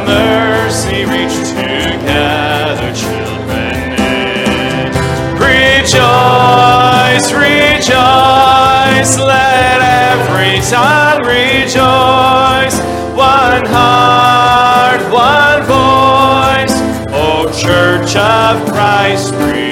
mercy 0.05 1.05
reach 1.05 1.35
to 1.49 1.65
gather 2.05 2.91
children 2.93 3.93
in. 3.99 4.91
Rejoice, 5.39 7.31
rejoice, 7.33 9.13
let 9.19 9.79
every 9.81 10.59
tongue 10.69 11.23
rejoice. 11.25 12.77
One 13.15 13.65
heart, 13.65 15.01
one 15.11 15.61
voice, 15.63 16.75
O 17.13 17.51
Church 17.53 18.15
of 18.15 18.71
Christ, 18.71 19.33
rejoice. 19.33 19.68